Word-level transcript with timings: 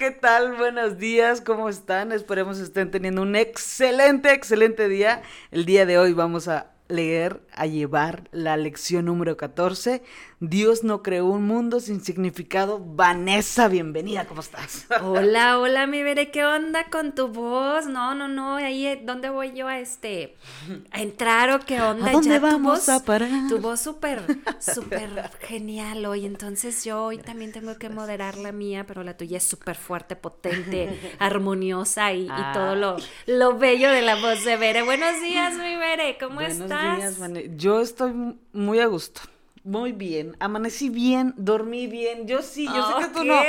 ¿Qué 0.00 0.10
tal? 0.10 0.56
Buenos 0.56 0.96
días, 0.96 1.42
¿cómo 1.42 1.68
están? 1.68 2.10
Esperemos 2.10 2.58
estén 2.58 2.90
teniendo 2.90 3.20
un 3.20 3.36
excelente, 3.36 4.32
excelente 4.32 4.88
día. 4.88 5.20
El 5.50 5.66
día 5.66 5.84
de 5.84 5.98
hoy 5.98 6.14
vamos 6.14 6.48
a 6.48 6.72
leer, 6.90 7.40
a 7.54 7.66
llevar 7.66 8.28
la 8.32 8.56
lección 8.56 9.06
número 9.06 9.36
14. 9.36 10.02
Dios 10.40 10.84
no 10.84 11.02
creó 11.02 11.26
un 11.26 11.44
mundo 11.44 11.80
sin 11.80 12.02
significado. 12.02 12.78
Vanessa, 12.80 13.68
bienvenida, 13.68 14.26
¿cómo 14.26 14.40
estás? 14.40 14.86
Hola, 15.02 15.58
hola, 15.58 15.86
mi 15.86 16.02
veré, 16.02 16.30
¿qué 16.30 16.44
onda 16.44 16.84
con 16.90 17.14
tu 17.14 17.28
voz? 17.28 17.86
No, 17.86 18.14
no, 18.14 18.26
no, 18.28 18.56
ahí, 18.56 18.86
eh, 18.86 19.00
¿dónde 19.04 19.28
voy 19.30 19.52
yo 19.54 19.68
a 19.68 19.78
este, 19.78 20.36
a 20.92 21.02
entrar 21.02 21.50
o 21.50 21.60
qué 21.60 21.80
onda? 21.82 22.08
¿A 22.08 22.12
dónde 22.12 22.30
Ya 22.30 22.36
tu 22.40 22.46
vamos 22.46 22.86
voz- 22.86 22.88
a 22.88 23.04
parar? 23.04 23.28
Tu 23.48 23.58
voz 23.58 23.80
súper, 23.80 24.22
súper 24.60 25.30
genial 25.40 26.06
hoy, 26.06 26.24
entonces 26.26 26.84
yo 26.84 27.04
hoy 27.04 27.18
también 27.18 27.52
tengo 27.52 27.76
que 27.78 27.88
moderar 27.90 28.36
la 28.38 28.52
mía, 28.52 28.86
pero 28.86 29.02
la 29.04 29.16
tuya 29.16 29.36
es 29.36 29.44
súper 29.44 29.76
fuerte, 29.76 30.16
potente, 30.16 30.98
armoniosa 31.18 32.12
y, 32.12 32.22
y 32.24 32.28
Ah. 32.30 32.52
todo 32.54 32.74
lo, 32.76 32.96
lo 33.26 33.58
bello 33.58 33.90
de 33.90 34.00
la 34.02 34.14
voz 34.16 34.44
de 34.44 34.56
Bere. 34.56 34.82
Buenos 34.82 35.20
días, 35.20 35.54
mi 35.54 35.76
Bere, 35.76 36.16
¿cómo 36.18 36.36
Buenos 36.36 36.58
estás? 36.58 36.79
Días, 36.80 37.18
Vane- 37.18 37.56
Yo 37.56 37.80
estoy 37.80 38.12
muy 38.52 38.80
a 38.80 38.86
gusto. 38.86 39.20
Muy 39.62 39.92
bien, 39.92 40.36
amanecí 40.40 40.88
bien, 40.88 41.34
dormí 41.36 41.86
bien. 41.86 42.26
Yo 42.26 42.40
sí, 42.40 42.64
yo 42.64 42.82
sé 42.88 42.94
que 42.98 43.12
tú 43.12 43.24
no, 43.24 43.42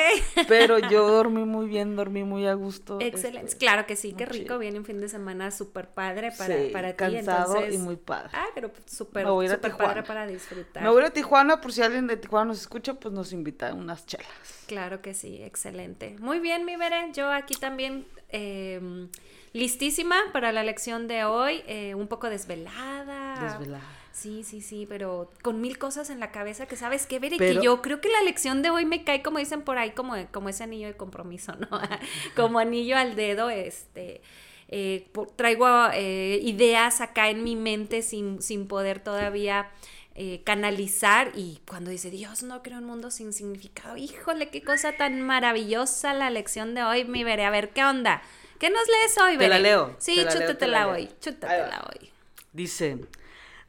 pero 0.46 0.78
yo 0.78 1.08
dormí 1.10 1.46
muy 1.46 1.68
bien, 1.68 1.96
dormí 1.96 2.26
muy 2.26 2.46
a 2.48 2.54
gusto. 2.54 2.98
Excelente, 3.00 3.48
este, 3.48 3.60
claro 3.60 3.86
que 3.88 3.96
sí, 3.96 4.12
qué 4.12 4.26
rico, 4.26 4.44
chido. 4.44 4.60
viene 4.60 4.78
un 4.78 4.84
fin 4.84 5.00
de 5.00 5.08
semana 5.08 5.52
súper 5.52 5.88
padre 5.90 6.34
para, 6.38 6.58
Sí, 6.64 6.70
para 6.74 6.92
ti, 6.92 6.98
cansado 6.98 7.56
entonces... 7.56 7.76
y 7.76 7.78
muy 7.78 7.96
padre. 7.96 8.30
Ah, 8.34 8.48
pero 8.54 8.74
pues, 8.74 8.84
súper, 8.92 9.24
Tijuana. 9.24 9.88
padre 9.94 10.04
para 10.04 10.28
disfrutar. 10.28 10.84
Me 10.84 10.90
voy 10.90 11.02
a 11.06 11.12
Tijuana, 11.12 11.62
por 11.62 11.72
si 11.72 11.82
alguien 11.82 12.08
de 12.08 12.18
Tijuana 12.18 12.48
nos 12.48 12.60
escucha, 12.60 12.94
pues 12.96 13.14
nos 13.14 13.32
invita 13.32 13.70
a 13.70 13.74
unas 13.74 14.06
chelas. 14.06 14.28
Claro 14.68 15.02
que 15.02 15.14
sí, 15.14 15.42
excelente. 15.42 16.18
Muy 16.20 16.42
bien, 16.42 16.66
mi 16.66 16.76
Bere, 16.76 17.10
yo 17.14 17.32
aquí 17.32 17.56
también 17.56 18.06
eh, 18.28 19.08
listísima 19.54 20.16
para 20.34 20.52
la 20.52 20.64
lección 20.64 21.08
de 21.08 21.26
hoy, 21.26 21.64
eh, 21.68 21.96
un 21.96 22.08
poco 22.08 22.30
desvelada. 22.30 23.40
Desvelada. 23.42 23.84
Sí, 24.14 24.44
sí, 24.44 24.62
sí, 24.62 24.86
pero 24.88 25.32
con 25.42 25.62
mil 25.62 25.78
cosas 25.78 26.10
en 26.10 26.20
la 26.20 26.32
cabeza 26.32 26.66
que 26.68 26.76
sabes 26.76 27.08
que 27.08 27.20
Bere, 27.20 27.38
Pero- 27.38 27.60
que 27.62 27.66
yo 27.66 27.82
creo 27.82 28.02
que 28.02 28.10
la 28.10 28.22
lección 28.24 28.62
de 28.62 28.70
hoy 28.70 28.86
me 28.86 29.04
cae, 29.04 29.22
como 29.24 29.40
dicen 29.40 29.62
por 29.62 29.78
ahí, 29.78 29.92
como, 29.92 30.16
como 30.32 30.50
ese 30.50 30.64
anillo 30.64 30.88
de 30.88 30.98
compromiso, 30.98 31.54
¿no? 31.56 31.68
como 32.36 32.60
anillo 32.60 32.98
al 32.98 33.16
dedo, 33.16 33.50
este... 33.50 34.22
eh, 34.68 35.08
traigo 35.38 35.68
eh, 35.94 36.40
ideas 36.44 37.02
acá 37.02 37.30
en 37.30 37.44
mi 37.44 37.56
mente 37.56 38.02
sin, 38.02 38.42
sin 38.42 38.68
poder 38.68 39.00
todavía 39.02 39.70
eh, 40.16 40.42
canalizar 40.44 41.32
y 41.36 41.60
cuando 41.68 41.90
dice 41.90 42.10
Dios 42.10 42.44
no 42.44 42.62
creo 42.64 42.80
un 42.80 42.86
mundo 42.86 43.12
sin 43.12 43.32
significado, 43.32 43.96
híjole, 43.98 44.50
qué 44.50 44.62
cosa 44.62 44.92
tan 44.94 45.22
maravillosa 45.22 46.14
la 46.14 46.30
lección 46.30 46.76
de 46.76 46.84
hoy, 46.84 47.06
mi 47.06 47.24
veré, 47.24 47.46
a 47.46 47.50
ver, 47.50 47.70
¿qué 47.70 47.84
onda? 47.86 48.22
¿Qué 48.62 48.70
nos 48.70 48.88
lees 48.88 49.18
hoy, 49.18 49.40
Te 49.40 49.48
la 49.48 49.56
Bere? 49.56 49.64
leo, 49.64 49.96
Sí, 49.98 50.14
te 50.14 50.24
la 50.24 50.36
leo, 50.36 50.40
te 50.40 50.46
chútatela 50.46 50.80
la 50.80 50.86
leo. 50.86 50.94
hoy, 50.94 51.02
Ahí 51.02 51.18
chútatela 51.20 51.90
hoy. 51.90 52.10
Dice, 52.54 53.00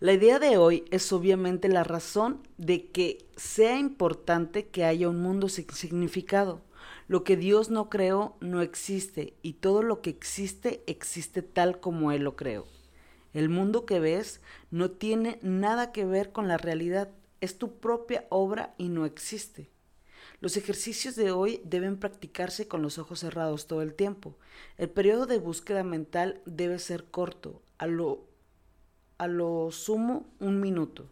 la 0.00 0.12
idea 0.12 0.38
de 0.38 0.58
hoy 0.58 0.84
es 0.90 1.10
obviamente 1.14 1.68
la 1.68 1.82
razón 1.82 2.46
de 2.58 2.88
que 2.90 3.24
sea 3.34 3.78
importante 3.78 4.66
que 4.66 4.84
haya 4.84 5.08
un 5.08 5.22
mundo 5.22 5.48
sin 5.48 5.70
significado. 5.70 6.60
Lo 7.08 7.24
que 7.24 7.38
Dios 7.38 7.70
no 7.70 7.88
creó 7.88 8.36
no 8.40 8.60
existe 8.60 9.32
y 9.40 9.54
todo 9.54 9.82
lo 9.82 10.02
que 10.02 10.10
existe 10.10 10.82
existe 10.86 11.40
tal 11.40 11.80
como 11.80 12.12
Él 12.12 12.24
lo 12.24 12.36
creó. 12.36 12.66
El 13.32 13.48
mundo 13.48 13.86
que 13.86 13.98
ves 13.98 14.42
no 14.70 14.90
tiene 14.90 15.38
nada 15.40 15.90
que 15.92 16.04
ver 16.04 16.32
con 16.32 16.48
la 16.48 16.58
realidad, 16.58 17.08
es 17.40 17.56
tu 17.56 17.78
propia 17.80 18.26
obra 18.28 18.74
y 18.76 18.90
no 18.90 19.06
existe. 19.06 19.70
Los 20.42 20.56
ejercicios 20.56 21.14
de 21.14 21.30
hoy 21.30 21.60
deben 21.64 21.96
practicarse 21.96 22.66
con 22.66 22.82
los 22.82 22.98
ojos 22.98 23.20
cerrados 23.20 23.68
todo 23.68 23.80
el 23.80 23.94
tiempo. 23.94 24.36
El 24.76 24.90
periodo 24.90 25.26
de 25.26 25.38
búsqueda 25.38 25.84
mental 25.84 26.42
debe 26.46 26.80
ser 26.80 27.04
corto, 27.04 27.62
a 27.78 27.86
lo, 27.86 28.26
a 29.18 29.28
lo 29.28 29.70
sumo 29.70 30.26
un 30.40 30.60
minuto. 30.60 31.08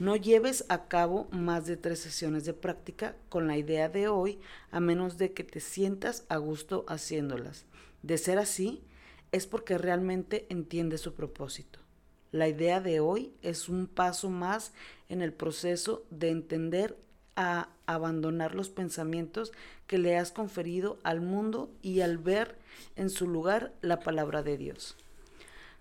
No 0.00 0.16
lleves 0.16 0.64
a 0.70 0.88
cabo 0.88 1.28
más 1.30 1.66
de 1.66 1.76
tres 1.76 2.00
sesiones 2.00 2.46
de 2.46 2.52
práctica 2.52 3.14
con 3.28 3.46
la 3.46 3.56
idea 3.56 3.88
de 3.88 4.08
hoy, 4.08 4.40
a 4.72 4.80
menos 4.80 5.18
de 5.18 5.32
que 5.32 5.44
te 5.44 5.60
sientas 5.60 6.24
a 6.28 6.38
gusto 6.38 6.84
haciéndolas. 6.88 7.66
De 8.02 8.18
ser 8.18 8.38
así, 8.38 8.82
es 9.30 9.46
porque 9.46 9.78
realmente 9.78 10.46
entiendes 10.48 11.00
su 11.00 11.14
propósito. 11.14 11.78
La 12.32 12.48
idea 12.48 12.80
de 12.80 12.98
hoy 12.98 13.36
es 13.40 13.68
un 13.68 13.86
paso 13.86 14.30
más 14.30 14.72
en 15.08 15.22
el 15.22 15.32
proceso 15.32 16.04
de 16.10 16.30
entender 16.30 17.03
a 17.36 17.68
abandonar 17.86 18.54
los 18.54 18.68
pensamientos 18.68 19.52
que 19.86 19.98
le 19.98 20.16
has 20.16 20.32
conferido 20.32 20.98
al 21.02 21.20
mundo 21.20 21.70
y 21.82 22.00
al 22.00 22.18
ver 22.18 22.56
en 22.96 23.10
su 23.10 23.28
lugar 23.28 23.72
la 23.80 24.00
palabra 24.00 24.42
de 24.42 24.56
Dios. 24.56 24.96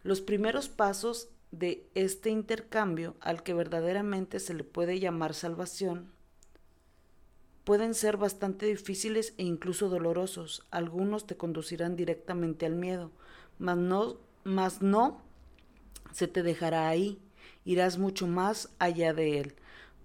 Los 0.03 0.21
primeros 0.21 0.69
pasos 0.69 1.29
de 1.51 1.87
este 1.93 2.29
intercambio 2.29 3.15
al 3.19 3.43
que 3.43 3.53
verdaderamente 3.53 4.39
se 4.39 4.53
le 4.53 4.63
puede 4.63 4.99
llamar 4.99 5.33
salvación 5.33 6.11
pueden 7.63 7.93
ser 7.93 8.17
bastante 8.17 8.65
difíciles 8.65 9.33
e 9.37 9.43
incluso 9.43 9.89
dolorosos. 9.89 10.65
Algunos 10.71 11.25
te 11.25 11.37
conducirán 11.37 11.95
directamente 11.95 12.65
al 12.65 12.75
miedo, 12.75 13.11
mas 13.59 13.77
no, 13.77 14.17
mas 14.43 14.81
no 14.81 15.21
se 16.11 16.27
te 16.27 16.43
dejará 16.43 16.89
ahí. 16.89 17.19
Irás 17.65 17.97
mucho 17.97 18.27
más 18.27 18.69
allá 18.79 19.13
de 19.13 19.39
él, 19.39 19.55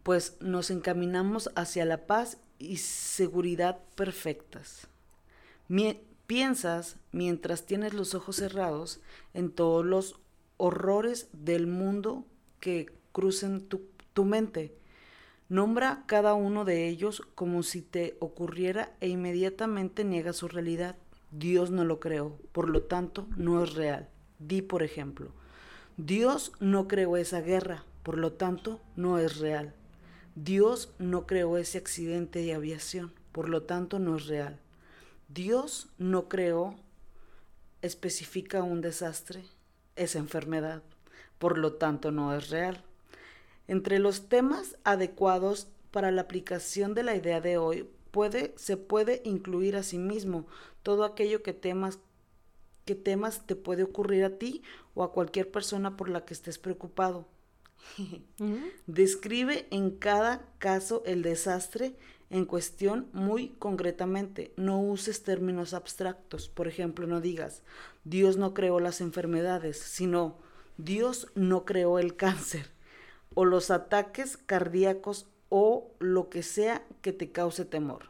pues 0.03 0.36
nos 0.41 0.70
encaminamos 0.70 1.50
hacia 1.54 1.84
la 1.84 2.06
paz 2.06 2.38
y 2.59 2.78
seguridad 2.78 3.78
perfectas. 3.94 4.88
Piensas, 6.28 6.97
mientras 7.10 7.64
tienes 7.64 7.94
los 7.94 8.14
ojos 8.14 8.36
cerrados, 8.36 9.00
en 9.32 9.50
todos 9.50 9.82
los 9.82 10.20
horrores 10.59 11.28
del 11.32 11.66
mundo 11.66 12.26
que 12.60 12.92
crucen 13.12 13.62
tu, 13.62 13.81
tu 14.12 14.26
mente. 14.26 14.76
Nombra 15.48 16.04
cada 16.04 16.34
uno 16.34 16.66
de 16.66 16.86
ellos 16.86 17.22
como 17.34 17.62
si 17.62 17.80
te 17.80 18.19
ocurriera 18.20 18.92
e 19.00 19.09
inmediatamente 19.09 20.04
niega 20.04 20.34
su 20.34 20.48
realidad. 20.48 20.97
Dios 21.30 21.70
no 21.70 21.86
lo 21.86 21.98
creó, 21.98 22.36
por 22.53 22.69
lo 22.69 22.82
tanto 22.82 23.26
no 23.38 23.65
es 23.65 23.72
real. 23.72 24.10
Di, 24.38 24.60
por 24.60 24.82
ejemplo, 24.82 25.32
Dios 25.97 26.53
no 26.60 26.88
creó 26.88 27.16
esa 27.16 27.41
guerra, 27.41 27.86
por 28.03 28.19
lo 28.19 28.34
tanto 28.34 28.82
no 28.97 29.19
es 29.19 29.38
real. 29.38 29.75
Dios 30.44 30.93
no 31.00 31.26
creó 31.26 31.59
ese 31.59 31.78
accidente 31.78 32.43
de 32.43 32.54
aviación, 32.54 33.12
por 33.32 33.49
lo 33.49 33.65
tanto 33.65 33.99
no 33.99 34.15
es 34.15 34.26
real. 34.28 34.60
Dios 35.26 35.88
no 35.99 36.28
creó, 36.28 36.76
especifica 37.82 38.62
un 38.62 38.81
desastre, 38.81 39.43
esa 39.97 40.21
enfermedad, 40.21 40.84
por 41.41 41.59
lo 41.59 41.72
tanto 41.72 42.12
no 42.12 42.37
es 42.37 42.50
real. 42.50 42.84
Entre 43.66 43.98
los 43.98 44.28
temas 44.28 44.77
adecuados 44.84 45.66
para 45.91 46.12
la 46.12 46.22
aplicación 46.22 46.94
de 46.94 47.03
la 47.03 47.16
idea 47.16 47.41
de 47.41 47.59
hoy 47.59 47.91
puede, 48.12 48.54
se 48.56 48.77
puede 48.77 49.22
incluir 49.24 49.74
asimismo 49.74 50.47
todo 50.84 51.03
aquello 51.03 51.42
que 51.42 51.53
temas 51.53 51.98
que 52.84 52.95
temas 52.95 53.45
te 53.45 53.57
puede 53.57 53.83
ocurrir 53.83 54.24
a 54.24 54.39
ti 54.39 54.62
o 54.95 55.03
a 55.03 55.12
cualquier 55.12 55.51
persona 55.51 55.97
por 55.97 56.09
la 56.09 56.24
que 56.24 56.33
estés 56.33 56.59
preocupado. 56.59 57.27
Describe 58.86 59.66
en 59.71 59.91
cada 59.91 60.42
caso 60.59 61.03
el 61.07 61.22
desastre 61.22 61.95
en 62.30 62.45
cuestión 62.45 63.09
muy 63.13 63.48
concretamente. 63.59 64.53
No 64.57 64.80
uses 64.80 65.22
términos 65.22 65.75
abstractos. 65.75 66.48
Por 66.48 66.69
ejemplo, 66.69 67.07
no 67.07 67.21
digas, 67.21 67.63
Dios 68.04 68.36
no 68.36 68.54
creó 68.54 68.80
las 68.80 69.01
enfermedades, 69.01 69.78
sino 69.78 70.36
Dios 70.77 71.28
no 71.34 71.65
creó 71.65 71.98
el 71.98 72.16
cáncer 72.16 72.71
o 73.34 73.45
los 73.45 73.71
ataques 73.71 74.36
cardíacos 74.36 75.27
o 75.48 75.92
lo 75.98 76.28
que 76.28 76.42
sea 76.42 76.84
que 77.03 77.13
te 77.13 77.31
cause 77.33 77.65
temor. 77.65 78.07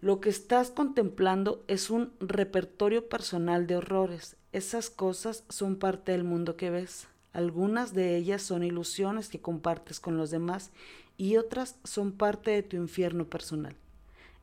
Lo 0.00 0.20
que 0.20 0.30
estás 0.30 0.70
contemplando 0.70 1.62
es 1.68 1.90
un 1.90 2.12
repertorio 2.20 3.08
personal 3.08 3.66
de 3.66 3.76
horrores. 3.76 4.36
Esas 4.52 4.88
cosas 4.88 5.44
son 5.48 5.76
parte 5.76 6.12
del 6.12 6.24
mundo 6.24 6.56
que 6.56 6.70
ves. 6.70 7.06
Algunas 7.32 7.94
de 7.94 8.16
ellas 8.16 8.42
son 8.42 8.64
ilusiones 8.64 9.28
que 9.28 9.40
compartes 9.40 10.00
con 10.00 10.16
los 10.16 10.30
demás 10.30 10.72
y 11.16 11.36
otras 11.36 11.76
son 11.84 12.12
parte 12.12 12.50
de 12.50 12.62
tu 12.62 12.76
infierno 12.76 13.26
personal. 13.26 13.76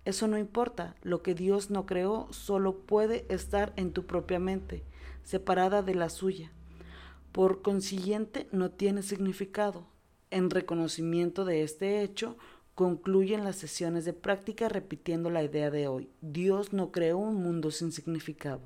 Eso 0.05 0.27
no 0.27 0.37
importa. 0.37 0.95
Lo 1.01 1.21
que 1.21 1.33
Dios 1.33 1.69
no 1.69 1.85
creó 1.85 2.27
solo 2.31 2.77
puede 2.77 3.25
estar 3.27 3.73
en 3.75 3.91
tu 3.91 4.05
propia 4.05 4.39
mente, 4.39 4.83
separada 5.23 5.81
de 5.81 5.95
la 5.95 6.09
suya. 6.09 6.51
Por 7.33 7.61
consiguiente, 7.61 8.47
no 8.53 8.71
tiene 8.71 9.01
significado. 9.01 9.85
En 10.31 10.49
reconocimiento 10.49 11.43
de 11.43 11.63
este 11.63 12.03
hecho, 12.03 12.37
concluyen 12.73 13.43
las 13.43 13.57
sesiones 13.57 14.05
de 14.05 14.13
práctica 14.13 14.69
repitiendo 14.69 15.29
la 15.29 15.43
idea 15.43 15.71
de 15.71 15.87
hoy. 15.87 16.09
Dios 16.21 16.71
no 16.71 16.91
creó 16.91 17.17
un 17.17 17.35
mundo 17.35 17.71
sin 17.71 17.91
significado. 17.91 18.61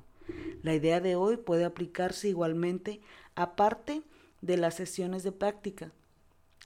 La 0.62 0.74
idea 0.74 1.00
de 1.00 1.16
hoy 1.16 1.38
puede 1.38 1.64
aplicarse 1.64 2.28
igualmente 2.28 3.00
aparte 3.34 4.02
de 4.42 4.58
las 4.58 4.74
sesiones 4.74 5.22
de 5.22 5.32
práctica 5.32 5.90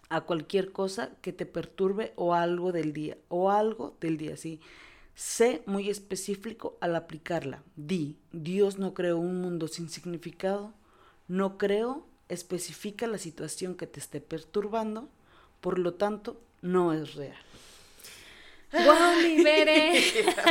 a 0.09 0.23
cualquier 0.23 0.73
cosa 0.73 1.11
que 1.21 1.33
te 1.33 1.47
perturbe 1.47 2.13
o 2.17 2.35
algo 2.35 2.73
del 2.73 2.93
día, 2.93 3.17
o 3.29 3.51
algo 3.51 3.97
del 4.01 4.17
día, 4.17 4.37
sí. 4.37 4.61
Sé 5.15 5.63
muy 5.67 5.89
específico 5.89 6.77
al 6.81 6.95
aplicarla. 6.95 7.63
Di, 7.75 8.17
Dios 8.33 8.79
no 8.79 8.93
creó 8.93 9.19
un 9.19 9.41
mundo 9.41 9.67
sin 9.67 9.89
significado. 9.89 10.75
No 11.27 11.57
creo, 11.57 12.07
especifica 12.29 13.07
la 13.07 13.19
situación 13.19 13.77
que 13.77 13.87
te 13.87 13.99
esté 13.99 14.21
perturbando, 14.21 15.09
por 15.61 15.79
lo 15.79 15.95
tanto, 15.95 16.41
no 16.61 16.93
es 16.93 17.15
real. 17.15 17.39
Wow, 18.73 19.21
libere. 19.23 20.03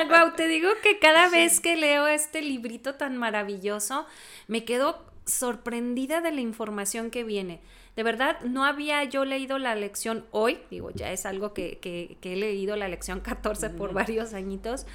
wow, 0.09 0.33
te 0.35 0.47
digo 0.47 0.69
que 0.81 0.97
cada 0.99 1.29
vez 1.29 1.59
que 1.59 1.75
leo 1.75 2.07
este 2.07 2.41
librito 2.41 2.95
tan 2.95 3.17
maravilloso, 3.17 4.07
me 4.47 4.65
quedo 4.65 5.05
sorprendida 5.25 6.21
de 6.21 6.31
la 6.31 6.41
información 6.41 7.11
que 7.11 7.23
viene. 7.23 7.61
De 7.95 8.03
verdad, 8.03 8.39
no 8.41 8.65
había 8.65 9.03
yo 9.05 9.25
leído 9.25 9.57
la 9.57 9.75
lección 9.75 10.25
hoy, 10.31 10.59
digo, 10.69 10.91
ya 10.91 11.11
es 11.11 11.25
algo 11.25 11.53
que, 11.53 11.79
que, 11.79 12.17
he 12.21 12.35
leído 12.35 12.75
la 12.75 12.87
lección 12.87 13.21
14 13.21 13.69
por 13.71 13.93
varios 13.93 14.33
añitos, 14.33 14.85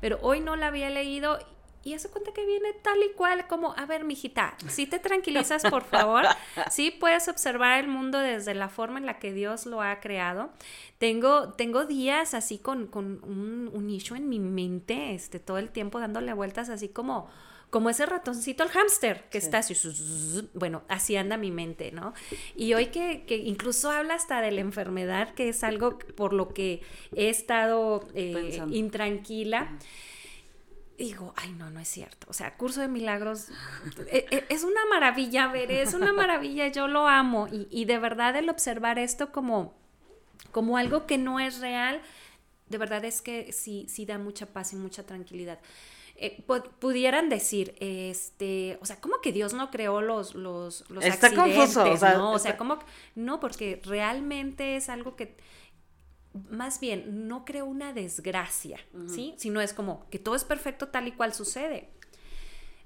pero 0.00 0.18
hoy 0.22 0.40
no 0.40 0.56
la 0.56 0.66
había 0.66 0.90
leído 0.90 1.38
y 1.82 1.94
hace 1.94 2.10
cuenta 2.10 2.32
que 2.32 2.44
viene 2.44 2.74
tal 2.82 3.02
y 3.02 3.12
cual 3.14 3.46
como, 3.46 3.74
a 3.78 3.86
ver, 3.86 4.04
mijita, 4.04 4.54
si 4.68 4.86
te 4.86 4.98
tranquilizas, 4.98 5.62
por 5.70 5.82
favor, 5.82 6.26
sí 6.70 6.90
puedes 6.90 7.26
observar 7.28 7.80
el 7.80 7.88
mundo 7.88 8.18
desde 8.18 8.52
la 8.52 8.68
forma 8.68 8.98
en 8.98 9.06
la 9.06 9.18
que 9.18 9.32
Dios 9.32 9.64
lo 9.64 9.80
ha 9.80 9.98
creado. 10.00 10.50
Tengo, 10.98 11.54
tengo 11.54 11.86
días 11.86 12.34
así 12.34 12.58
con, 12.58 12.86
con 12.86 13.24
un, 13.24 13.70
un 13.72 13.88
issue 13.88 14.18
en 14.18 14.28
mi 14.28 14.38
mente, 14.38 15.14
este, 15.14 15.40
todo 15.40 15.56
el 15.56 15.70
tiempo 15.70 15.98
dándole 15.98 16.34
vueltas 16.34 16.68
así 16.68 16.90
como 16.90 17.30
como 17.70 17.88
ese 17.88 18.04
ratoncito, 18.04 18.64
el 18.64 18.68
hámster, 18.68 19.24
que 19.30 19.38
está 19.38 19.58
así, 19.58 19.74
bueno, 20.54 20.82
así 20.88 21.16
anda 21.16 21.36
mi 21.36 21.52
mente, 21.52 21.92
¿no? 21.92 22.12
Y 22.56 22.74
hoy 22.74 22.86
que, 22.86 23.24
incluso 23.44 23.90
habla 23.90 24.14
hasta 24.14 24.40
de 24.40 24.50
la 24.50 24.60
enfermedad, 24.60 25.34
que 25.34 25.48
es 25.48 25.62
algo 25.62 25.98
por 25.98 26.32
lo 26.32 26.48
que 26.48 26.82
he 27.14 27.28
estado 27.28 28.08
eh, 28.14 28.60
intranquila. 28.70 29.70
Digo, 30.98 31.32
ay, 31.36 31.52
no, 31.52 31.70
no 31.70 31.80
es 31.80 31.88
cierto. 31.88 32.26
O 32.28 32.34
sea, 32.34 32.56
curso 32.56 32.80
de 32.82 32.88
milagros 32.88 33.48
e, 34.10 34.26
e, 34.30 34.44
es 34.50 34.64
una 34.64 34.84
maravilla, 34.90 35.46
ver, 35.46 35.70
es 35.70 35.94
una 35.94 36.12
maravilla, 36.12 36.68
yo 36.68 36.88
lo 36.88 37.08
amo. 37.08 37.48
Y, 37.48 37.68
y 37.70 37.86
de 37.86 37.98
verdad 37.98 38.36
el 38.36 38.50
observar 38.50 38.98
esto 38.98 39.32
como, 39.32 39.74
como 40.50 40.76
algo 40.76 41.06
que 41.06 41.16
no 41.16 41.40
es 41.40 41.60
real, 41.60 42.02
de 42.70 42.78
verdad 42.78 43.04
es 43.04 43.20
que 43.20 43.52
sí, 43.52 43.86
sí 43.88 44.06
da 44.06 44.16
mucha 44.16 44.46
paz 44.46 44.72
y 44.72 44.76
mucha 44.76 45.04
tranquilidad. 45.04 45.58
Eh, 46.16 46.44
pudieran 46.78 47.28
decir, 47.28 47.74
este, 47.80 48.78
o 48.82 48.86
sea, 48.86 49.00
¿cómo 49.00 49.20
que 49.22 49.32
Dios 49.32 49.54
no 49.54 49.70
creó 49.70 50.02
los, 50.02 50.34
los, 50.34 50.88
los 50.90 51.04
está 51.04 51.28
accidentes? 51.28 51.74
Confuso, 51.74 51.90
o 51.92 51.96
sea, 51.96 52.14
¿no? 52.14 52.32
O 52.32 52.38
sea, 52.38 52.56
¿cómo? 52.56 52.78
No, 53.14 53.40
porque 53.40 53.80
realmente 53.84 54.76
es 54.76 54.88
algo 54.88 55.16
que, 55.16 55.36
más 56.50 56.78
bien, 56.78 57.26
no 57.26 57.44
creó 57.44 57.64
una 57.64 57.92
desgracia, 57.92 58.78
¿sí? 59.08 59.34
Sino 59.38 59.60
es 59.60 59.72
como 59.72 60.08
que 60.10 60.18
todo 60.18 60.34
es 60.34 60.44
perfecto 60.44 60.88
tal 60.88 61.08
y 61.08 61.12
cual 61.12 61.32
sucede. 61.32 61.88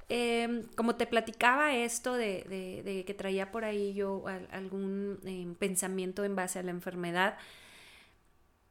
Em, 0.08 0.64
como 0.76 0.96
te 0.96 1.06
platicaba 1.06 1.74
esto 1.74 2.12
de, 2.14 2.82
de, 2.84 3.04
que 3.04 3.14
traía 3.14 3.50
por 3.50 3.64
ahí 3.64 3.94
yo 3.94 4.24
algún 4.52 5.18
em, 5.24 5.54
pensamiento 5.54 6.24
en 6.24 6.36
base 6.36 6.58
a 6.58 6.62
la 6.62 6.70
enfermedad, 6.70 7.36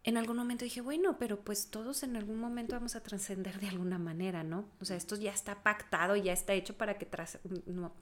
en 0.06 0.18
algún 0.18 0.36
momento 0.36 0.66
dije, 0.66 0.82
bueno, 0.82 1.18
pero 1.18 1.40
pues 1.40 1.70
todos 1.70 2.04
en 2.04 2.18
algún 2.18 2.38
momento 2.38 2.76
vamos 2.76 2.96
a 2.96 3.04
trascender 3.04 3.60
de 3.62 3.70
alguna 3.70 3.98
manera, 3.98 4.44
¿no? 4.44 4.66
O 4.82 4.86
sea, 4.86 4.98
esto 4.98 5.16
ya 5.16 5.32
está 5.32 5.64
pactado, 5.64 6.18
ya 6.18 6.34
está 6.34 6.54
hecho 6.54 6.76
para, 6.76 6.98
que 6.98 7.08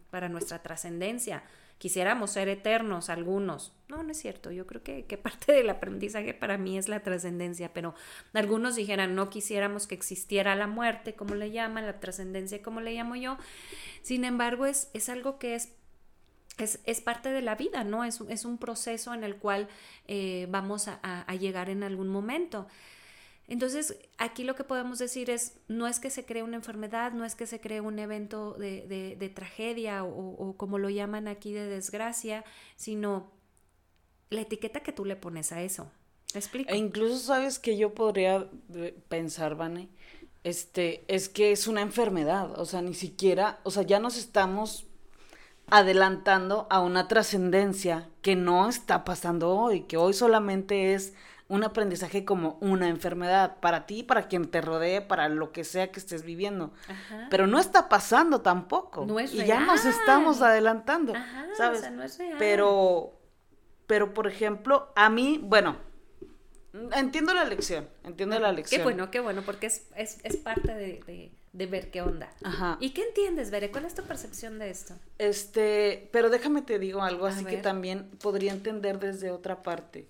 para 0.09 0.27
nuestra 0.27 0.63
trascendencia. 0.63 1.43
Quisiéramos 1.77 2.31
ser 2.31 2.47
eternos 2.47 3.09
algunos. 3.09 3.73
No, 3.87 4.01
no 4.03 4.11
es 4.11 4.17
cierto. 4.19 4.51
Yo 4.51 4.65
creo 4.65 4.81
que, 4.81 5.05
que 5.05 5.17
parte 5.17 5.51
del 5.51 5.69
aprendizaje 5.69 6.33
para 6.33 6.57
mí 6.57 6.77
es 6.77 6.89
la 6.89 7.01
trascendencia, 7.01 7.71
pero 7.71 7.93
algunos 8.33 8.75
dijeran, 8.75 9.13
no 9.13 9.29
quisiéramos 9.29 9.85
que 9.85 9.95
existiera 9.95 10.55
la 10.55 10.67
muerte, 10.67 11.13
como 11.13 11.35
le 11.35 11.51
llaman, 11.51 11.85
la 11.85 11.99
trascendencia, 11.99 12.63
como 12.63 12.81
le 12.81 12.93
llamo 12.93 13.15
yo. 13.15 13.37
Sin 14.01 14.25
embargo, 14.25 14.65
es, 14.65 14.89
es 14.93 15.07
algo 15.09 15.37
que 15.37 15.53
es 15.53 15.73
es, 16.63 17.01
parte 17.01 17.29
de 17.29 17.41
la 17.41 17.55
vida, 17.55 17.83
¿no? 17.83 18.03
Es, 18.03 18.21
es 18.29 18.45
un 18.45 18.57
proceso 18.57 19.13
en 19.13 19.23
el 19.23 19.37
cual 19.37 19.67
eh, 20.07 20.47
vamos 20.49 20.87
a, 20.87 21.35
llegar 21.35 21.69
en 21.69 21.83
algún 21.83 22.07
momento. 22.07 22.67
Entonces, 23.47 23.97
aquí 24.17 24.43
lo 24.43 24.55
que 24.55 24.63
podemos 24.63 24.99
decir 24.99 25.29
es, 25.29 25.57
no 25.67 25.87
es 25.87 25.99
que 25.99 26.09
se 26.09 26.25
cree 26.25 26.43
una 26.43 26.55
enfermedad, 26.55 27.11
no 27.11 27.25
es 27.25 27.35
que 27.35 27.45
se 27.45 27.59
cree 27.59 27.81
un 27.81 27.99
evento 27.99 28.53
de, 28.53 29.31
tragedia 29.35 30.03
o, 30.03 30.55
como 30.57 30.77
lo 30.77 30.89
llaman 30.89 31.27
aquí 31.27 31.51
de 31.51 31.65
desgracia, 31.65 32.45
sino 32.75 33.31
la 34.29 34.41
etiqueta 34.41 34.81
que 34.81 34.93
tú 34.93 35.05
le 35.05 35.15
pones 35.15 35.51
a 35.51 35.61
eso. 35.61 35.91
¿Me? 36.33 36.61
E 36.67 36.77
incluso 36.77 37.17
sabes 37.17 37.59
que 37.59 37.75
yo 37.75 37.93
podría 37.93 38.47
eh, 38.73 38.97
pensar, 39.09 39.55
Vane, 39.55 39.89
este, 40.43 41.03
es 41.07 41.27
que 41.27 41.51
es 41.51 41.67
una 41.67 41.81
enfermedad, 41.81 42.57
o 42.57 42.65
sea, 42.65 42.81
ni 42.81 42.93
siquiera, 42.93 43.59
o 43.63 43.71
sea, 43.71 43.83
ya 43.83 43.99
nos 43.99 44.17
estamos 44.17 44.87
adelantando 45.71 46.67
a 46.69 46.81
una 46.81 47.07
trascendencia 47.07 48.09
que 48.21 48.35
no 48.35 48.69
está 48.69 49.03
pasando 49.03 49.49
hoy, 49.49 49.81
que 49.81 49.97
hoy 49.97 50.13
solamente 50.13 50.93
es 50.93 51.13
un 51.47 51.63
aprendizaje 51.63 52.23
como 52.23 52.57
una 52.61 52.87
enfermedad 52.87 53.57
para 53.59 53.85
ti, 53.85 54.03
para 54.03 54.27
quien 54.27 54.47
te 54.49 54.61
rodee, 54.61 55.01
para 55.01 55.27
lo 55.27 55.51
que 55.51 55.63
sea 55.63 55.91
que 55.91 55.99
estés 55.99 56.23
viviendo. 56.23 56.71
Pero 57.29 57.47
no 57.47 57.59
está 57.59 57.89
pasando 57.89 58.41
tampoco. 58.41 59.05
No 59.05 59.19
es 59.19 59.33
y 59.33 59.45
ya 59.45 59.59
nos 59.59 59.83
estamos 59.85 60.41
adelantando, 60.41 61.13
¿sabes? 61.57 61.89
Pero, 62.37 63.19
pero 63.87 64.13
por 64.13 64.27
ejemplo, 64.27 64.93
a 64.95 65.09
mí, 65.09 65.41
bueno, 65.43 65.75
entiendo 66.93 67.33
la 67.33 67.43
lección, 67.43 67.89
entiendo 68.03 68.39
la 68.39 68.51
lección. 68.51 68.79
Qué 68.79 68.83
bueno, 68.83 69.11
qué 69.11 69.19
bueno, 69.19 69.41
porque 69.41 69.67
es, 69.67 69.87
es, 69.95 70.37
parte 70.37 70.73
de 70.73 71.03
de 71.05 71.31
ver 71.53 71.91
qué 71.91 72.01
onda. 72.01 72.33
Ajá. 72.43 72.77
¿Y 72.79 72.91
qué 72.91 73.03
entiendes, 73.03 73.51
Bere? 73.51 73.71
¿Cuál 73.71 73.85
es 73.85 73.95
tu 73.95 74.03
percepción 74.03 74.59
de 74.59 74.69
esto? 74.69 74.95
Este, 75.17 76.09
pero 76.11 76.29
déjame 76.29 76.61
te 76.61 76.79
digo 76.79 77.01
algo, 77.01 77.25
así 77.25 77.45
que 77.45 77.57
también 77.57 78.09
podría 78.21 78.53
entender 78.53 78.99
desde 78.99 79.31
otra 79.31 79.61
parte. 79.61 80.07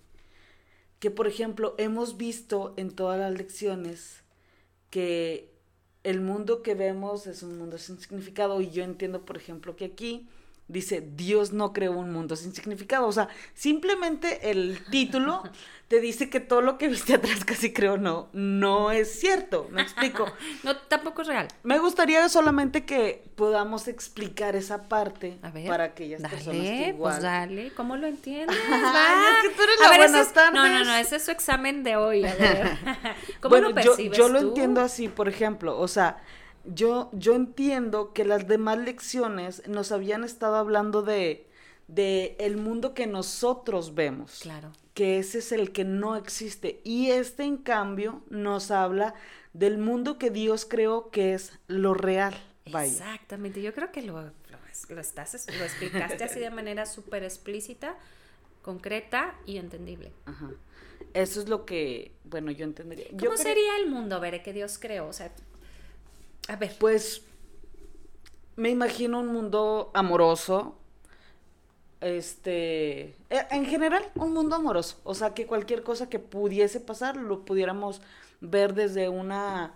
Que, 1.00 1.10
por 1.10 1.28
ejemplo, 1.28 1.74
hemos 1.78 2.18
visto 2.18 2.74
en 2.78 2.92
todas 2.92 3.20
las 3.20 3.34
lecciones 3.34 4.22
que 4.92 5.52
el 6.04 6.22
mundo 6.22 6.62
que 6.62 6.76
vemos 6.76 7.28
es 7.28 7.44
un 7.44 7.58
mundo 7.58 7.78
sin 7.78 8.00
significado 8.00 8.62
y 8.62 8.70
yo 8.70 8.84
entiendo, 8.84 9.26
por 9.26 9.38
ejemplo, 9.38 9.76
que 9.76 9.86
aquí 9.86 10.30
dice, 10.72 11.08
Dios 11.16 11.52
no 11.52 11.74
creó 11.74 11.92
un 11.92 12.12
mundo 12.12 12.36
sin 12.36 12.54
significado. 12.54 13.08
O 13.08 13.12
sea, 13.12 13.28
simplemente 13.54 14.52
el 14.52 14.84
título 14.90 15.44
te 15.88 16.00
dice 16.00 16.30
que 16.30 16.40
todo 16.40 16.62
lo 16.62 16.78
que 16.78 16.88
viste 16.88 17.16
atrás 17.16 17.44
casi 17.44 17.74
creo 17.74 17.98
no, 17.98 18.30
no 18.32 18.92
es 18.92 19.20
cierto. 19.20 19.68
¿Me 19.72 19.82
explico? 19.82 20.26
no, 20.64 20.78
tampoco 20.78 21.22
es 21.22 21.28
real. 21.28 21.48
Me 21.64 21.80
gustaría 21.80 22.28
solamente 22.30 22.86
que 22.86 23.24
podamos 23.36 23.90
explicar 23.90 24.56
esa 24.56 24.88
parte 24.88 25.38
para 25.68 25.84
aquellas 25.84 26.22
dale, 26.22 26.36
personas 26.36 26.62
que 26.62 26.88
igual... 26.90 27.14
Pues 27.14 27.24
dale, 27.24 27.74
¿cómo 27.74 27.98
lo 27.98 28.08
entiendes? 28.08 28.56
es 28.58 28.64
que 28.64 29.56
tú 29.56 29.64
eres 29.64 29.80
la 29.82 29.98
buenas 29.98 30.34
tardes. 30.34 30.54
No, 30.54 30.68
no, 30.68 30.86
no, 30.86 30.96
ese 30.96 31.18
es 31.18 31.26
su 31.26 31.32
examen 31.32 31.84
de 31.84 31.98
hoy. 31.98 32.24
A 32.24 32.36
ver. 32.36 32.78
¿Cómo 33.42 33.58
lo 33.58 33.74
percibes 33.74 34.18
yo, 34.18 34.28
yo 34.28 34.30
lo 34.30 34.40
entiendo 34.40 34.82
así, 34.82 35.10
por 35.10 35.28
ejemplo, 35.28 35.78
o 35.78 35.88
sea, 35.90 36.24
yo, 36.66 37.10
yo 37.14 37.36
entiendo 37.36 38.14
que 38.14 38.26
las 38.26 38.48
demás 38.48 38.78
lecciones 38.78 39.68
nos 39.68 39.92
habían 39.92 40.24
estado 40.24 40.56
hablando 40.56 41.02
de, 41.02 41.48
de 41.88 42.36
el 42.40 42.58
mundo 42.58 42.94
que 42.94 43.08
nosotros 43.08 43.96
vemos. 43.96 44.40
Claro. 44.42 44.72
Que 44.94 45.20
ese 45.20 45.40
es 45.40 45.52
el 45.52 45.72
que 45.72 45.84
no 45.86 46.16
existe. 46.16 46.82
Y 46.84 47.12
este, 47.12 47.44
en 47.44 47.58
cambio, 47.58 48.22
nos 48.30 48.72
habla 48.72 49.14
del 49.54 49.78
mundo 49.78 50.18
que 50.18 50.30
Dios 50.30 50.66
creó, 50.66 51.10
que 51.10 51.34
es 51.34 51.60
lo 51.68 51.94
real. 51.94 52.36
Exactamente. 52.66 53.62
Yo 53.62 53.74
creo 53.74 53.92
que 53.92 54.02
lo, 54.02 54.22
lo, 54.22 55.00
estás, 55.00 55.48
lo 55.58 55.64
explicaste 55.64 56.24
así 56.24 56.40
de 56.40 56.52
manera 56.52 56.86
súper 56.86 57.24
explícita, 57.24 57.98
concreta 58.62 59.36
y 59.46 59.58
entendible. 59.58 60.12
Ajá. 60.26 60.52
Eso 61.14 61.42
es 61.42 61.50
lo 61.50 61.66
que, 61.66 62.14
bueno, 62.24 62.52
yo 62.52 62.64
entendería. 62.64 63.08
¿Cómo 63.20 63.36
sería 63.36 63.78
el 63.78 63.90
mundo, 63.90 64.20
Veré, 64.20 64.44
que 64.44 64.54
Dios 64.54 64.78
creó? 64.80 65.08
O 65.08 65.14
sea, 65.14 65.32
a 66.48 66.56
ver. 66.56 66.76
Pues 66.80 67.24
me 68.56 68.70
imagino 68.70 69.20
un 69.20 69.28
mundo 69.28 69.92
amoroso, 69.94 70.78
este, 72.02 73.16
e, 73.30 73.48
en 73.52 73.66
general, 73.66 74.04
un 74.16 74.34
mundo 74.34 74.56
amoroso. 74.56 74.98
O 75.04 75.14
sea, 75.16 75.34
que 75.34 75.46
cualquier 75.46 75.84
cosa 75.84 76.10
que 76.10 76.20
pudiese 76.20 76.80
pasar 76.80 77.16
lo 77.18 77.46
pudiéramos 77.46 78.02
ver 78.42 78.74
desde 78.74 79.10
una 79.10 79.74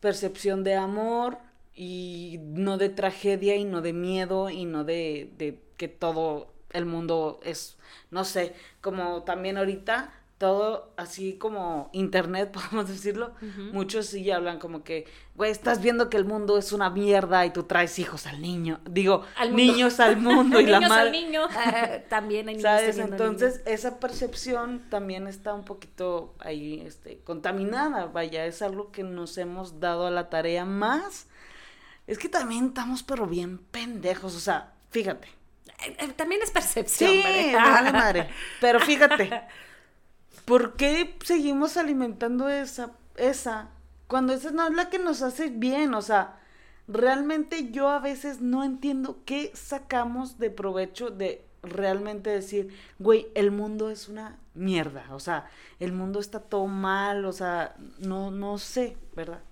percepción 0.00 0.64
de 0.64 0.74
amor 0.76 1.38
y 1.74 2.38
no 2.42 2.78
de 2.78 2.88
tragedia 2.88 3.56
y 3.56 3.64
no 3.64 3.80
de 3.82 3.92
miedo 3.92 4.50
y 4.50 4.64
no 4.64 4.84
de, 4.84 5.32
de 5.38 5.60
que 5.76 5.88
todo 5.88 6.52
el 6.72 6.86
mundo 6.86 7.40
es, 7.42 7.76
no 8.10 8.24
sé, 8.24 8.54
como 8.80 9.22
también 9.24 9.58
ahorita 9.58 10.12
todo 10.40 10.90
así 10.96 11.34
como 11.34 11.90
internet, 11.92 12.50
podemos 12.52 12.88
decirlo, 12.88 13.34
muchos 13.72 14.06
sí 14.06 14.30
hablan 14.30 14.58
como 14.58 14.82
que, 14.82 15.06
güey, 15.34 15.50
estás 15.50 15.82
viendo 15.82 16.08
que 16.08 16.16
el 16.16 16.24
mundo 16.24 16.56
es 16.56 16.72
una 16.72 16.88
mierda 16.88 17.44
y 17.44 17.50
tú 17.50 17.64
traes 17.64 17.98
hijos 17.98 18.26
al 18.26 18.40
niño, 18.40 18.80
digo, 18.88 19.22
niños 19.52 20.00
al 20.00 20.16
mundo 20.16 20.58
y 20.58 20.64
la 20.66 20.80
madre. 20.80 21.00
al 21.02 21.12
niño. 21.12 21.42
Ah, 21.62 21.98
también 22.08 22.48
hay 22.48 22.54
niños 22.54 22.70
¿Sabes? 22.70 22.96
Entonces, 22.96 23.60
esa 23.66 24.00
percepción 24.00 24.82
también 24.88 25.26
está 25.26 25.52
un 25.52 25.64
poquito 25.64 26.34
ahí 26.38 26.82
este 26.86 27.18
contaminada, 27.18 28.06
vaya, 28.06 28.46
es 28.46 28.62
algo 28.62 28.90
que 28.92 29.02
nos 29.02 29.36
hemos 29.36 29.78
dado 29.78 30.06
a 30.06 30.10
la 30.10 30.30
tarea 30.30 30.64
más. 30.64 31.26
Es 32.06 32.18
que 32.18 32.30
también 32.30 32.68
estamos 32.68 33.02
pero 33.02 33.26
bien 33.26 33.58
pendejos, 33.58 34.34
o 34.34 34.40
sea, 34.40 34.72
fíjate. 34.90 35.28
Eh, 35.84 35.96
eh, 35.98 36.08
también 36.16 36.40
es 36.42 36.50
percepción, 36.50 37.10
sí, 37.10 37.52
vale 37.52 37.92
madre. 37.92 38.28
Pero 38.60 38.80
fíjate, 38.80 39.42
¿Por 40.50 40.74
qué 40.74 41.16
seguimos 41.22 41.76
alimentando 41.76 42.48
esa, 42.48 42.90
esa, 43.14 43.70
cuando 44.08 44.32
esa 44.32 44.50
no 44.50 44.66
es 44.66 44.74
la 44.74 44.90
que 44.90 44.98
nos 44.98 45.22
hace 45.22 45.48
bien? 45.48 45.94
O 45.94 46.02
sea, 46.02 46.40
realmente 46.88 47.70
yo 47.70 47.88
a 47.88 48.00
veces 48.00 48.40
no 48.40 48.64
entiendo 48.64 49.20
qué 49.24 49.52
sacamos 49.54 50.40
de 50.40 50.50
provecho 50.50 51.10
de 51.10 51.44
realmente 51.62 52.30
decir, 52.30 52.76
güey, 52.98 53.28
el 53.36 53.52
mundo 53.52 53.90
es 53.90 54.08
una 54.08 54.40
mierda, 54.54 55.06
o 55.12 55.20
sea, 55.20 55.48
el 55.78 55.92
mundo 55.92 56.18
está 56.18 56.40
todo 56.40 56.66
mal, 56.66 57.26
o 57.26 57.32
sea, 57.32 57.76
no, 58.00 58.32
no 58.32 58.58
sé, 58.58 58.96
¿verdad? 59.14 59.44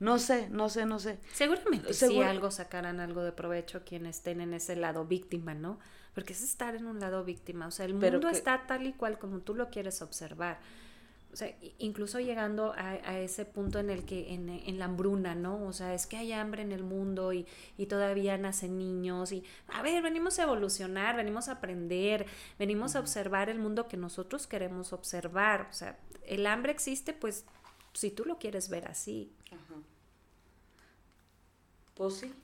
No 0.00 0.18
sé, 0.18 0.50
no 0.50 0.68
sé, 0.68 0.84
no 0.84 0.98
sé. 0.98 1.18
Seguramente 1.32 1.94
si 1.94 2.20
algo 2.20 2.50
sacarán 2.50 3.00
algo 3.00 3.22
de 3.22 3.32
provecho 3.32 3.84
quienes 3.86 4.16
estén 4.16 4.42
en 4.42 4.52
ese 4.52 4.76
lado 4.76 5.06
víctima, 5.06 5.54
¿no? 5.54 5.78
Porque 6.14 6.32
es 6.32 6.42
estar 6.42 6.74
en 6.74 6.86
un 6.86 7.00
lado 7.00 7.24
víctima, 7.24 7.66
o 7.66 7.70
sea, 7.70 7.86
el 7.86 7.94
mundo 7.94 8.28
está 8.28 8.66
tal 8.66 8.86
y 8.86 8.92
cual 8.92 9.18
como 9.18 9.40
tú 9.40 9.54
lo 9.54 9.70
quieres 9.70 10.02
observar. 10.02 10.58
O 11.32 11.36
sea, 11.36 11.56
incluso 11.78 12.20
llegando 12.20 12.74
a, 12.76 13.18
ese 13.20 13.46
punto 13.46 13.78
en 13.78 13.88
el 13.88 14.04
que, 14.04 14.34
en, 14.34 14.78
la 14.78 14.84
hambruna, 14.84 15.34
¿no? 15.34 15.64
O 15.64 15.72
sea, 15.72 15.94
es 15.94 16.06
que 16.06 16.18
hay 16.18 16.30
hambre 16.32 16.60
en 16.60 16.72
el 16.72 16.82
mundo 16.82 17.32
y, 17.32 17.46
y, 17.78 17.86
todavía 17.86 18.36
nacen 18.36 18.76
niños 18.76 19.32
y, 19.32 19.42
a 19.68 19.80
ver, 19.80 20.02
venimos 20.02 20.38
a 20.38 20.42
evolucionar, 20.42 21.16
venimos 21.16 21.48
a 21.48 21.52
aprender, 21.52 22.26
venimos 22.58 22.96
a 22.96 23.00
observar 23.00 23.48
el 23.48 23.58
mundo 23.58 23.88
que 23.88 23.96
nosotros 23.96 24.46
queremos 24.46 24.92
observar. 24.92 25.68
O 25.70 25.72
sea, 25.72 25.98
el 26.26 26.46
hambre 26.46 26.70
existe, 26.70 27.14
pues, 27.14 27.46
si 27.94 28.10
tú 28.10 28.26
lo 28.26 28.38
quieres 28.38 28.68
ver 28.68 28.86
así. 28.86 29.32
Ajá. 29.50 29.80
Pues 31.94 32.14
sí. 32.14 32.34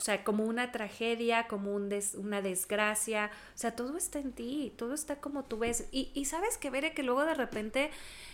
O 0.00 0.02
sea, 0.02 0.24
como 0.24 0.46
una 0.46 0.72
tragedia, 0.72 1.46
como 1.46 1.74
un 1.74 1.90
una 2.16 2.40
desgracia. 2.40 3.30
O 3.54 3.58
sea, 3.58 3.76
todo 3.76 3.98
está 3.98 4.18
en 4.18 4.32
ti, 4.32 4.72
todo 4.78 4.94
está 4.94 5.16
como 5.16 5.44
tú 5.44 5.58
ves. 5.58 5.88
Y, 5.92 6.10
y 6.14 6.24
sabes 6.24 6.56
que, 6.56 6.70
Veré, 6.70 6.94
que 6.94 7.02
luego 7.02 7.26
de 7.26 7.34
repente 7.34 7.90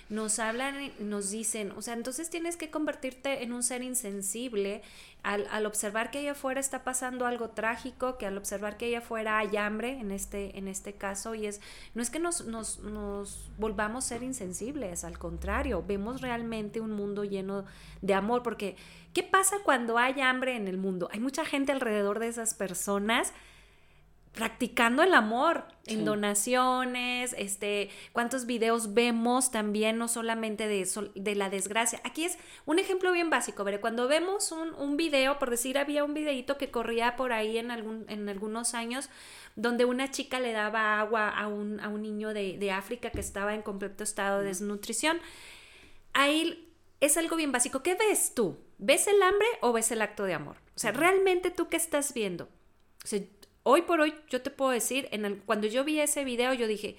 nos 0.08 0.38
hablan 0.38 0.80
y 0.80 0.92
nos 1.00 1.30
dicen, 1.30 1.72
o 1.72 1.82
sea, 1.82 1.94
entonces 1.94 2.30
tienes 2.30 2.56
que 2.56 2.70
convertirte 2.70 3.42
en 3.42 3.52
un 3.52 3.64
ser 3.64 3.82
insensible 3.82 4.82
al, 5.26 5.48
al, 5.50 5.66
observar 5.66 6.12
que 6.12 6.18
allá 6.18 6.32
afuera 6.32 6.60
está 6.60 6.84
pasando 6.84 7.26
algo 7.26 7.50
trágico, 7.50 8.16
que 8.16 8.26
al 8.26 8.38
observar 8.38 8.76
que 8.76 8.86
allá 8.86 8.98
afuera 8.98 9.38
hay 9.38 9.56
hambre 9.56 9.98
en 9.98 10.12
este, 10.12 10.56
en 10.56 10.68
este 10.68 10.92
caso, 10.92 11.34
y 11.34 11.46
es, 11.46 11.60
no 11.94 12.02
es 12.02 12.10
que 12.10 12.20
nos, 12.20 12.46
nos, 12.46 12.78
nos 12.78 13.50
volvamos 13.58 14.04
ser 14.04 14.22
insensibles, 14.22 15.02
al 15.02 15.18
contrario, 15.18 15.82
vemos 15.84 16.20
realmente 16.20 16.80
un 16.80 16.92
mundo 16.92 17.24
lleno 17.24 17.64
de 18.02 18.14
amor, 18.14 18.44
porque 18.44 18.76
¿qué 19.12 19.24
pasa 19.24 19.56
cuando 19.64 19.98
hay 19.98 20.20
hambre 20.20 20.54
en 20.54 20.68
el 20.68 20.78
mundo? 20.78 21.08
Hay 21.10 21.18
mucha 21.18 21.44
gente 21.44 21.72
alrededor 21.72 22.20
de 22.20 22.28
esas 22.28 22.54
personas 22.54 23.32
practicando 24.36 25.02
el 25.02 25.14
amor 25.14 25.64
en 25.86 26.04
donaciones, 26.04 27.34
este, 27.38 27.88
cuántos 28.12 28.44
videos 28.44 28.92
vemos 28.92 29.50
también, 29.50 29.96
no 29.96 30.08
solamente 30.08 30.68
de, 30.68 30.86
de 31.14 31.34
la 31.34 31.48
desgracia. 31.48 32.00
Aquí 32.04 32.24
es 32.24 32.36
un 32.66 32.78
ejemplo 32.78 33.12
bien 33.12 33.30
básico, 33.30 33.64
ver, 33.64 33.80
cuando 33.80 34.06
vemos 34.08 34.52
un, 34.52 34.74
un, 34.74 34.98
video, 34.98 35.38
por 35.38 35.48
decir, 35.48 35.78
había 35.78 36.04
un 36.04 36.12
videito 36.12 36.58
que 36.58 36.70
corría 36.70 37.16
por 37.16 37.32
ahí 37.32 37.56
en, 37.56 37.70
algún, 37.70 38.04
en 38.08 38.28
algunos 38.28 38.74
años, 38.74 39.08
donde 39.56 39.86
una 39.86 40.10
chica 40.10 40.38
le 40.38 40.52
daba 40.52 41.00
agua 41.00 41.30
a 41.30 41.48
un, 41.48 41.80
a 41.80 41.88
un 41.88 42.02
niño 42.02 42.34
de, 42.34 42.58
de 42.58 42.70
África 42.70 43.10
que 43.10 43.20
estaba 43.20 43.54
en 43.54 43.62
completo 43.62 44.04
estado 44.04 44.40
de 44.40 44.48
desnutrición. 44.48 45.18
Ahí 46.12 46.74
es 47.00 47.16
algo 47.16 47.36
bien 47.36 47.52
básico. 47.52 47.82
¿Qué 47.82 47.94
ves 47.94 48.34
tú? 48.34 48.58
¿Ves 48.76 49.06
el 49.06 49.22
hambre 49.22 49.48
o 49.62 49.72
ves 49.72 49.90
el 49.92 50.02
acto 50.02 50.24
de 50.24 50.34
amor? 50.34 50.56
O 50.74 50.78
sea, 50.78 50.92
realmente 50.92 51.50
tú 51.50 51.68
qué 51.68 51.78
estás 51.78 52.12
viendo? 52.12 52.50
O 53.02 53.08
sea, 53.08 53.20
hoy 53.68 53.82
por 53.82 54.00
hoy 54.00 54.14
yo 54.28 54.42
te 54.42 54.50
puedo 54.50 54.70
decir, 54.70 55.08
en 55.10 55.42
cuando 55.44 55.66
yo 55.66 55.82
vi 55.82 55.98
ese 55.98 56.24
video 56.24 56.54
yo 56.54 56.68
dije, 56.68 56.96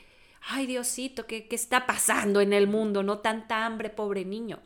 ay 0.49 0.65
Diosito, 0.65 1.25
¿qué, 1.25 1.47
¿qué 1.47 1.55
está 1.55 1.85
pasando 1.85 2.41
en 2.41 2.51
el 2.51 2.67
mundo? 2.67 3.03
No 3.03 3.19
tanta 3.19 3.65
hambre, 3.65 3.89
pobre 3.89 4.25
niño. 4.25 4.59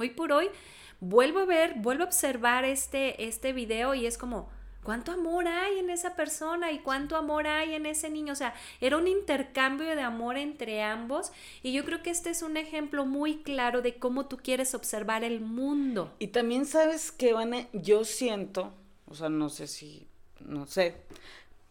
Hoy 0.00 0.10
por 0.10 0.32
hoy 0.32 0.50
vuelvo 0.98 1.38
a 1.40 1.44
ver, 1.44 1.74
vuelvo 1.76 2.02
a 2.02 2.06
observar 2.06 2.64
este, 2.64 3.24
este 3.28 3.52
video 3.52 3.94
y 3.94 4.04
es 4.06 4.18
como, 4.18 4.48
¿cuánto 4.82 5.12
amor 5.12 5.46
hay 5.46 5.78
en 5.78 5.90
esa 5.90 6.16
persona 6.16 6.72
y 6.72 6.80
cuánto 6.80 7.14
amor 7.14 7.46
hay 7.46 7.74
en 7.74 7.86
ese 7.86 8.10
niño? 8.10 8.32
O 8.32 8.36
sea, 8.36 8.52
era 8.80 8.96
un 8.96 9.06
intercambio 9.06 9.94
de 9.94 10.02
amor 10.02 10.38
entre 10.38 10.82
ambos 10.82 11.30
y 11.62 11.72
yo 11.72 11.84
creo 11.84 12.02
que 12.02 12.10
este 12.10 12.30
es 12.30 12.42
un 12.42 12.56
ejemplo 12.56 13.06
muy 13.06 13.44
claro 13.44 13.80
de 13.80 13.94
cómo 13.94 14.26
tú 14.26 14.38
quieres 14.38 14.74
observar 14.74 15.22
el 15.22 15.40
mundo. 15.40 16.12
Y 16.18 16.28
también 16.28 16.66
sabes 16.66 17.12
que, 17.12 17.32
Vane, 17.32 17.68
yo 17.72 18.04
siento, 18.04 18.74
o 19.06 19.14
sea, 19.14 19.28
no 19.28 19.50
sé 19.50 19.68
si 19.68 20.08
no 20.40 20.66
sé. 20.66 20.94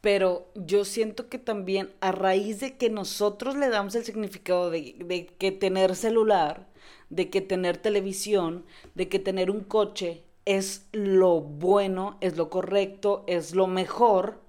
Pero 0.02 0.48
yo 0.56 0.86
siento 0.86 1.28
que 1.28 1.40
también 1.40 1.92
a 2.02 2.12
raíz 2.12 2.60
de 2.60 2.78
que 2.78 2.90
nosotros 2.90 3.56
le 3.56 3.70
damos 3.70 3.96
el 3.96 4.06
significado 4.06 4.70
de, 4.70 5.30
que 5.38 5.52
tener 5.52 5.96
celular, 5.96 6.68
de 7.10 7.30
que 7.30 7.42
tener 7.42 7.78
televisión, 7.78 8.66
de 8.96 9.10
que 9.10 9.20
tener 9.20 9.50
un 9.50 9.62
coche 9.62 10.24
es 10.46 10.88
lo 10.94 11.42
bueno, 11.42 12.18
es 12.22 12.38
lo 12.38 12.50
correcto, 12.50 13.24
es 13.28 13.54
lo 13.54 13.68
mejor, 13.68 14.40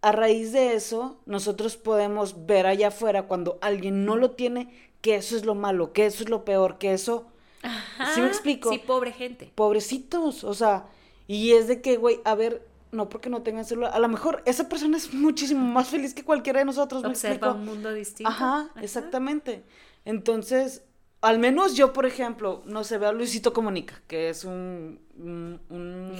a 0.00 0.12
raíz 0.12 0.52
de 0.52 0.74
eso 0.74 1.20
nosotros 1.26 1.76
podemos 1.76 2.46
ver 2.46 2.66
allá 2.66 2.88
afuera 2.88 3.24
cuando 3.24 3.58
alguien 3.62 4.04
no 4.04 4.16
lo 4.16 4.32
tiene 4.32 4.92
que 5.02 5.16
eso 5.16 5.36
es 5.36 5.44
lo 5.44 5.54
malo, 5.54 5.92
que 5.92 6.06
eso 6.06 6.22
es 6.22 6.30
lo 6.30 6.44
peor, 6.44 6.78
que 6.78 6.92
eso... 6.92 7.26
Ajá, 7.62 8.14
¿Sí 8.14 8.20
me 8.20 8.28
explico? 8.28 8.70
Sí, 8.70 8.78
pobre 8.78 9.12
gente. 9.12 9.52
Pobrecitos, 9.54 10.44
o 10.44 10.54
sea, 10.54 10.86
y 11.26 11.52
es 11.52 11.68
de 11.68 11.82
que, 11.82 11.96
güey, 11.96 12.20
a 12.24 12.34
ver, 12.34 12.66
no 12.92 13.08
porque 13.08 13.30
no 13.30 13.42
tengan 13.42 13.64
celular. 13.64 13.90
A 13.94 13.98
lo 13.98 14.08
mejor 14.08 14.42
esa 14.46 14.68
persona 14.68 14.98
es 14.98 15.12
muchísimo 15.12 15.66
más 15.66 15.88
feliz 15.88 16.14
que 16.14 16.24
cualquiera 16.24 16.60
de 16.60 16.66
nosotros. 16.66 17.02
Observa 17.04 17.52
un 17.52 17.64
mundo 17.64 17.92
distinto. 17.92 18.30
Ajá, 18.30 18.70
exactamente. 18.80 19.64
Entonces, 20.04 20.84
al 21.22 21.38
menos 21.38 21.74
yo, 21.74 21.92
por 21.92 22.04
ejemplo, 22.04 22.62
no 22.66 22.84
sé, 22.84 22.98
veo 22.98 23.08
a 23.08 23.12
Luisito 23.12 23.52
Comunica, 23.52 24.02
que 24.06 24.28
es 24.28 24.44
un, 24.44 25.00
un, 25.16 25.60
un 25.70 26.12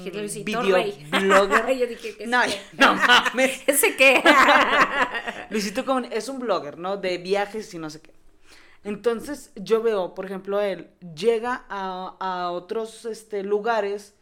blogger. 0.45 1.77
yo 1.79 1.87
dije 1.87 2.17
que 2.17 2.27
no, 2.27 2.41
no 2.79 2.95
mames. 2.95 3.63
¿Ese 3.67 3.95
qué? 3.97 4.23
Luisito 5.51 5.85
Comunica 5.85 6.15
es 6.15 6.29
un 6.29 6.39
blogger, 6.39 6.79
¿no? 6.79 6.97
De 6.97 7.19
viajes 7.19 7.73
y 7.75 7.79
no 7.79 7.91
sé 7.91 8.01
qué. 8.01 8.15
Entonces, 8.85 9.53
yo 9.57 9.83
veo, 9.83 10.15
por 10.15 10.25
ejemplo, 10.25 10.61
él 10.61 10.91
llega 11.15 11.67
a, 11.69 12.17
a 12.19 12.51
otros 12.51 13.05
este, 13.05 13.43
lugares 13.43 14.15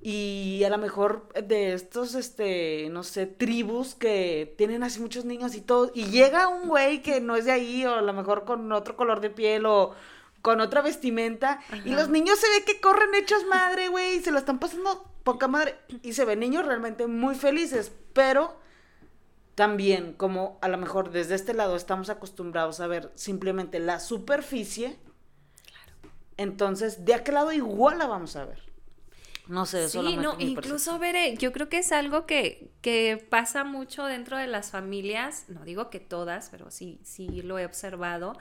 y 0.00 0.62
a 0.64 0.70
lo 0.70 0.78
mejor 0.78 1.28
de 1.34 1.74
estos, 1.74 2.14
este, 2.14 2.88
no 2.90 3.04
sé, 3.04 3.26
tribus 3.26 3.94
que 3.94 4.52
tienen 4.58 4.82
así 4.82 5.00
muchos 5.00 5.24
niños 5.24 5.54
y 5.54 5.60
todo, 5.60 5.92
y 5.94 6.06
llega 6.06 6.48
un 6.48 6.68
güey 6.68 7.02
que 7.02 7.20
no 7.20 7.36
es 7.36 7.44
de 7.44 7.52
ahí, 7.52 7.86
o 7.86 7.94
a 7.94 8.02
lo 8.02 8.12
mejor 8.12 8.44
con 8.44 8.70
otro 8.72 8.96
color 8.96 9.20
de 9.20 9.30
piel, 9.30 9.64
o 9.66 9.94
con 10.42 10.60
otra 10.60 10.82
vestimenta, 10.82 11.60
y 11.84 11.90
los 11.90 12.08
niños 12.08 12.38
se 12.38 12.50
ve 12.50 12.64
que 12.64 12.80
corren 12.80 13.14
hechos 13.14 13.46
madre, 13.46 13.88
güey, 13.88 14.16
y 14.16 14.22
se 14.22 14.32
lo 14.32 14.38
están 14.38 14.58
pasando 14.58 15.08
poca 15.22 15.46
madre, 15.46 15.76
y 16.02 16.14
se 16.14 16.24
ven 16.24 16.40
niños 16.40 16.66
realmente 16.66 17.06
muy 17.06 17.36
felices, 17.36 17.92
pero 18.12 18.60
también, 19.54 20.14
como 20.14 20.58
a 20.62 20.68
lo 20.68 20.78
mejor 20.78 21.12
desde 21.12 21.36
este 21.36 21.54
lado 21.54 21.76
estamos 21.76 22.10
acostumbrados 22.10 22.80
a 22.80 22.88
ver 22.88 23.12
simplemente 23.14 23.78
la 23.78 24.00
superficie, 24.00 24.98
entonces 26.36 27.04
de 27.04 27.14
aquel 27.14 27.34
lado 27.34 27.52
igual 27.52 27.98
la 27.98 28.06
vamos 28.06 28.34
a 28.34 28.46
ver. 28.46 28.71
No 29.48 29.66
sé, 29.66 29.88
sí, 29.88 30.16
no, 30.16 30.36
incluso 30.38 30.98
veré, 31.00 31.36
yo 31.36 31.52
creo 31.52 31.68
que 31.68 31.78
es 31.78 31.90
algo 31.90 32.26
que, 32.26 32.70
que 32.80 33.16
pasa 33.28 33.64
mucho 33.64 34.04
dentro 34.04 34.38
de 34.38 34.46
las 34.46 34.70
familias, 34.70 35.46
no 35.48 35.64
digo 35.64 35.90
que 35.90 35.98
todas, 35.98 36.48
pero 36.50 36.70
sí, 36.70 37.00
sí 37.02 37.42
lo 37.42 37.58
he 37.58 37.66
observado. 37.66 38.36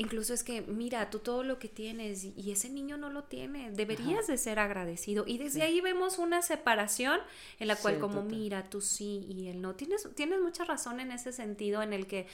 incluso 0.00 0.32
es 0.32 0.44
que, 0.44 0.62
mira, 0.62 1.10
tú 1.10 1.18
todo 1.18 1.42
lo 1.42 1.58
que 1.58 1.68
tienes 1.68 2.22
y 2.24 2.52
ese 2.52 2.70
niño 2.70 2.96
no 2.96 3.10
lo 3.10 3.24
tiene, 3.24 3.72
deberías 3.72 4.28
de 4.28 4.38
ser 4.38 4.60
agradecido. 4.60 5.24
Y 5.26 5.38
desde 5.38 5.62
ahí 5.62 5.80
vemos 5.80 6.18
una 6.18 6.40
separación 6.40 7.18
en 7.58 7.66
la 7.66 7.74
cual 7.74 7.98
como, 7.98 8.22
mira, 8.22 8.70
tú 8.70 8.80
sí 8.80 9.26
y 9.28 9.48
él 9.48 9.60
no. 9.60 9.74
Tienes, 9.74 10.08
tienes 10.14 10.40
mucha 10.40 10.64
razón 10.64 11.00
en 11.00 11.10
ese 11.10 11.32
sentido 11.32 11.82
en 11.82 11.92
el 11.92 12.06
que, 12.06 12.28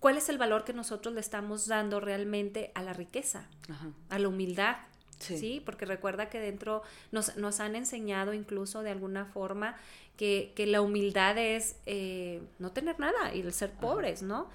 ¿cuál 0.00 0.16
es 0.16 0.30
el 0.30 0.38
valor 0.38 0.64
que 0.64 0.72
nosotros 0.72 1.12
le 1.14 1.20
estamos 1.20 1.66
dando 1.66 2.00
realmente 2.00 2.72
a 2.74 2.82
la 2.82 2.94
riqueza, 2.94 3.46
a 4.08 4.18
la 4.18 4.28
humildad? 4.28 4.76
Sí. 5.18 5.62
Porque 5.64 5.84
recuerda 5.84 6.28
que 6.28 6.40
dentro 6.40 6.82
nos, 7.12 7.36
nos, 7.36 7.60
han 7.60 7.76
enseñado 7.76 8.34
incluso 8.34 8.82
de 8.82 8.90
alguna 8.90 9.26
forma 9.26 9.76
que, 10.16 10.52
que 10.54 10.66
la 10.66 10.80
humildad 10.80 11.38
es 11.38 11.76
eh, 11.86 12.42
no 12.58 12.72
tener 12.72 12.98
nada 13.00 13.34
y 13.34 13.40
el 13.40 13.52
ser 13.52 13.72
pobres, 13.72 14.22
¿no? 14.22 14.48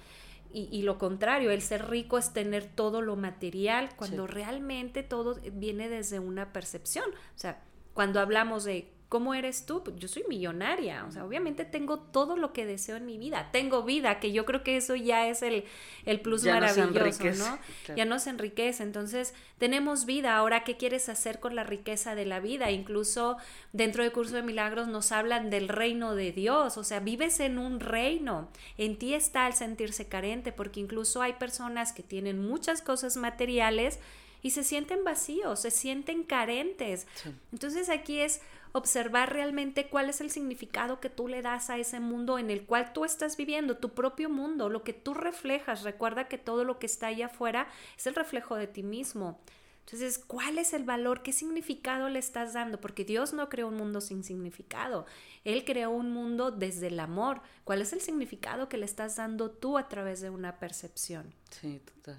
y, 0.56 0.82
lo 0.82 0.98
contrario, 0.98 1.50
el 1.50 1.62
ser 1.62 1.90
rico 1.90 2.16
es 2.16 2.32
tener 2.32 2.64
todo 2.64 3.02
lo 3.02 3.16
material, 3.16 3.90
cuando 3.96 4.28
realmente 4.28 5.02
todo 5.02 5.40
viene 5.52 5.88
desde 5.88 6.20
una 6.20 6.52
percepción. 6.52 7.10
O 7.10 7.38
sea, 7.38 7.60
cuando 7.92 8.20
hablamos 8.20 8.62
de 8.62 8.93
¿Cómo 9.08 9.34
eres 9.34 9.66
tú? 9.66 9.84
Pues, 9.84 9.96
yo 9.96 10.08
soy 10.08 10.24
millonaria, 10.28 11.04
o 11.06 11.12
sea, 11.12 11.24
obviamente 11.24 11.64
tengo 11.64 11.98
todo 11.98 12.36
lo 12.36 12.52
que 12.52 12.66
deseo 12.66 12.96
en 12.96 13.06
mi 13.06 13.18
vida, 13.18 13.50
tengo 13.52 13.82
vida, 13.82 14.18
que 14.18 14.32
yo 14.32 14.44
creo 14.44 14.62
que 14.62 14.76
eso 14.76 14.96
ya 14.96 15.28
es 15.28 15.42
el, 15.42 15.64
el 16.04 16.20
plus 16.20 16.44
maravilloso, 16.44 17.24
¿no? 17.36 17.58
Ya 17.94 18.04
nos 18.06 18.26
enriquece, 18.26 18.82
entonces 18.82 19.34
tenemos 19.58 20.04
vida, 20.04 20.36
ahora, 20.36 20.64
¿qué 20.64 20.76
quieres 20.76 21.08
hacer 21.08 21.38
con 21.38 21.54
la 21.54 21.64
riqueza 21.64 22.14
de 22.14 22.24
la 22.24 22.40
vida? 22.40 22.70
Incluso 22.70 23.36
dentro 23.72 24.02
del 24.02 24.12
curso 24.12 24.34
de 24.34 24.42
milagros 24.42 24.88
nos 24.88 25.12
hablan 25.12 25.50
del 25.50 25.68
reino 25.68 26.14
de 26.14 26.32
Dios, 26.32 26.76
o 26.76 26.82
sea, 26.84 27.00
vives 27.00 27.40
en 27.40 27.58
un 27.58 27.80
reino, 27.80 28.48
en 28.78 28.98
ti 28.98 29.14
está 29.14 29.46
el 29.46 29.52
sentirse 29.52 30.08
carente, 30.08 30.50
porque 30.50 30.80
incluso 30.80 31.22
hay 31.22 31.34
personas 31.34 31.92
que 31.92 32.02
tienen 32.02 32.44
muchas 32.44 32.82
cosas 32.82 33.16
materiales, 33.16 34.00
y 34.44 34.50
se 34.50 34.62
sienten 34.62 35.04
vacíos, 35.04 35.60
se 35.60 35.70
sienten 35.70 36.22
carentes. 36.22 37.06
Entonces 37.50 37.88
aquí 37.88 38.20
es 38.20 38.42
observar 38.74 39.32
realmente 39.32 39.86
cuál 39.88 40.10
es 40.10 40.20
el 40.20 40.32
significado 40.32 40.98
que 40.98 41.08
tú 41.08 41.28
le 41.28 41.42
das 41.42 41.70
a 41.70 41.78
ese 41.78 42.00
mundo 42.00 42.40
en 42.40 42.50
el 42.50 42.66
cual 42.66 42.92
tú 42.92 43.04
estás 43.04 43.36
viviendo, 43.36 43.76
tu 43.76 43.94
propio 43.94 44.28
mundo, 44.28 44.68
lo 44.68 44.82
que 44.82 44.92
tú 44.92 45.14
reflejas. 45.14 45.84
Recuerda 45.84 46.26
que 46.26 46.38
todo 46.38 46.64
lo 46.64 46.80
que 46.80 46.86
está 46.86 47.06
allá 47.06 47.26
afuera 47.26 47.68
es 47.96 48.08
el 48.08 48.16
reflejo 48.16 48.56
de 48.56 48.66
ti 48.66 48.82
mismo. 48.82 49.38
Entonces, 49.86 50.18
¿cuál 50.18 50.58
es 50.58 50.72
el 50.72 50.82
valor? 50.82 51.22
¿Qué 51.22 51.32
significado 51.32 52.08
le 52.08 52.18
estás 52.18 52.54
dando? 52.54 52.80
Porque 52.80 53.04
Dios 53.04 53.32
no 53.32 53.48
creó 53.48 53.68
un 53.68 53.76
mundo 53.76 54.00
sin 54.00 54.24
significado. 54.24 55.06
Él 55.44 55.64
creó 55.64 55.90
un 55.90 56.10
mundo 56.10 56.50
desde 56.50 56.88
el 56.88 56.98
amor. 56.98 57.42
¿Cuál 57.62 57.80
es 57.80 57.92
el 57.92 58.00
significado 58.00 58.68
que 58.68 58.76
le 58.76 58.86
estás 58.86 59.14
dando 59.14 59.52
tú 59.52 59.78
a 59.78 59.88
través 59.88 60.20
de 60.20 60.30
una 60.30 60.58
percepción? 60.58 61.32
Sí, 61.50 61.80
total. 61.84 62.18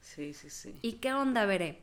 Sí, 0.00 0.32
sí, 0.32 0.48
sí. 0.48 0.78
¿Y 0.80 0.94
qué 0.94 1.12
onda 1.12 1.44
veré? 1.44 1.82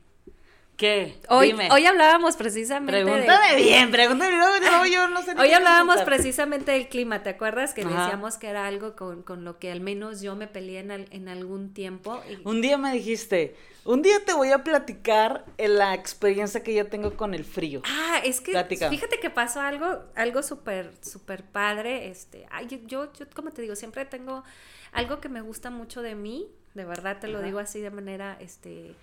¿Qué? 0.78 1.20
Hoy, 1.30 1.56
hoy 1.72 1.86
hablábamos 1.88 2.38
precisamente. 2.38 3.04
Pregúntame 3.04 3.56
bien, 3.56 3.90
pregúntame. 3.90 4.38
No, 4.38 4.86
yo 4.86 5.08
no 5.08 5.24
sé 5.24 5.34
Hoy 5.36 5.52
hablábamos 5.52 6.04
precisamente 6.04 6.72
del 6.72 6.88
clima, 6.88 7.24
¿te 7.24 7.32
acuerdas? 7.32 7.74
Que 7.74 7.84
decíamos 7.84 8.38
que 8.38 8.48
era 8.48 8.68
algo 8.68 8.96
con, 8.96 9.24
con, 9.24 9.44
lo 9.44 9.58
que 9.58 9.72
al 9.72 9.82
menos 9.82 10.22
yo 10.22 10.36
me 10.36 10.48
peleé 10.48 10.82
en, 10.82 10.92
en 10.92 11.30
algún 11.30 11.74
tiempo. 11.74 12.22
Un 12.44 12.62
día 12.62 12.78
me 12.78 12.94
dijiste, 12.94 13.56
un 13.86 14.04
día 14.04 14.24
te 14.24 14.34
voy 14.34 14.52
a 14.52 14.64
platicar 14.64 15.46
la 15.58 15.96
experiencia 15.96 16.62
que 16.62 16.76
yo 16.76 16.86
tengo 16.86 17.18
con 17.18 17.34
el 17.34 17.44
frío. 17.44 17.82
Ah, 17.84 18.22
es 18.24 18.40
que 18.40 18.52
fíjate 18.90 19.20
que 19.20 19.32
pasó 19.32 19.62
algo, 19.62 20.04
algo 20.14 20.44
súper, 20.44 20.92
súper 21.02 21.44
padre. 21.44 22.10
Este, 22.10 22.46
ay, 22.52 22.68
yo, 22.86 23.12
yo, 23.14 23.28
como 23.34 23.50
te 23.50 23.64
digo, 23.64 23.76
siempre 23.76 24.06
tengo 24.06 24.44
algo 24.92 25.22
que 25.22 25.30
me 25.30 25.42
gusta 25.42 25.72
mucho 25.72 26.04
de 26.04 26.14
mí. 26.14 26.48
De 26.76 26.86
verdad 26.86 27.18
te 27.20 27.28
lo 27.28 27.42
digo 27.42 27.58
así 27.58 27.82
de 27.82 27.90
manera, 27.90 28.38
este 28.40 28.94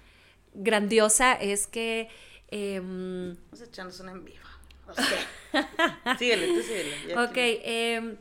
grandiosa 0.55 1.35
es 1.35 1.67
que... 1.67 2.09
Eh, 2.49 2.81
Vamos 2.81 3.61
echarnos 3.61 4.01
una 4.01 4.13
en 4.13 4.25
vivo. 4.25 4.39
síguele, 6.19 6.47
tú 6.49 6.63
síguele. 6.63 7.17
Ok, 7.17 7.37
eh, 7.37 8.17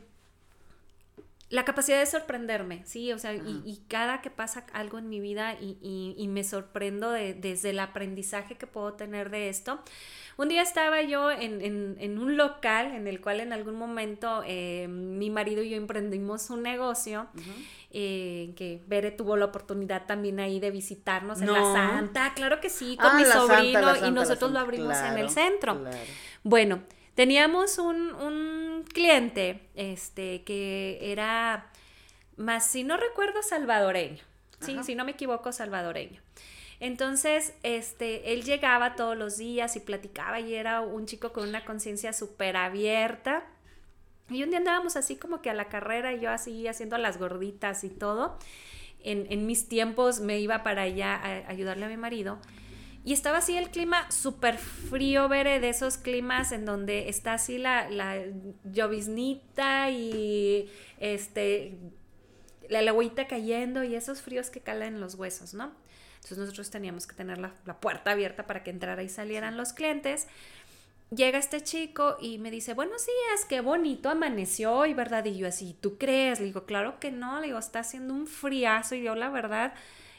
la 1.50 1.64
capacidad 1.64 1.98
de 1.98 2.06
sorprenderme, 2.06 2.82
sí, 2.84 3.12
o 3.12 3.18
sea, 3.18 3.34
y, 3.34 3.82
cada 3.88 4.22
que 4.22 4.30
pasa 4.30 4.64
algo 4.72 4.98
en 4.98 5.08
mi 5.08 5.20
vida 5.20 5.54
y, 5.60 6.26
me 6.28 6.42
sorprendo 6.42 7.10
desde 7.10 7.70
el 7.70 7.78
aprendizaje 7.80 8.56
que 8.56 8.66
puedo 8.66 8.94
tener 8.94 9.30
de 9.30 9.48
esto. 9.48 9.80
Un 10.36 10.48
día 10.48 10.62
estaba 10.62 11.02
yo 11.02 11.30
en, 11.30 12.18
un 12.18 12.36
local 12.36 12.92
en 12.92 13.06
el 13.06 13.20
cual 13.20 13.40
en 13.40 13.52
algún 13.52 13.76
momento 13.76 14.42
eh, 14.46 14.88
mi 14.88 15.30
marido 15.30 15.62
y 15.62 15.70
yo 15.70 15.76
emprendimos 15.76 16.50
un 16.50 16.62
negocio. 16.62 17.28
Eh, 17.96 18.54
que 18.56 18.82
Bere 18.88 19.12
tuvo 19.12 19.36
la 19.36 19.44
oportunidad 19.44 20.06
también 20.06 20.40
ahí 20.40 20.58
de 20.58 20.72
visitarnos 20.72 21.40
en 21.40 21.52
la 21.52 21.60
Santa, 21.60 22.34
claro 22.34 22.60
que 22.60 22.68
sí, 22.68 22.96
con 22.96 23.12
ah, 23.12 23.14
mi 23.14 23.24
sobrino 23.24 24.08
y 24.08 24.10
nosotros 24.10 24.50
lo 24.50 24.58
abrimos 24.58 24.96
en 24.98 25.18
el 25.18 25.30
centro. 25.30 25.80
Bueno, 26.42 26.82
teníamos 27.14 27.78
un, 27.78 28.84
cliente 28.92 29.60
este, 29.74 30.44
que 30.44 30.98
era, 31.00 31.70
más 32.36 32.66
si 32.66 32.84
no 32.84 32.96
recuerdo, 32.96 33.42
salvadoreño, 33.42 34.22
¿sí? 34.60 34.78
si 34.84 34.94
no 34.94 35.04
me 35.04 35.12
equivoco, 35.12 35.52
salvadoreño. 35.52 36.20
Entonces, 36.80 37.54
este, 37.62 38.32
él 38.32 38.44
llegaba 38.44 38.94
todos 38.94 39.16
los 39.16 39.36
días 39.36 39.74
y 39.76 39.80
platicaba 39.80 40.40
y 40.40 40.54
era 40.54 40.80
un 40.80 41.06
chico 41.06 41.32
con 41.32 41.48
una 41.48 41.64
conciencia 41.64 42.12
súper 42.12 42.56
abierta. 42.56 43.44
Y 44.28 44.42
un 44.42 44.50
día 44.50 44.58
andábamos 44.58 44.96
así 44.96 45.16
como 45.16 45.40
que 45.40 45.50
a 45.50 45.54
la 45.54 45.68
carrera 45.68 46.12
y 46.12 46.20
yo 46.20 46.30
así 46.30 46.66
haciendo 46.66 46.98
las 46.98 47.18
gorditas 47.18 47.84
y 47.84 47.90
todo. 47.90 48.38
En, 49.02 49.26
en 49.30 49.46
mis 49.46 49.68
tiempos 49.68 50.20
me 50.20 50.38
iba 50.40 50.62
para 50.62 50.82
allá 50.82 51.14
a 51.14 51.48
ayudarle 51.48 51.86
a 51.86 51.88
mi 51.88 51.96
marido. 51.96 52.38
Y 53.04 53.12
estaba 53.12 53.38
así 53.38 53.56
el 53.56 53.70
clima 53.70 54.10
súper 54.10 54.56
frío, 54.56 55.28
veré, 55.28 55.60
de 55.60 55.68
esos 55.68 55.98
climas 55.98 56.52
en 56.52 56.64
donde 56.64 57.10
está 57.10 57.34
así 57.34 57.58
la, 57.58 57.90
la 57.90 58.16
lloviznita 58.64 59.90
y 59.90 60.70
este, 60.98 61.76
la 62.70 62.80
agüita 62.80 63.26
cayendo 63.26 63.84
y 63.84 63.94
esos 63.94 64.22
fríos 64.22 64.48
que 64.48 64.60
calan 64.60 64.94
en 64.94 65.00
los 65.00 65.16
huesos, 65.16 65.52
¿no? 65.52 65.72
Entonces 66.14 66.38
nosotros 66.38 66.70
teníamos 66.70 67.06
que 67.06 67.14
tener 67.14 67.36
la, 67.36 67.52
la 67.66 67.78
puerta 67.78 68.12
abierta 68.12 68.46
para 68.46 68.62
que 68.62 68.70
entrara 68.70 69.02
y 69.02 69.10
salieran 69.10 69.58
los 69.58 69.74
clientes 69.74 70.26
llega 71.10 71.38
este 71.38 71.62
chico 71.62 72.16
y 72.20 72.38
me 72.38 72.50
dice, 72.50 72.74
buenos 72.74 73.06
días, 73.06 73.44
qué 73.48 73.60
bonito 73.60 74.10
amaneció 74.10 74.72
hoy, 74.72 74.94
¿verdad? 74.94 75.24
Y 75.24 75.36
yo 75.36 75.46
así, 75.46 75.76
¿tú 75.80 75.98
crees? 75.98 76.40
Le 76.40 76.46
digo, 76.46 76.64
claro 76.64 76.98
que 77.00 77.10
no, 77.10 77.40
le 77.40 77.48
digo, 77.48 77.58
está 77.58 77.80
haciendo 77.80 78.14
un 78.14 78.26
friazo 78.26 78.94
y 78.94 79.02
yo 79.02 79.14
la 79.14 79.30
verdad, 79.30 79.74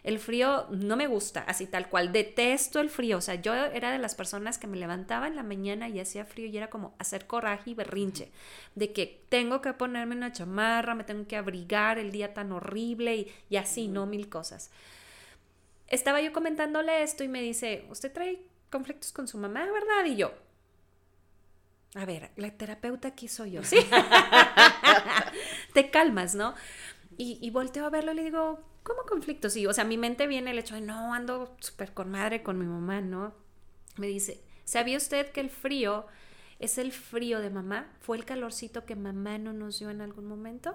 el 0.06 0.20
frío 0.20 0.68
no 0.70 0.96
me 0.96 1.08
gusta, 1.08 1.42
así 1.48 1.66
tal 1.66 1.90
cual, 1.90 2.12
detesto 2.12 2.80
el 2.80 2.92
frío, 2.92 3.18
o 3.18 3.22
sea, 3.22 3.36
yo 3.36 3.56
era 3.56 3.92
de 3.92 3.98
las 3.98 4.14
personas 4.14 4.60
que 4.60 4.68
me 4.68 4.78
levantaba 4.78 5.26
en 5.26 5.36
la 5.36 5.42
mañana 5.42 5.90
y 5.90 6.00
hacía 6.00 6.26
frío 6.26 6.46
y 6.46 6.56
era 6.56 6.70
como 6.70 6.94
hacer 7.00 7.26
coraje 7.26 7.72
y 7.72 7.74
berrinche, 7.74 8.32
de 8.76 8.94
que 8.94 9.26
tengo 9.30 9.62
que 9.62 9.74
ponerme 9.74 10.16
una 10.16 10.32
chamarra, 10.32 10.94
me 10.94 11.06
tengo 11.06 11.26
que 11.26 11.38
abrigar 11.38 11.98
el 11.98 12.12
día 12.12 12.36
tan 12.36 12.52
horrible 12.52 13.16
y, 13.16 13.34
y 13.50 13.56
así, 13.58 13.88
¿no? 13.88 14.06
Mil 14.06 14.30
cosas. 14.30 14.70
Estaba 15.88 16.22
yo 16.22 16.32
comentándole 16.32 17.02
esto 17.02 17.24
y 17.24 17.28
me 17.28 17.42
dice, 17.42 17.88
¿usted 17.90 18.14
trae 18.14 18.44
conflictos 18.70 19.12
con 19.12 19.28
su 19.28 19.40
mamá, 19.40 19.66
verdad? 19.66 20.06
Y 20.06 20.18
yo, 20.18 20.36
a 21.96 22.04
ver, 22.04 22.30
la 22.36 22.52
terapeuta 22.52 23.08
aquí 23.08 23.30
soy 23.30 23.52
yo, 23.52 23.64
¿sí? 23.64 23.78
Te 25.74 25.90
calmas, 25.90 26.36
¿no? 26.36 26.54
Y, 27.18 27.40
y, 27.42 27.50
volteo 27.50 27.86
a 27.86 27.90
verlo 27.90 28.12
y 28.12 28.16
le 28.16 28.24
digo, 28.24 28.60
¿cómo 28.84 29.04
conflicto? 29.08 29.50
Sí, 29.50 29.66
o 29.66 29.74
sea, 29.74 29.84
mi 29.84 29.98
mente 29.98 30.28
viene 30.28 30.52
el 30.52 30.60
hecho 30.60 30.76
de, 30.76 30.82
no, 30.82 31.14
ando 31.14 31.56
súper 31.60 31.94
con 31.94 32.12
madre 32.12 32.44
con 32.44 32.60
mi 32.60 32.66
mamá, 32.66 33.02
¿no? 33.02 33.34
Me 33.98 34.08
dice, 34.08 34.44
¿sabía 34.66 34.98
usted 34.98 35.32
que 35.32 35.42
el 35.42 35.50
frío 35.50 36.08
es 36.60 36.78
el 36.78 36.92
frío 36.92 37.40
de 37.40 37.50
mamá? 37.50 37.92
¿Fue 38.00 38.18
el 38.18 38.26
calorcito 38.26 38.86
que 38.86 38.96
mamá 38.96 39.38
no 39.38 39.54
nos 39.54 39.80
dio 39.80 39.90
en 39.90 40.02
algún 40.02 40.26
momento? 40.26 40.74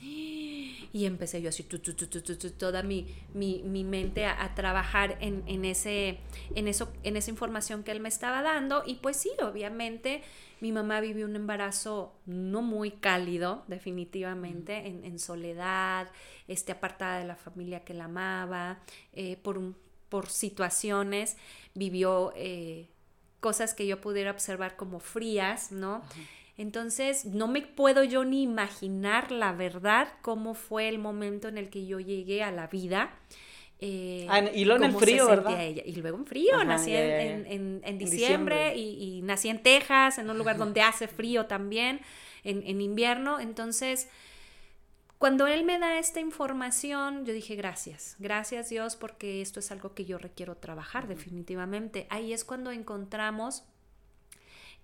Y 0.00 1.06
empecé 1.06 1.40
yo 1.40 1.48
así, 1.48 1.62
toda 1.62 2.82
mi, 2.82 3.06
mi, 3.34 3.62
mi 3.62 3.84
mente 3.84 4.26
a, 4.26 4.42
a 4.42 4.54
trabajar 4.54 5.16
en, 5.20 5.44
en, 5.46 5.64
ese, 5.64 6.18
en, 6.54 6.68
eso, 6.68 6.92
en 7.02 7.16
esa 7.16 7.30
información 7.30 7.82
que 7.82 7.92
él 7.92 8.00
me 8.00 8.08
estaba 8.08 8.42
dando. 8.42 8.82
Y 8.84 8.96
pues 8.96 9.16
sí, 9.16 9.30
obviamente 9.40 10.22
mi 10.62 10.70
mamá 10.70 11.00
vivió 11.00 11.26
un 11.26 11.34
embarazo 11.34 12.14
no 12.24 12.62
muy 12.62 12.92
cálido, 12.92 13.64
definitivamente, 13.66 14.86
en, 14.86 15.18
soledad, 15.18 16.08
este, 16.46 16.70
apartada 16.70 17.18
de 17.18 17.24
la 17.24 17.34
familia 17.34 17.84
que 17.84 17.94
la 17.94 18.04
amaba, 18.04 18.78
eh, 19.12 19.38
por, 19.42 19.60
por 20.08 20.28
situaciones, 20.28 21.36
vivió 21.74 22.32
eh, 22.36 22.91
cosas 23.42 23.74
que 23.74 23.86
yo 23.86 24.00
pudiera 24.00 24.30
observar 24.30 24.76
como 24.76 25.00
frías, 25.00 25.72
¿no? 25.72 26.02
Entonces, 26.56 27.24
no 27.24 27.48
me 27.48 27.62
puedo 27.62 28.04
yo 28.04 28.24
ni 28.24 28.42
imaginar 28.42 29.32
la 29.32 29.52
verdad 29.52 30.08
cómo 30.22 30.54
fue 30.54 30.88
el 30.88 30.98
momento 30.98 31.48
en 31.48 31.58
el 31.58 31.68
que 31.68 31.84
yo 31.84 31.98
llegué 31.98 32.44
a 32.44 32.52
la 32.52 32.68
vida. 32.68 33.10
Eh, 33.80 34.28
ah, 34.30 34.38
y 34.54 34.64
luego 34.64 34.84
en 34.84 34.92
el 34.92 34.96
frío, 34.96 35.26
¿verdad? 35.26 35.60
Y 35.60 35.96
luego 35.96 36.18
en 36.18 36.24
frío, 36.24 36.62
nací 36.62 36.92
en, 36.94 37.98
diciembre, 37.98 38.76
Y, 38.76 39.22
nací 39.24 39.48
en 39.48 39.60
Texas, 39.60 40.18
en 40.18 40.30
un 40.30 40.38
lugar 40.38 40.56
donde 40.56 40.82
hace 40.82 41.08
frío 41.08 41.46
también, 41.46 42.00
en, 42.44 42.80
invierno. 42.80 43.40
Entonces, 43.40 44.08
Cuando 45.22 45.46
él 45.46 45.62
me 45.62 45.78
da 45.78 46.00
esta 46.00 46.18
información, 46.18 47.24
yo 47.24 47.32
dije, 47.32 47.54
gracias, 47.54 48.16
gracias 48.18 48.70
Dios, 48.70 48.96
porque 48.96 49.40
esto 49.40 49.60
es 49.60 49.70
algo 49.70 49.94
que 49.94 50.04
yo 50.04 50.18
requiero 50.18 50.56
trabajar 50.56 51.06
definitivamente. 51.06 52.08
Ahí 52.10 52.32
es 52.32 52.44
cuando 52.44 52.72
encontramos 52.72 53.62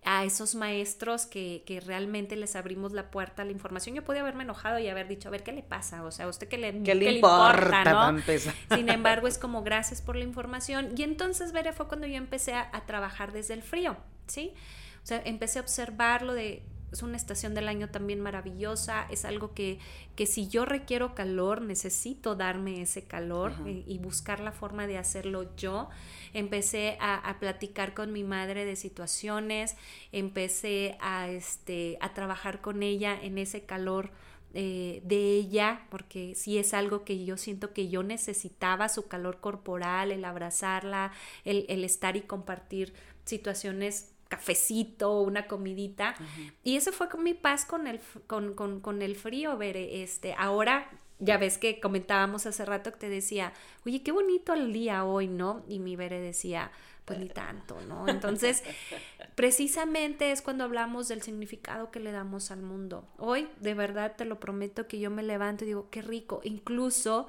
a 0.04 0.22
esos 0.22 0.54
maestros 0.54 1.26
que, 1.26 1.64
que, 1.66 1.80
realmente 1.80 2.36
les 2.36 2.54
abrimos 2.54 2.92
la 2.92 3.10
puerta 3.10 3.42
a 3.42 3.46
la 3.46 3.50
información. 3.50 3.96
Yo 3.96 4.04
podía 4.04 4.20
haberme 4.20 4.44
enojado 4.44 4.78
y 4.78 4.86
haber 4.86 5.08
dicho, 5.08 5.26
a 5.26 5.32
ver, 5.32 5.42
¿qué 5.42 5.50
le 5.50 5.64
pasa? 5.64 6.04
O 6.04 6.12
sea, 6.12 6.26
¿a 6.26 6.28
usted 6.28 6.46
qué 6.46 6.56
le, 6.56 6.84
¿Qué 6.84 6.94
le 6.94 7.14
importa, 7.14 7.82
no? 7.82 8.22
Sin 8.76 8.88
embargo, 8.90 9.26
es 9.26 9.38
como 9.38 9.64
gracias 9.64 10.00
por 10.02 10.14
la 10.14 10.22
información. 10.22 10.92
Y 10.96 11.02
entonces, 11.02 11.50
Veré, 11.50 11.72
fue 11.72 11.88
cuando 11.88 12.06
yo 12.06 12.14
empecé 12.14 12.54
a, 12.54 12.70
a 12.72 12.86
trabajar 12.86 13.32
desde 13.32 13.54
el 13.54 13.64
frío, 13.64 13.96
¿sí? 14.28 14.54
O 15.02 15.06
sea, 15.08 15.20
empecé 15.24 15.58
a 15.58 15.62
observarlo 15.62 16.32
de 16.32 16.62
es 16.92 17.02
una 17.02 17.16
estación 17.16 17.54
del 17.54 17.68
año 17.68 17.90
también 17.90 18.20
maravillosa, 18.20 19.06
es 19.10 19.24
algo 19.24 19.52
que, 19.52 19.78
que 20.16 20.26
si 20.26 20.48
yo 20.48 20.64
requiero 20.64 21.14
calor, 21.14 21.60
necesito 21.60 22.34
darme 22.34 22.80
ese 22.82 23.04
calor 23.04 23.52
y, 23.66 23.84
y, 23.86 23.98
buscar 23.98 24.40
la 24.40 24.52
forma 24.52 24.86
de 24.86 24.98
hacerlo 24.98 25.54
yo. 25.56 25.90
Empecé 26.32 26.96
a, 27.00 27.16
a, 27.16 27.38
platicar 27.38 27.94
con 27.94 28.12
mi 28.12 28.24
madre 28.24 28.64
de 28.64 28.76
situaciones, 28.76 29.76
empecé 30.12 30.96
a, 31.00 31.28
este, 31.28 31.98
a 32.00 32.14
trabajar 32.14 32.60
con 32.60 32.82
ella 32.82 33.18
en 33.20 33.38
ese 33.38 33.64
calor. 33.64 34.10
Eh, 34.54 35.02
de 35.04 35.34
ella, 35.34 35.86
porque 35.90 36.34
sí 36.34 36.56
es 36.56 36.72
algo 36.72 37.04
que 37.04 37.22
yo 37.22 37.36
siento 37.36 37.74
que 37.74 37.90
yo 37.90 38.02
necesitaba, 38.02 38.88
su 38.88 39.06
calor 39.06 39.40
corporal, 39.40 40.10
el 40.10 40.24
abrazarla, 40.24 41.12
el, 41.44 41.66
el 41.68 41.84
estar 41.84 42.16
y 42.16 42.22
compartir 42.22 42.94
situaciones 43.26 44.14
cafecito, 44.28 45.20
una 45.20 45.46
comidita. 45.46 46.14
Y 46.62 46.76
eso 46.76 46.92
fue 46.92 47.08
con 47.08 47.22
mi 47.22 47.34
paz 47.34 47.64
con 47.64 47.86
el, 47.86 48.00
con, 48.26 48.54
con, 48.54 48.80
con 48.80 49.02
el 49.02 49.16
frío, 49.16 49.56
ver, 49.56 49.76
este, 49.76 50.34
ahora 50.34 50.90
ya 51.18 51.36
ves 51.36 51.58
que 51.58 51.80
comentábamos 51.80 52.46
hace 52.46 52.64
rato 52.64 52.92
que 52.92 52.98
te 52.98 53.08
decía, 53.08 53.52
oye, 53.84 54.02
qué 54.02 54.12
bonito 54.12 54.54
el 54.54 54.72
día 54.72 55.04
hoy, 55.04 55.26
¿no? 55.26 55.64
Y 55.68 55.80
mi 55.80 55.96
Bere 55.96 56.20
decía, 56.20 56.70
pues 57.04 57.18
ni 57.18 57.28
tanto, 57.28 57.80
¿no? 57.88 58.06
Entonces, 58.08 58.62
precisamente 59.34 60.30
es 60.30 60.42
cuando 60.42 60.64
hablamos 60.64 61.08
del 61.08 61.22
significado 61.22 61.90
que 61.90 62.00
le 62.00 62.12
damos 62.12 62.50
al 62.50 62.62
mundo. 62.62 63.08
Hoy, 63.18 63.48
de 63.60 63.74
verdad, 63.74 64.14
te 64.16 64.26
lo 64.26 64.38
prometo 64.38 64.86
que 64.86 65.00
yo 65.00 65.10
me 65.10 65.22
levanto 65.22 65.64
y 65.64 65.68
digo, 65.68 65.88
qué 65.90 66.02
rico. 66.02 66.40
Incluso, 66.44 67.26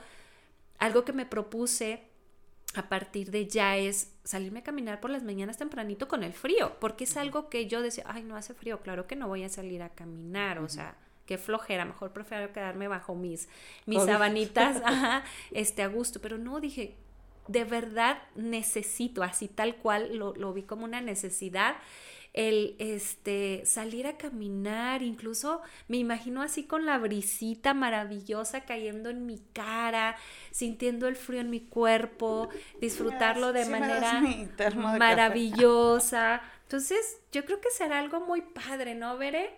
algo 0.78 1.04
que 1.04 1.14
me 1.14 1.26
propuse 1.26 2.09
a 2.76 2.88
partir 2.88 3.32
de 3.32 3.48
ya 3.48 3.78
es 3.78 4.14
salirme 4.24 4.60
a 4.60 4.64
caminar 4.64 5.00
por 5.00 5.10
las 5.10 5.24
mañanas 5.24 5.58
tempranito 5.58 6.08
con 6.08 6.24
el 6.24 6.34
frío, 6.34 6.76
porque 6.80 7.06
es 7.06 7.18
algo 7.18 7.50
que 7.50 7.68
yo 7.68 7.82
decía, 7.82 8.04
ay, 8.08 8.24
no 8.24 8.36
hace 8.36 8.54
frío, 8.54 8.82
claro 8.82 9.08
que 9.08 9.16
no 9.16 9.28
voy 9.28 9.44
a 9.44 9.50
salir 9.50 9.82
a 9.82 9.90
caminar, 9.90 10.60
o 10.60 10.70
sea, 10.70 10.96
qué 11.26 11.38
flojera, 11.38 11.86
mejor 11.86 12.12
prefiero 12.12 12.54
quedarme 12.54 12.88
bajo 12.88 13.16
mis, 13.16 13.50
mis 13.86 14.04
sabanitas, 14.04 14.82
este, 15.52 15.82
a 15.82 15.88
gusto, 15.88 16.22
pero 16.22 16.38
no, 16.38 16.60
dije, 16.60 16.96
de 17.48 17.64
verdad 17.64 18.22
necesito, 18.36 19.24
así 19.24 19.48
tal 19.48 19.78
cual 19.78 20.16
lo, 20.18 20.36
lo 20.36 20.54
vi 20.54 20.62
como 20.62 20.86
una 20.86 21.02
necesidad 21.02 21.76
el 22.40 22.78
este, 22.80 23.64
salir 23.66 24.08
a 24.08 24.18
caminar, 24.18 25.04
incluso 25.04 25.62
me 25.90 25.98
imagino 25.98 26.42
así 26.42 26.64
con 26.64 26.86
la 26.86 26.98
brisita 26.98 27.74
maravillosa 27.74 28.62
cayendo 28.62 29.10
en 29.10 29.26
mi 29.26 29.40
cara, 29.52 30.16
sintiendo 30.52 31.10
el 31.10 31.18
frío 31.18 31.42
en 31.42 31.50
mi 31.50 31.60
cuerpo, 31.60 32.48
disfrutarlo 32.80 33.52
de 33.52 33.66
manera 33.66 34.24
maravillosa. 34.98 36.42
Entonces, 36.64 37.20
yo 37.34 37.44
creo 37.44 37.60
que 37.60 37.72
será 37.72 38.00
algo 38.00 38.22
muy 38.22 38.42
padre, 38.42 38.96
¿no, 38.96 39.18
Veré? 39.18 39.58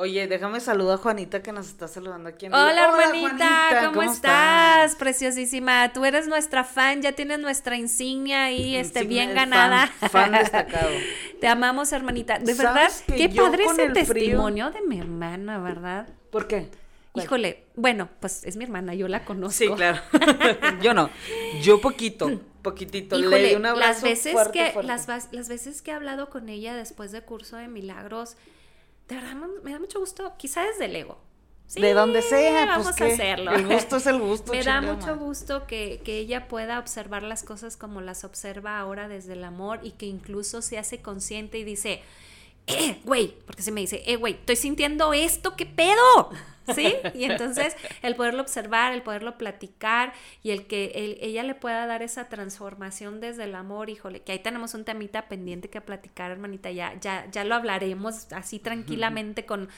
Oye, 0.00 0.26
déjame 0.26 0.60
saludar 0.60 0.94
a 0.94 0.96
Juanita 0.96 1.42
que 1.42 1.52
nos 1.52 1.68
está 1.68 1.86
saludando 1.86 2.30
aquí 2.30 2.46
en 2.46 2.54
Hola, 2.54 2.90
Hola 2.90 3.04
hermanita, 3.04 3.90
¿cómo, 3.92 4.10
estás? 4.10 4.96
Preciosísima. 4.96 5.92
Tú 5.92 6.06
eres 6.06 6.26
nuestra 6.26 6.64
fan, 6.64 7.02
ya 7.02 7.12
tienes 7.12 7.38
nuestra 7.38 7.76
insignia 7.76 8.44
ahí, 8.44 8.76
este, 8.76 9.04
bien 9.04 9.34
ganada. 9.34 9.88
Fan, 9.88 10.32
destacado. 10.32 10.88
Te 11.42 11.46
amamos, 11.48 11.92
hermanita. 11.92 12.38
De 12.38 12.54
verdad, 12.54 12.90
qué 13.08 13.28
padre 13.28 13.64
ese 13.64 13.90
testimonio 13.90 14.70
de 14.70 14.80
mi 14.80 14.98
hermana, 14.98 15.58
¿verdad? 15.58 16.08
¿Por 16.30 16.48
qué? 16.48 16.70
Híjole, 17.14 17.64
bueno, 17.76 18.08
pues 18.20 18.46
es 18.46 18.56
mi 18.56 18.64
hermana, 18.64 18.94
yo 18.94 19.06
la 19.06 19.26
conozco. 19.26 19.52
Sí, 19.52 19.68
claro. 19.68 20.00
yo 20.82 20.94
no. 20.94 21.10
Yo 21.60 21.78
poquito, 21.82 22.40
poquitito. 22.62 23.18
Híjole, 23.18 23.54
un 23.54 23.66
abrazo 23.66 23.86
las 23.86 24.02
veces 24.02 24.34
que 24.50 24.72
Las, 24.82 25.08
las 25.30 25.48
veces 25.50 25.82
que 25.82 25.90
he 25.90 25.94
hablado 25.94 26.30
con 26.30 26.48
ella 26.48 26.74
después 26.74 27.12
de 27.12 27.20
curso 27.20 27.58
de 27.58 27.68
milagros, 27.68 28.38
de 29.10 29.16
verdad 29.16 29.34
me 29.64 29.72
da 29.72 29.78
mucho 29.80 29.98
gusto, 29.98 30.32
quizá 30.38 30.62
desde 30.62 30.84
el 30.84 30.94
ego. 30.94 31.18
de 31.74 31.94
donde 31.94 32.22
sea, 32.22 32.52
pues, 32.52 32.66
vamos 32.66 32.86
pues 32.96 33.00
a 33.00 33.14
hacerlo. 33.14 33.52
El 33.52 33.66
gusto 33.66 33.96
es 33.96 34.06
el 34.06 34.20
gusto. 34.20 34.52
me 34.52 34.62
da 34.62 34.80
mucho 34.80 35.16
gusto 35.16 35.66
que, 35.66 36.00
que, 36.04 36.18
ella 36.18 36.46
pueda 36.46 36.78
observar 36.78 37.24
las 37.24 37.42
cosas 37.42 37.76
como 37.76 38.00
las 38.00 38.22
observa 38.22 38.78
ahora 38.78 39.08
desde 39.08 39.32
el 39.32 39.42
amor 39.42 39.80
y 39.82 39.92
que 39.92 40.06
incluso 40.06 40.62
se 40.62 40.78
hace 40.78 41.02
consciente 41.02 41.58
y 41.58 41.64
dice, 41.64 42.02
eh, 42.68 43.00
güey, 43.04 43.34
porque 43.46 43.62
se 43.62 43.72
me 43.72 43.80
dice, 43.80 44.04
eh, 44.06 44.14
güey, 44.14 44.34
estoy 44.34 44.56
sintiendo 44.56 45.12
esto, 45.12 45.56
¿qué 45.56 45.66
pedo? 45.66 46.30
¿Sí? 46.74 46.94
Y 47.14 47.24
entonces 47.24 47.76
el 48.02 48.16
poderlo 48.16 48.42
observar, 48.42 48.92
el 48.92 49.02
poderlo 49.02 49.38
platicar 49.38 50.12
y 50.42 50.50
el 50.50 50.66
que 50.66 51.18
ella 51.20 51.42
le 51.42 51.54
pueda 51.54 51.86
dar 51.86 52.02
esa 52.02 52.28
transformación 52.28 53.20
desde 53.20 53.44
el 53.44 53.54
amor, 53.54 53.90
híjole, 53.90 54.22
que 54.22 54.32
ahí 54.32 54.38
tenemos 54.38 54.74
un 54.74 54.84
temita 54.84 55.28
pendiente 55.28 55.70
que 55.70 55.80
platicar, 55.80 56.30
hermanita, 56.30 56.70
ya, 56.70 56.98
ya, 57.00 57.26
ya 57.30 57.44
lo 57.44 57.54
hablaremos 57.54 58.32
así 58.32 58.58
tranquilamente 58.58 59.46
con 59.46 59.68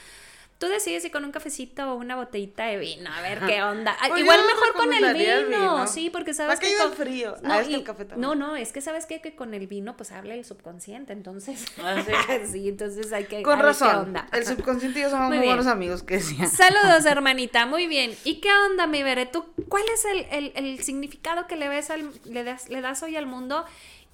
Tú 0.63 0.69
decides 0.69 1.03
si 1.03 1.09
con 1.09 1.25
un 1.25 1.33
cafecito 1.33 1.91
o 1.91 1.95
una 1.95 2.15
botellita 2.15 2.63
de 2.67 2.77
vino, 2.77 3.11
a 3.11 3.19
ver 3.19 3.41
qué 3.45 3.61
onda. 3.61 3.97
Pues 4.07 4.21
Igual 4.21 4.39
mejor 4.47 4.73
con 4.73 4.93
el 4.93 5.13
vino, 5.13 5.87
sí, 5.87 6.09
porque 6.09 6.33
sabes 6.33 6.57
que 6.57 6.73
con 6.77 6.93
frío. 6.93 7.35
No, 7.41 7.55
ah, 7.55 7.59
el 7.59 7.83
café 7.83 8.07
no, 8.15 8.33
no, 8.33 8.55
es 8.55 8.71
que 8.71 8.79
sabes 8.79 9.05
qué? 9.05 9.19
que 9.19 9.35
con 9.35 9.53
el 9.53 9.67
vino 9.67 9.97
pues 9.97 10.13
habla 10.13 10.35
el 10.35 10.45
subconsciente, 10.45 11.11
entonces. 11.11 11.65
Ah, 11.83 12.01
sí. 12.01 12.13
sí, 12.53 12.69
entonces 12.69 13.11
hay 13.11 13.25
que 13.25 13.43
Con 13.43 13.59
razón. 13.59 13.89
qué 13.89 13.95
onda. 13.97 14.27
El 14.31 14.45
subconsciente 14.45 14.99
y 14.99 15.01
yo 15.01 15.09
somos 15.09 15.27
Muy 15.27 15.39
buenos 15.39 15.67
amigos, 15.67 16.01
que 16.01 16.13
decía. 16.15 16.47
Saludos, 16.47 17.05
hermanita, 17.09 17.65
muy 17.65 17.87
bien. 17.87 18.15
¿Y 18.23 18.35
qué 18.35 18.49
onda, 18.69 18.87
mi 18.87 19.03
Bere? 19.03 19.25
¿Tú 19.25 19.43
cuál 19.67 19.83
es 19.93 20.05
el, 20.05 20.25
el, 20.31 20.53
el 20.55 20.81
significado 20.81 21.45
que 21.45 21.57
le 21.57 21.67
ves 21.67 21.89
al, 21.89 22.09
le 22.23 22.45
das, 22.45 22.69
le 22.69 22.79
das 22.79 23.03
hoy 23.03 23.17
al 23.17 23.25
mundo 23.25 23.65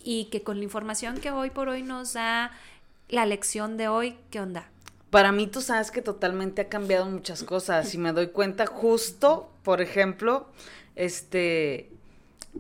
y 0.04 0.26
que 0.32 0.42
con 0.42 0.58
la 0.58 0.64
información 0.64 1.20
que 1.20 1.30
hoy 1.30 1.52
por 1.52 1.70
hoy 1.70 1.84
nos 1.84 2.14
da 2.14 2.52
la 3.08 3.28
lección 3.28 3.78
de 3.78 3.88
hoy, 3.88 4.18
qué 4.32 4.40
onda? 4.40 4.70
Para 5.10 5.32
mí, 5.32 5.48
tú 5.48 5.62
sabes 5.62 5.92
que 5.92 6.02
totalmente 6.02 6.62
ha 6.62 6.70
cambiado 6.70 7.06
muchas 7.06 7.44
cosas. 7.44 7.94
Y 7.94 7.98
me 7.98 8.14
doy 8.14 8.28
cuenta 8.28 8.66
justo, 8.68 9.50
por 9.64 9.82
ejemplo, 9.82 10.48
este, 10.96 11.90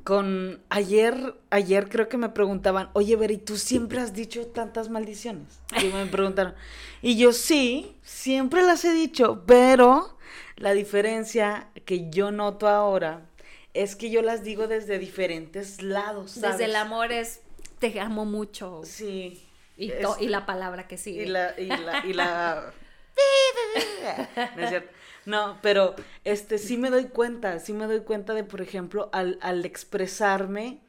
con 0.04 0.62
ayer, 0.70 1.36
ayer 1.50 1.90
creo 1.90 2.10
que 2.10 2.18
me 2.18 2.30
preguntaban, 2.30 2.90
oye, 2.94 3.16
Ver, 3.16 3.32
¿y 3.32 3.38
tú 3.38 3.58
siempre 3.58 4.00
has 4.00 4.14
dicho 4.14 4.48
tantas 4.48 4.90
maldiciones? 4.90 5.60
Y 5.82 5.88
me 5.88 6.06
preguntaron. 6.06 6.56
Y 7.02 7.18
yo 7.18 7.34
sí, 7.34 7.96
siempre 8.04 8.62
las 8.64 8.84
he 8.86 8.94
dicho, 8.94 9.44
pero 9.46 10.18
la 10.56 10.74
diferencia 10.74 11.70
que 11.86 12.10
yo 12.10 12.32
noto 12.32 12.68
ahora 12.68 13.26
es 13.74 13.96
que 13.96 14.10
yo 14.10 14.22
las 14.22 14.44
digo 14.44 14.68
desde 14.68 15.00
diferentes 15.00 15.82
lados. 15.82 16.32
¿sabes? 16.32 16.58
Desde 16.58 16.66
el 16.66 16.76
amor 16.76 17.12
es 17.12 17.42
te 17.80 18.00
amo 18.00 18.26
mucho. 18.26 18.82
Sí. 18.84 19.49
Y, 19.80 19.92
es- 19.92 20.02
to- 20.02 20.18
y 20.20 20.28
la 20.28 20.46
palabra 20.46 20.88
que 20.88 20.98
sigue. 20.98 21.24
Y 21.24 21.26
la, 21.28 21.54
y 21.60 21.66
la, 21.68 22.06
y 22.06 22.14
la... 22.14 22.74
No 24.56 24.64
es 24.64 24.70
cierto. 24.70 24.92
No, 25.26 25.58
pero 25.62 25.96
este 26.24 26.58
sí 26.58 26.78
me 26.78 26.90
doy 26.90 27.06
cuenta, 27.06 27.60
sí 27.60 27.74
me 27.74 27.86
doy 27.86 28.02
cuenta 28.02 28.34
de, 28.34 28.44
por 28.44 28.62
ejemplo, 28.62 29.10
al, 29.12 29.38
al 29.42 29.66
expresarme, 29.66 30.80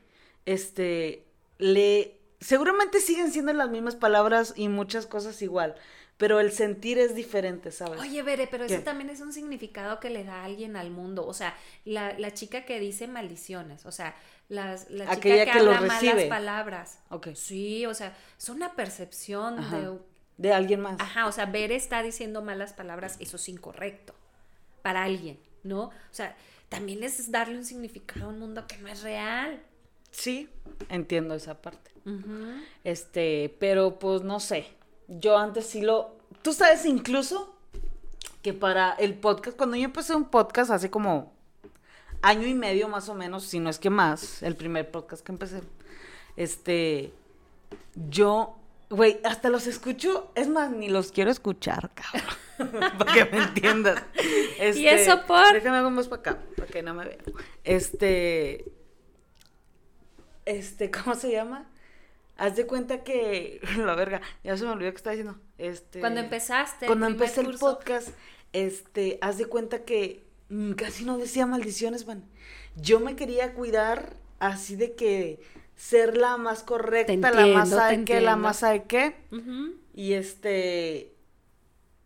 este, 0.47 1.27
le, 1.59 2.19
seguramente 2.41 3.01
siguen 3.01 3.33
siendo 3.33 3.53
las 3.53 3.69
mismas 3.71 3.97
palabras 3.97 4.55
y 4.57 4.69
muchas 4.69 5.07
cosas 5.07 5.43
igual, 5.43 5.75
pero 6.17 6.41
el 6.41 6.53
sentir 6.53 6.99
es 6.99 7.15
diferente, 7.15 7.71
¿sabes? 7.73 8.01
Oye, 8.01 8.23
Bere, 8.23 8.47
pero 8.47 8.67
¿Qué? 8.67 8.75
ese 8.75 8.83
también 8.85 9.11
es 9.11 9.21
un 9.21 9.33
significado 9.33 10.01
que 10.01 10.11
le 10.11 10.25
da 10.25 10.45
alguien 10.45 10.77
al 10.77 10.91
mundo. 10.91 11.27
O 11.27 11.35
sea, 11.35 11.55
la, 11.85 12.19
la 12.19 12.33
chica 12.33 12.65
que 12.65 12.79
dice 12.81 13.09
maldiciones, 13.09 13.85
o 13.85 13.93
sea, 13.93 14.15
las, 14.51 14.91
la 14.91 15.05
chica 15.05 15.13
Aquella 15.13 15.45
que, 15.47 15.53
que 15.53 15.65
lo 15.65 15.71
habla 15.73 15.87
malas 15.87 16.03
recibe. 16.03 16.27
palabras. 16.29 16.99
Ok. 17.09 17.29
Sí, 17.35 17.87
o 17.87 17.95
sea, 17.95 18.15
es 18.39 18.49
una 18.51 18.75
percepción 18.75 19.59
Ajá. 19.59 19.81
de... 19.81 19.99
De 20.37 20.53
alguien 20.53 20.81
más. 20.81 21.01
Ajá, 21.01 21.27
o 21.27 21.33
sea, 21.33 21.47
Bere 21.47 21.77
está 21.77 22.03
diciendo 22.03 22.43
malas 22.43 22.73
palabras, 22.73 23.17
eso 23.21 23.37
es 23.37 23.49
incorrecto 23.49 24.15
para 24.83 25.05
alguien, 25.05 25.39
¿no? 25.63 25.85
O 25.85 25.93
sea, 26.13 26.35
también 26.71 27.03
es 27.03 27.31
darle 27.31 27.57
un 27.59 27.65
significado 27.65 28.27
a 28.27 28.29
un 28.29 28.39
mundo 28.39 28.67
que 28.67 28.79
no 28.79 28.89
es 28.89 29.03
real. 29.03 29.61
Sí, 30.11 30.49
entiendo 30.89 31.35
esa 31.35 31.61
parte. 31.61 31.91
Este, 32.85 33.55
pero 33.61 33.99
pues 33.99 34.23
no 34.23 34.41
sé. 34.41 34.67
Yo 35.09 35.37
antes 35.37 35.67
sí 35.67 35.83
lo. 35.83 36.17
Tú 36.43 36.53
sabes 36.55 36.87
incluso 36.87 37.55
que 38.43 38.55
para 38.55 38.93
el 38.93 39.15
podcast, 39.15 39.57
cuando 39.57 39.77
yo 39.77 39.85
empecé 39.85 40.15
un 40.15 40.25
podcast 40.25 40.71
hace 40.71 40.91
como 40.91 41.35
año 42.23 42.47
y 42.47 42.55
medio 42.55 42.89
más 42.89 43.09
o 43.09 43.15
menos, 43.15 43.45
si 43.45 43.61
no 43.61 43.71
es 43.71 43.79
que 43.79 43.91
más, 43.91 44.43
el 44.43 44.57
primer 44.57 44.91
podcast 44.91 45.25
que 45.25 45.33
empecé, 45.33 45.63
este, 46.37 47.13
yo 47.95 48.61
Güey, 48.91 49.21
hasta 49.23 49.51
los 49.51 49.69
escucho, 49.69 50.33
es 50.35 50.49
más, 50.49 50.73
ni 50.73 50.89
los 50.89 51.13
quiero 51.13 51.31
escuchar, 51.31 51.93
cabrón. 51.95 52.93
para 52.99 53.13
que 53.13 53.25
me 53.27 53.45
entiendas. 53.45 54.03
¿Y 54.59 54.87
eso 54.89 55.13
Este, 55.13 55.27
por? 55.29 55.53
Déjame 55.53 55.77
hago 55.77 55.91
más 55.91 56.09
para 56.09 56.21
acá, 56.21 56.39
para 56.57 56.67
que 56.67 56.83
no 56.83 56.93
me 56.95 57.05
vean. 57.05 57.21
Este. 57.63 58.65
Este, 60.45 60.91
¿cómo 61.05 61.15
se 61.15 61.31
llama? 61.31 61.71
Haz 62.37 62.57
de 62.57 62.67
cuenta 62.67 63.05
que. 63.05 63.61
La 63.79 63.95
verga, 63.95 64.23
ya 64.43 64.57
se 64.57 64.65
me 64.65 64.73
olvidó 64.73 64.91
que 64.91 64.97
estaba 64.97 65.15
diciendo. 65.15 65.41
Este. 65.57 66.01
Cuando 66.01 66.19
empezaste. 66.19 66.87
Cuando 66.87 67.07
empecé 67.07 67.43
el 67.43 67.59
podcast, 67.59 68.09
este, 68.53 69.21
haz 69.23 69.39
de 69.39 69.47
cuenta 69.47 69.85
que 69.85 70.27
casi 70.77 71.05
no 71.05 71.19
decía 71.19 71.47
maldiciones, 71.47 72.07
man. 72.07 72.25
Yo 72.77 73.01
me 73.01 73.17
quería 73.17 73.55
cuidar 73.55 74.17
así 74.39 74.77
de 74.77 74.95
que 74.95 75.41
ser 75.77 76.17
la 76.17 76.37
más 76.37 76.63
correcta, 76.63 77.31
la 77.31 77.47
más 77.55 77.69
sabe 77.79 78.05
qué, 78.05 78.21
la 78.21 78.37
más 78.37 78.57
sabe 78.59 78.85
qué. 78.85 79.17
Y 79.95 80.13
este. 80.15 81.15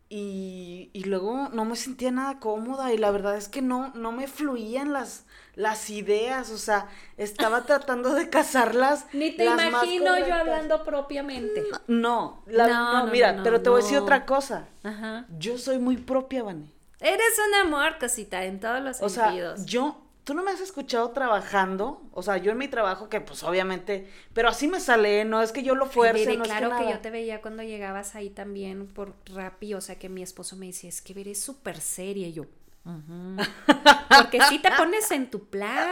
Y, 0.07 0.91
y 0.93 1.03
luego 1.05 1.49
no 1.51 1.65
me 1.65 1.75
sentía 1.75 2.11
nada 2.11 2.39
cómoda 2.39 2.93
y 2.93 2.97
la 2.97 3.09
verdad 3.09 3.35
es 3.37 3.49
que 3.49 3.63
no, 3.63 3.91
no 3.95 4.11
me 4.11 4.27
fluían 4.27 4.93
las, 4.93 5.25
las 5.55 5.89
ideas, 5.89 6.51
o 6.51 6.59
sea, 6.59 6.87
estaba 7.17 7.63
tratando 7.65 8.13
de 8.13 8.29
cazarlas. 8.29 9.07
Ni 9.13 9.31
te 9.31 9.45
las 9.45 9.55
más 9.55 9.67
imagino 9.67 10.17
yo 10.19 10.33
hablando 10.35 10.83
propiamente. 10.85 11.63
No, 11.87 12.43
la- 12.45 12.67
No, 12.67 12.93
no, 12.93 13.05
no, 13.07 13.11
mira, 13.11 13.33
no, 13.33 13.43
pero 13.43 13.61
te 13.61 13.69
voy 13.71 13.81
a 13.81 13.83
decir 13.83 13.97
otra 13.97 14.25
cosa. 14.27 14.67
Ajá. 14.83 15.25
Yo 15.39 15.57
soy 15.57 15.79
muy 15.79 15.97
propia, 15.97 16.43
Vane. 16.43 16.71
Eres 16.99 17.39
un 17.47 17.53
amor, 17.67 17.97
cosita, 17.99 18.45
en 18.45 18.59
todos 18.59 18.81
los 18.81 19.01
O 19.01 19.09
sea, 19.09 19.25
sentidos. 19.25 19.65
yo, 19.65 20.01
tú 20.23 20.33
no 20.33 20.43
me 20.43 20.51
has 20.51 20.61
escuchado 20.61 21.11
trabajando, 21.11 22.01
o 22.11 22.23
sea, 22.23 22.37
yo 22.37 22.51
en 22.51 22.57
mi 22.57 22.67
trabajo, 22.67 23.09
que 23.09 23.21
pues 23.21 23.43
obviamente, 23.43 24.09
pero 24.33 24.49
así 24.49 24.67
me 24.67 24.79
sale, 24.79 25.25
no 25.25 25.41
es 25.41 25.51
que 25.51 25.63
yo 25.63 25.75
lo 25.75 25.85
fuerce, 25.87 26.25
Bere, 26.25 26.37
no 26.37 26.43
claro 26.43 26.67
es 26.67 26.73
que, 26.73 26.77
que, 26.79 26.83
nada. 26.85 26.95
yo 26.95 27.01
te 27.01 27.11
veía 27.11 27.41
cuando 27.41 27.63
llegabas 27.63 28.15
ahí 28.15 28.29
también 28.29 28.87
por 28.87 29.13
Rappi, 29.25 29.73
o 29.73 29.81
sea 29.81 29.99
que 29.99 30.09
mi 30.09 30.23
esposo 30.23 30.55
me 30.55 30.67
decía, 30.67 30.89
es 30.89 31.01
que 31.01 31.13
Bere 31.13 31.31
es 31.31 31.41
súper 31.41 31.79
seria, 31.81 32.27
y 32.27 32.41
Porque 32.85 34.39
sí 34.49 34.59
te 34.59 34.71
pones 34.71 35.09
en 35.11 35.29
tu 35.29 35.45
plan, 35.49 35.89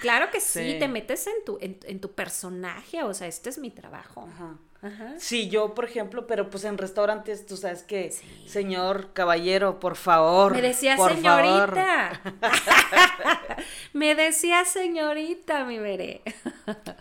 claro 0.00 0.30
que 0.30 0.40
sí, 0.40 0.72
Sí. 0.72 0.78
te 0.78 0.88
metes 0.88 1.26
en 1.26 1.44
tu, 1.46 1.58
en, 1.60 1.78
en 1.84 2.00
tu 2.00 2.12
personaje, 2.12 3.02
o 3.02 3.14
sea, 3.14 3.26
este 3.28 3.50
es 3.50 3.58
mi 3.58 3.70
trabajo. 3.70 4.28
Ajá. 4.34 4.56
Ajá. 4.82 5.14
Sí, 5.18 5.48
yo, 5.48 5.74
por 5.74 5.86
ejemplo, 5.86 6.26
pero 6.26 6.50
pues 6.50 6.64
en 6.64 6.76
restaurantes, 6.76 7.46
tú 7.46 7.56
sabes 7.56 7.82
que, 7.84 8.10
Sí. 8.10 8.26
señor 8.48 9.12
caballero, 9.14 9.80
por 9.80 9.96
favor. 9.96 10.52
Me 10.52 10.60
decía 10.60 10.96
por 10.96 11.16
favor. 11.16 11.70
señorita. 11.74 12.20
me 13.94 14.14
decía 14.14 14.64
señorita, 14.66 15.64
mi 15.64 15.78
Bere. 15.78 16.20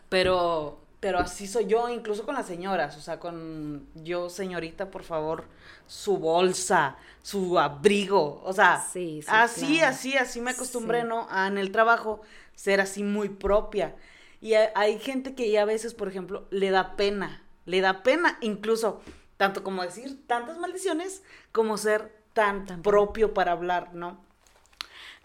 Pero, 0.09 0.82
pero 1.03 1.19
así 1.19 1.47
soy 1.47 1.65
yo, 1.65 1.89
incluso 1.89 2.25
con 2.25 2.33
las 2.33 2.47
señoras, 2.47 2.95
o 2.95 3.01
sea, 3.01 3.19
con 3.19 3.85
yo, 3.93 4.29
señorita, 4.29 4.89
por 4.89 5.03
favor, 5.03 5.43
su 5.85 6.17
bolsa, 6.17 6.95
su 7.21 7.59
abrigo, 7.59 8.41
o 8.45 8.53
sea, 8.53 8.81
Sí, 8.91 9.21
sí, 9.21 9.27
así, 9.29 9.77
claro. 9.77 9.87
así, 9.93 10.17
así 10.17 10.39
me 10.39 10.51
acostumbré, 10.51 11.01
Sí. 11.01 11.07
¿no? 11.07 11.27
A 11.29 11.47
en 11.47 11.57
el 11.57 11.73
trabajo 11.73 12.21
ser 12.55 12.79
así 12.79 13.03
muy 13.03 13.27
propia. 13.27 13.95
Y 14.39 14.53
hay, 14.53 14.69
hay 14.75 14.97
gente 14.99 15.35
que 15.35 15.51
ya 15.51 15.63
a 15.63 15.65
veces, 15.65 15.93
por 15.93 16.07
ejemplo, 16.07 16.47
le 16.51 16.71
da 16.71 16.95
pena, 16.95 17.43
le 17.65 17.81
da 17.81 18.01
pena, 18.01 18.37
incluso, 18.39 19.01
tanto 19.35 19.61
como 19.61 19.83
decir 19.83 20.25
tantas 20.25 20.57
maldiciones, 20.57 21.21
como 21.51 21.77
ser 21.77 22.13
tan, 22.31 22.65
Tan 22.65 22.81
propio 22.81 23.33
para 23.33 23.51
hablar, 23.51 23.93
¿no? 23.93 24.23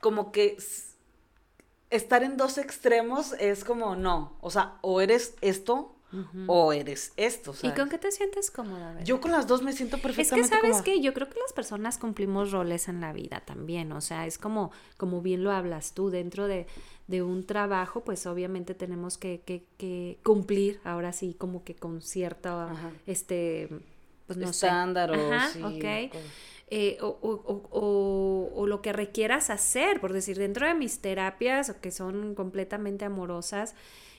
Como 0.00 0.32
que 0.32 0.56
estar 1.90 2.22
en 2.22 2.36
dos 2.36 2.58
extremos 2.58 3.34
es 3.38 3.64
como, 3.64 3.96
no, 3.96 4.36
o 4.40 4.50
sea, 4.50 4.74
o 4.82 5.00
eres 5.00 5.34
esto 5.40 5.94
o 6.46 6.72
eres 6.72 7.12
esto, 7.18 7.54
¿Y 7.62 7.70
con 7.72 7.90
qué 7.90 7.98
te 7.98 8.10
sientes 8.10 8.50
cómoda, 8.50 8.94
Bere? 8.94 9.04
Yo 9.04 9.20
con 9.20 9.30
las 9.30 9.46
dos 9.46 9.60
me 9.62 9.74
siento 9.74 9.96
Es 9.96 10.02
que 10.02 10.08
perfectamente 10.08 10.48
sabes 10.48 10.80
que 10.80 11.02
yo 11.02 11.12
creo 11.12 11.28
que 11.28 11.38
las 11.38 11.52
personas 11.52 11.98
cumplimos 11.98 12.50
roles 12.50 12.88
en 12.88 13.02
la 13.02 13.12
vida 13.12 13.42
también, 13.44 13.92
o 13.92 14.00
sea, 14.00 14.26
es 14.26 14.38
como, 14.38 14.70
como 14.96 15.20
bien 15.20 15.44
lo 15.44 15.52
hablas 15.52 15.92
tú, 15.92 16.08
dentro 16.08 16.48
de, 16.48 16.66
de 17.08 17.22
un 17.22 17.44
trabajo, 17.44 18.04
pues 18.04 18.26
obviamente 18.26 18.74
tenemos 18.74 19.18
que, 19.18 19.42
que, 19.44 19.66
que 19.76 20.18
cumplir, 20.22 20.80
ahora 20.82 21.12
sí, 21.12 21.34
como 21.38 21.62
que 21.62 21.74
con 21.76 22.00
cierta, 22.00 22.70
Ajá. 22.70 22.90
este, 23.06 23.68
pues 24.26 24.38
no 24.38 24.52
sé. 24.54 24.66
Estándar 24.66 25.10
o 25.10 25.34
Ajá, 25.34 25.50
sí. 25.52 26.10
Eh, 26.70 26.98
o, 27.00 27.06
o- 27.22 27.62
o- 27.70 28.52
o- 28.54 28.66
lo 28.66 28.82
que 28.82 28.92
requieras 28.92 29.48
hacer, 29.50 30.00
por 30.00 30.12
decir, 30.12 30.36
dentro 30.38 30.66
de 30.66 30.74
mis 30.74 31.00
terapias, 31.00 31.72
que 31.80 31.90
son 31.90 32.34
completamente 32.34 33.06
amorosas, 33.06 33.74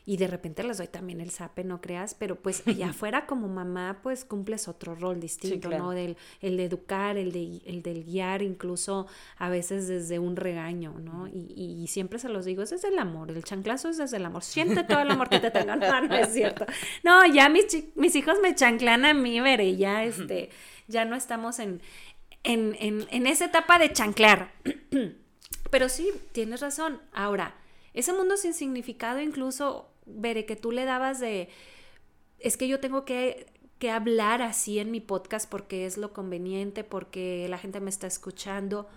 y 0.06 0.18
de 0.18 0.26
repente 0.26 0.64
les 0.64 0.80
doy 0.80 0.88
también 0.88 1.22
el 1.22 1.30
zape, 1.30 1.64
no 1.64 1.82
creas, 1.82 2.16
pero 2.16 2.36
pues 2.38 2.64
allá 2.68 2.90
afuera 2.90 3.28
como 3.28 3.48
mamá, 3.48 4.00
pues 4.02 4.26
cumples 4.26 4.68
otro 4.68 4.96
rol 4.96 5.20
distinto, 5.20 5.68
claro. 5.70 5.84
¿no? 5.84 5.92
Del, 5.92 6.18
el 6.42 6.58
de 6.58 6.64
educar, 6.66 7.18
el 7.18 7.32
de, 7.32 7.62
el 7.66 7.84
del 7.84 8.04
guiar, 8.04 8.42
incluso 8.42 9.06
a 9.38 9.50
veces 9.50 9.88
desde 9.88 10.18
un 10.18 10.36
regaño, 10.36 10.96
¿no? 11.00 11.28
Y, 11.28 11.54
y 11.84 11.88
siempre 11.88 12.18
se 12.18 12.30
los 12.30 12.46
digo, 12.46 12.64
es 12.64 12.72
desde 12.72 12.88
el 12.88 12.98
amor, 12.98 13.30
el 13.30 13.44
chanclazo 13.44 13.90
es 13.90 13.98
desde 13.98 14.18
el 14.18 14.26
amor, 14.26 14.42
siente 14.44 14.84
todo 14.84 15.02
el 15.02 15.12
amor 15.12 15.30
que 15.30 15.40
te 15.40 15.52
tengo, 15.52 15.76
no, 15.76 16.02
no 16.02 16.16
es 16.16 16.34
cierto. 16.34 16.66
No, 17.04 17.24
ya 17.28 17.48
mis, 17.50 17.66
mis 17.96 18.16
hijos 18.16 18.38
me 18.42 18.56
chanclan 18.56 19.06
a 19.06 19.14
mí, 19.14 19.40
veré, 19.40 19.76
ya 19.78 20.04
este, 20.04 20.50
ya 20.88 21.06
no 21.06 21.16
estamos 21.16 21.60
en, 21.60 21.82
en, 22.44 22.76
en, 22.80 23.08
en 23.12 23.28
esa 23.28 23.46
etapa 23.46 23.80
de 23.80 23.92
chanclar. 23.94 24.52
Pero 25.72 25.90
sí, 25.90 26.10
tienes 26.32 26.62
razón. 26.62 27.02
Ahora, 27.14 27.56
ese 27.94 28.14
mundo 28.14 28.38
sin 28.38 28.54
significado, 28.54 29.22
incluso, 29.22 29.90
veré 30.06 30.46
que 30.46 30.56
tú 30.56 30.72
le 30.72 30.86
dabas 30.86 31.20
de. 31.20 31.50
Es 32.40 32.58
que 32.58 32.68
yo 32.68 32.80
tengo 32.80 33.06
que, 33.06 33.48
que 33.78 33.92
hablar 33.92 34.42
así 34.42 34.80
en 34.80 34.92
mi 34.92 35.02
podcast 35.02 35.50
porque 35.50 35.86
es 35.86 35.98
lo 35.98 36.14
conveniente, 36.14 36.84
porque 36.84 37.48
la 37.50 37.58
gente 37.58 37.80
me 37.80 37.90
está 37.90 38.08
escuchando. 38.08 38.88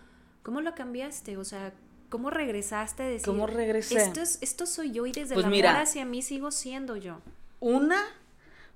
¿Cómo 0.43 0.61
lo 0.61 0.75
cambiaste? 0.75 1.37
O 1.37 1.45
sea, 1.45 1.73
¿cómo 2.09 2.31
regresaste 2.31 3.03
a 3.03 3.07
decir. 3.07 3.27
¿Cómo 3.27 3.47
regresé? 3.47 3.97
Esto, 3.97 4.21
es, 4.21 4.39
esto 4.43 4.67
soy 4.67 4.93
yo 4.93 5.07
y 5.07 5.13
desde 5.13 5.35
Pues 5.35 5.45
amor 5.45 5.57
mira. 5.57 5.81
hacia 5.81 6.05
mí 6.05 6.23
sigo 6.23 6.51
siendo 6.51 6.97
yo. 6.97 7.21
Una, 7.61 8.03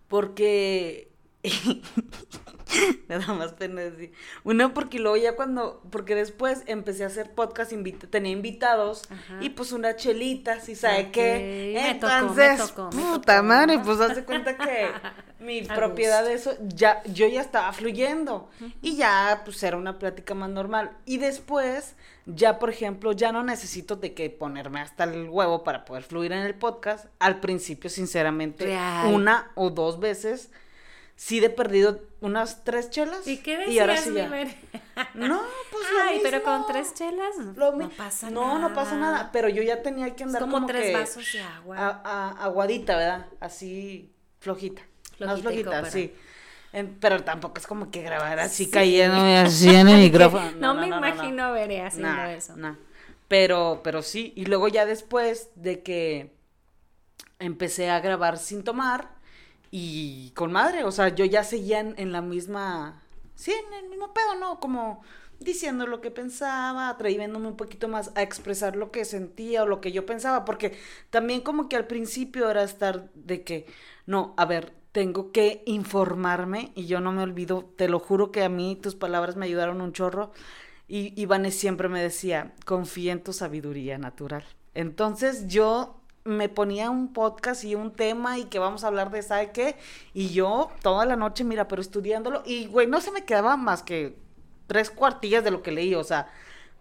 porque. 0.08 1.10
Me 3.08 3.18
da 3.18 3.32
más 3.32 3.52
pena 3.52 3.80
decir. 3.82 4.12
Una, 4.42 4.74
porque 4.74 4.98
luego 4.98 5.16
ya 5.16 5.36
cuando. 5.36 5.80
Porque 5.90 6.14
después 6.16 6.62
empecé 6.66 7.04
a 7.04 7.06
hacer 7.06 7.32
podcast, 7.32 7.72
invita- 7.72 8.08
tenía 8.08 8.32
invitados. 8.32 9.02
Ajá. 9.08 9.38
Y 9.40 9.50
pues 9.50 9.70
una 9.72 9.94
chelita, 9.94 10.60
si 10.60 10.74
sabe 10.74 11.04
Ok, 11.06 11.12
qué. 11.12 11.72
me 11.74 11.94
tocó, 11.94 12.12
me 12.12 12.18
Entonces, 12.18 12.58
tocó, 12.74 12.90
me 12.96 13.02
puta 13.02 13.36
tocó. 13.36 13.42
madre, 13.48 13.78
pues 13.78 14.00
hace 14.00 14.24
cuenta 14.24 14.56
que 14.58 14.88
mi 15.38 15.60
A 15.68 15.74
propiedad 15.76 16.28
gusto. 16.28 16.28
de 16.28 16.34
eso, 16.34 16.68
ya, 16.74 17.02
yo 17.04 17.28
ya 17.28 17.40
estaba 17.40 17.72
fluyendo. 17.72 18.50
Y 18.82 18.96
ya, 18.96 19.42
pues 19.44 19.62
era 19.62 19.76
una 19.76 19.98
plática 20.00 20.34
más 20.34 20.50
normal. 20.50 20.90
Y 21.06 21.18
después, 21.18 21.94
ya, 22.26 22.58
por 22.58 22.68
ejemplo, 22.70 23.12
ya 23.12 23.30
no 23.30 23.44
necesito 23.44 23.94
de 23.94 24.12
que 24.12 24.28
ponerme 24.28 24.80
hasta 24.80 25.04
el 25.04 25.28
huevo 25.28 25.62
para 25.62 25.84
poder 25.84 26.02
fluir 26.02 26.32
en 26.32 26.40
el 26.42 26.56
podcast. 26.56 27.06
Al 27.20 27.38
principio, 27.38 27.88
sinceramente, 27.90 28.64
Real. 28.64 29.14
una 29.14 29.52
o 29.54 29.70
dos 29.70 30.00
veces, 30.00 30.50
sí 31.16 31.40
de 31.40 31.50
perdido 31.50 32.00
unas 32.20 32.62
tres 32.64 32.90
chelas. 32.90 33.26
¿Y 33.26 33.38
qué 33.38 33.64
Y 33.68 33.78
ahora 33.78 33.94
decías, 33.94 34.14
sí 34.14 34.56
ya. 34.94 35.08
No, 35.14 35.42
pues 35.72 35.84
lo 35.92 36.00
Ay, 36.02 36.20
pero 36.22 36.42
con 36.42 36.66
tres 36.66 36.94
chelas 36.94 37.36
Lo 37.56 37.72
no 37.72 37.90
pasa 37.90 38.30
no, 38.30 38.46
nada. 38.58 38.58
no 38.68 38.74
pasa 38.74 38.96
nada. 38.96 39.30
Pero 39.32 39.48
yo 39.48 39.62
ya 39.62 39.82
tenía 39.82 40.14
que 40.14 40.22
Es 40.24 40.28
andar 40.28 40.42
como, 40.42 40.64
tres 40.66 40.82
que 40.86 40.92
vasos 40.92 41.32
de 41.32 41.40
agua. 41.40 41.76
a- 41.78 42.02
a- 42.04 42.44
aguadita, 42.44 42.96
¿verdad? 42.96 43.26
Así 43.40 44.12
flojita. 44.40 44.82
más 44.82 45.40
Flojita 45.40 45.52
y 45.52 45.62
flojita, 45.64 45.90
sí. 45.90 46.14
En- 46.72 46.98
pero 47.00 47.22
tampoco 47.24 47.58
es 47.58 47.66
como 47.66 47.90
que 47.90 48.02
grabar 48.02 48.38
así 48.38 48.70
cayéndome 48.70 49.38
así 49.38 49.74
en 49.74 49.88
el 49.88 50.00
micrófono. 50.00 50.50
no, 50.58 50.74
me 50.74 50.88
imagino 50.88 51.52
veré 51.52 51.80
haciendo 51.82 52.08
Nah, 52.12 52.32
eso. 52.32 52.56
nah. 52.56 52.74
Pero, 53.28 53.80
pero 53.82 54.02
sí. 54.02 54.32
Y 54.36 54.44
luego 54.44 54.68
ya 54.68 54.84
después 54.86 55.48
de 55.56 55.82
que 55.82 56.36
empecé 57.38 57.90
a 57.90 58.00
grabar 58.00 58.38
sin 58.38 58.62
tomar 58.64 59.15
y 59.78 60.30
con 60.30 60.52
madre, 60.52 60.84
o 60.84 60.90
sea, 60.90 61.10
yo 61.10 61.26
ya 61.26 61.44
seguía 61.44 61.80
en, 61.80 62.10
la 62.10 62.22
misma, 62.22 63.02
sí, 63.34 63.52
en 63.52 63.74
el 63.74 63.90
mismo 63.90 64.14
pedo, 64.14 64.34
¿no? 64.40 64.58
Como 64.58 65.02
diciendo 65.38 65.86
lo 65.86 66.00
que 66.00 66.10
pensaba, 66.10 66.88
atreviéndome 66.88 67.48
un 67.48 67.58
poquito 67.58 67.86
más 67.86 68.10
a 68.14 68.22
expresar 68.22 68.74
lo 68.74 68.90
que 68.90 69.04
sentía 69.04 69.64
o 69.64 69.66
lo 69.66 69.82
que 69.82 69.92
yo 69.92 70.06
pensaba, 70.06 70.46
porque 70.46 70.78
también 71.10 71.42
como 71.42 71.68
que 71.68 71.76
al 71.76 71.86
principio 71.86 72.48
era 72.48 72.62
estar 72.62 73.10
de 73.12 73.44
que, 73.44 73.66
no, 74.06 74.32
a 74.38 74.46
ver, 74.46 74.72
tengo 74.92 75.30
que 75.30 75.62
informarme 75.66 76.72
y 76.74 76.86
yo 76.86 77.00
no 77.00 77.12
me 77.12 77.22
olvido, 77.22 77.70
te 77.76 77.90
lo 77.90 77.98
juro 77.98 78.32
que 78.32 78.44
a 78.44 78.48
mí 78.48 78.78
tus 78.80 78.94
palabras 78.94 79.36
me 79.36 79.44
ayudaron 79.44 79.82
un 79.82 79.92
chorro 79.92 80.32
y 80.88 81.12
Ivane 81.20 81.50
siempre 81.50 81.90
me 81.90 82.00
decía, 82.00 82.54
confía 82.64 83.12
en 83.12 83.22
tu 83.22 83.34
sabiduría 83.34 83.98
natural. 83.98 84.46
Entonces 84.72 85.48
yo 85.48 86.00
me 86.26 86.48
ponía 86.48 86.90
un 86.90 87.12
podcast 87.12 87.64
y 87.64 87.74
un 87.74 87.92
tema 87.92 88.38
y 88.38 88.44
que 88.44 88.58
vamos 88.58 88.84
a 88.84 88.88
hablar 88.88 89.10
de 89.10 89.22
sabe 89.22 89.52
qué 89.52 89.76
y 90.12 90.30
yo 90.30 90.70
toda 90.82 91.06
la 91.06 91.16
noche, 91.16 91.44
mira, 91.44 91.68
pero 91.68 91.80
estudiándolo 91.80 92.42
y 92.44 92.66
güey, 92.66 92.86
no 92.86 93.00
se 93.00 93.12
me 93.12 93.24
quedaba 93.24 93.56
más 93.56 93.82
que 93.82 94.16
tres 94.66 94.90
cuartillas 94.90 95.44
de 95.44 95.50
lo 95.50 95.62
que 95.62 95.70
leí, 95.70 95.94
o 95.94 96.04
sea, 96.04 96.28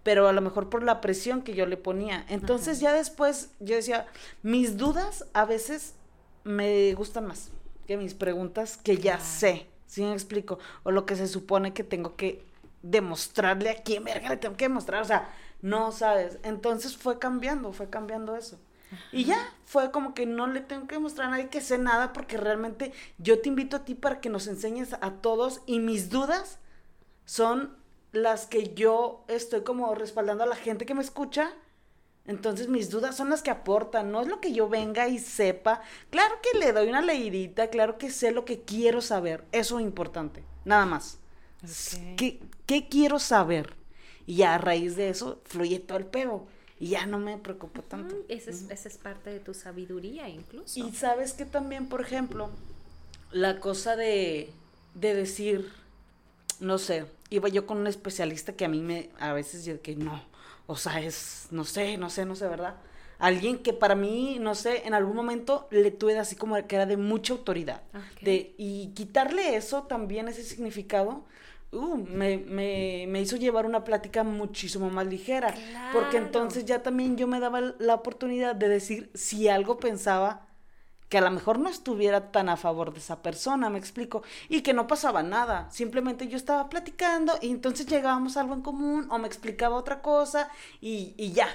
pero 0.04 0.28
a 0.28 0.34
lo 0.34 0.42
mejor 0.42 0.70
por 0.70 0.84
la 0.84 1.02
presión 1.02 1.42
que 1.42 1.54
yo 1.54 1.66
le 1.66 1.78
ponía. 1.78 2.26
Entonces 2.30 2.80
ya 2.80 2.94
después 2.94 3.52
yo 3.60 3.76
decía, 3.76 4.08
mis 4.44 4.78
dudas 4.78 5.26
a 5.34 5.46
veces 5.46 5.96
me 6.44 6.94
gustan 6.94 7.28
más. 7.28 7.52
que 7.88 7.98
mis 7.98 8.14
preguntas 8.16 8.78
que 8.78 8.98
ya 8.98 9.20
sé. 9.20 9.68
¿Sí 9.88 10.02
me 10.02 10.14
explico? 10.14 10.60
O 10.84 10.92
lo 10.92 11.06
que 11.06 11.16
se 11.16 11.28
supone 11.28 11.74
que 11.74 11.84
tengo 11.84 12.16
que 12.16 12.44
demostrarle 12.82 13.70
a 13.70 13.84
quién 13.84 14.04
verga 14.04 14.30
le 14.30 14.38
tengo 14.38 14.58
que 14.58 14.66
demostrar. 14.66 15.02
O 15.02 15.06
sea, 15.06 15.30
no 15.62 15.92
sabes. 15.92 16.40
Entonces 16.44 16.98
fue 16.98 17.20
cambiando, 17.20 17.72
fue 17.74 17.90
cambiando 17.90 18.36
eso. 18.36 18.60
Y 19.12 19.26
ya, 19.26 19.54
fue 19.66 19.92
como 19.92 20.14
que 20.14 20.26
no 20.26 20.48
le 20.48 20.62
tengo 20.62 20.88
que 20.88 20.96
demostrar 20.96 21.28
a 21.28 21.32
nadie 21.32 21.50
que 21.50 21.62
sé 21.62 21.78
nada 21.78 22.14
porque 22.14 22.38
realmente 22.38 22.94
yo 23.18 23.42
te 23.42 23.50
invito 23.50 23.78
a 23.78 23.86
ti 23.86 23.96
para 23.96 24.22
que 24.22 24.30
nos 24.30 24.48
enseñes 24.48 24.94
a 24.94 25.12
todos 25.12 25.62
y 25.66 25.80
mis 25.80 26.10
dudas 26.10 26.60
son 27.26 27.76
las 28.12 28.48
que 28.48 28.74
yo 28.74 29.26
estoy 29.28 29.62
como 29.62 29.94
respaldando 29.96 30.44
a 30.44 30.48
la 30.48 30.56
gente 30.56 30.86
que 30.86 30.94
me 30.94 31.02
escucha. 31.02 31.52
Entonces 32.28 32.68
mis 32.70 32.90
dudas 32.90 33.16
son 33.16 33.30
las 33.30 33.44
que 33.44 33.52
aportan, 33.52 34.12
no 34.12 34.22
es 34.22 34.28
lo 34.28 34.42
que 34.42 34.52
yo 34.52 34.68
venga 34.68 35.08
y 35.08 35.20
sepa. 35.20 35.82
Claro 36.10 36.36
que 36.42 36.58
le 36.58 36.72
doy 36.72 36.90
una 36.90 37.02
leidita, 37.02 37.70
claro 37.70 37.98
que 37.98 38.10
sé 38.10 38.32
lo 38.32 38.46
que 38.46 38.62
quiero 38.62 39.02
saber, 39.02 39.46
eso 39.52 39.80
es 39.80 39.86
importante, 39.86 40.44
nada 40.64 40.86
más. 40.86 41.20
¿Qué, 42.18 42.42
¿Qué, 42.66 42.88
quiero 42.88 43.20
saber? 43.20 43.76
Y 44.26 44.38
ya 44.38 44.56
a 44.56 44.58
raíz 44.58 44.96
de 44.96 45.10
eso 45.10 45.42
fluye 45.46 45.80
todo 45.80 45.98
el 45.98 46.06
pedo 46.06 46.48
y 46.80 46.90
ya 46.90 47.06
no 47.06 47.20
me 47.20 47.38
preocupo 47.38 47.82
tanto. 47.82 48.16
esa, 48.28 48.52
es, 48.52 48.70
esa 48.70 48.90
es 48.90 48.98
parte 48.98 49.30
de 49.30 49.40
tu 49.40 49.54
sabiduría 49.54 50.28
incluso. 50.28 50.80
Y 50.80 50.92
sabes 50.92 51.34
que 51.34 51.46
también, 51.46 51.88
por 51.88 52.02
ejemplo, 52.02 52.50
la 53.32 53.60
cosa 53.60 53.96
de, 53.96 54.50
de 54.94 55.14
decir, 55.14 55.72
no 56.60 56.78
sé, 56.78 57.06
iba 57.30 57.48
yo 57.50 57.66
con 57.66 57.78
un 57.78 57.88
especialista 57.88 58.54
que 58.54 58.66
a 58.66 58.70
mí 58.70 58.82
me, 58.82 59.10
a 59.20 59.34
veces 59.34 59.66
yo 59.66 59.82
que 59.82 59.96
no, 59.96 60.22
o 60.68 60.76
sea, 60.76 61.00
es, 61.00 61.48
no 61.52 61.64
sé, 61.64 61.98
no 61.98 62.10
sé, 62.10 62.26
no 62.26 62.36
sé, 62.36 62.48
¿verdad? 62.48 62.76
Alguien 63.18 63.60
que 63.60 63.72
para 63.72 63.96
mí, 63.96 64.38
no 64.42 64.56
sé, 64.56 64.86
en 64.86 64.94
algún 64.94 65.16
momento 65.16 65.68
le 65.72 65.92
tuve 65.92 66.18
así 66.20 66.36
como 66.36 66.56
que 66.68 66.76
era 66.76 66.86
de 66.86 66.98
mucha 66.98 67.34
autoridad. 67.34 67.82
De, 68.22 68.54
y 68.58 68.88
quitarle 68.90 69.56
eso 69.56 69.84
también, 69.84 70.28
ese 70.28 70.44
significado, 70.44 71.24
uh, 71.76 71.98
me, 71.98 72.38
me, 72.38 73.06
me, 73.08 73.22
hizo 73.22 73.36
llevar 73.36 73.66
una 73.66 73.84
plática 73.84 74.24
muchísimo 74.24 74.90
más 74.90 75.06
ligera. 75.08 75.54
Porque 75.94 76.18
entonces 76.18 76.66
ya 76.66 76.82
también 76.82 77.18
yo 77.18 77.28
me 77.28 77.40
daba 77.40 77.62
la 77.80 77.96
oportunidad 77.96 78.56
de 78.56 78.70
decir 78.70 79.12
si 79.14 79.48
algo 79.48 79.78
pensaba 79.78 80.48
que 81.10 81.18
a 81.20 81.22
lo 81.22 81.32
mejor 81.32 81.60
no 81.60 81.70
estuviera 81.70 82.32
tan 82.32 82.50
a 82.50 82.58
favor 82.58 82.92
de 82.92 83.00
esa 83.00 83.22
persona, 83.22 83.70
me 83.70 83.78
explico, 83.78 84.24
y 84.50 84.62
que 84.62 84.74
no 84.74 84.88
pasaba 84.88 85.22
nada, 85.22 85.70
simplemente 85.70 86.28
yo 86.28 86.36
estaba 86.36 86.68
platicando 86.68 87.34
y 87.42 87.52
entonces 87.52 87.86
llegábamos 87.86 88.38
a 88.38 88.42
algo 88.42 88.56
en 88.56 88.62
común 88.62 89.08
o 89.12 89.20
me 89.20 89.28
explicaba 89.28 89.76
otra 89.76 90.02
cosa 90.02 90.50
y, 90.82 91.14
y 91.18 91.32
ya. 91.32 91.48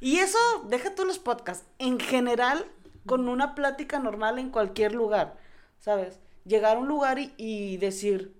Y 0.00 0.18
eso, 0.18 0.38
deja 0.68 0.94
tú 0.94 1.04
los 1.04 1.18
podcasts, 1.18 1.66
en 1.78 1.98
general, 1.98 2.64
con 3.06 3.28
una 3.28 3.54
plática 3.54 3.98
normal 3.98 4.38
en 4.38 4.50
cualquier 4.50 4.94
lugar, 4.94 5.36
¿sabes? 5.80 6.20
Llegar 6.44 6.76
a 6.76 6.80
un 6.80 6.88
lugar 6.88 7.18
y, 7.18 7.32
y 7.36 7.76
decir, 7.78 8.34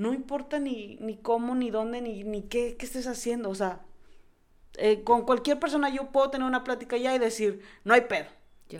no 0.00 0.14
importa 0.14 0.58
ni, 0.58 0.96
ni 0.96 1.16
cómo, 1.16 1.54
ni 1.54 1.70
dónde, 1.70 2.00
ni, 2.00 2.24
ni 2.24 2.42
qué, 2.42 2.76
qué 2.76 2.86
estés 2.86 3.06
haciendo, 3.06 3.50
o 3.50 3.54
sea, 3.54 3.80
eh, 4.74 5.02
con 5.02 5.22
cualquier 5.22 5.58
persona 5.58 5.88
yo 5.90 6.10
puedo 6.10 6.30
tener 6.30 6.46
una 6.46 6.64
plática 6.64 6.96
ya 6.96 7.14
y 7.14 7.18
decir, 7.18 7.60
no 7.84 7.94
hay 7.94 8.02
pedo 8.02 8.26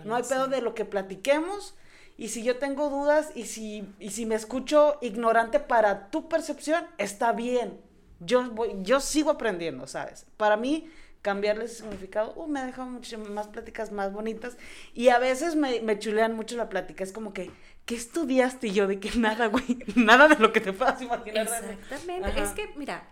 no 0.05 0.15
hay 0.15 0.23
pedo 0.23 0.47
de 0.47 0.61
lo 0.61 0.75
que 0.75 0.85
platiquemos. 0.85 1.75
Y 2.17 2.29
si 2.29 2.43
yo 2.43 2.59
tengo 2.59 2.91
dudas 2.91 3.31
y 3.35 3.45
si, 3.45 3.89
y 3.99 4.11
si 4.11 4.27
me 4.27 4.35
escucho 4.35 4.99
ignorante 5.01 5.59
para 5.59 6.11
tu 6.11 6.29
percepción, 6.29 6.87
está 6.99 7.33
bien. 7.33 7.81
Yo, 8.21 8.51
voy, 8.51 8.77
yo 8.83 9.01
sigo 9.01 9.31
aprendiendo, 9.31 9.87
¿sabes? 9.87 10.27
Para 10.37 10.59
mí, 10.59 10.91
cambiarle 11.23 11.65
ese 11.65 11.77
significado, 11.77 12.35
uh, 12.35 12.47
me 12.47 12.65
deja 12.65 12.85
muchas 12.85 13.21
más 13.21 13.49
pláticas 13.49 13.91
más 13.91 14.13
bonitas. 14.13 14.59
Y 14.93 15.09
a 15.09 15.19
veces 15.19 15.57
me, 15.57 15.81
me 15.81 15.99
chulean 15.99 16.37
mucho 16.37 16.57
la 16.57 16.69
plática. 16.69 17.03
Es 17.03 17.13
como 17.13 17.33
que, 17.33 17.51
¿qué 17.91 17.97
estudiaste? 17.97 18.69
Y 18.69 18.73
yo 18.73 18.87
de 18.87 19.01
que 19.01 19.11
nada, 19.19 19.47
güey, 19.47 19.65
nada 19.97 20.29
de 20.29 20.37
lo 20.37 20.53
que 20.53 20.61
te 20.61 20.73
puedas 20.73 21.03
imaginar. 21.03 21.49
Exactamente. 21.49 22.41
Es 22.41 22.51
que, 22.51 22.73
mira, 22.77 23.03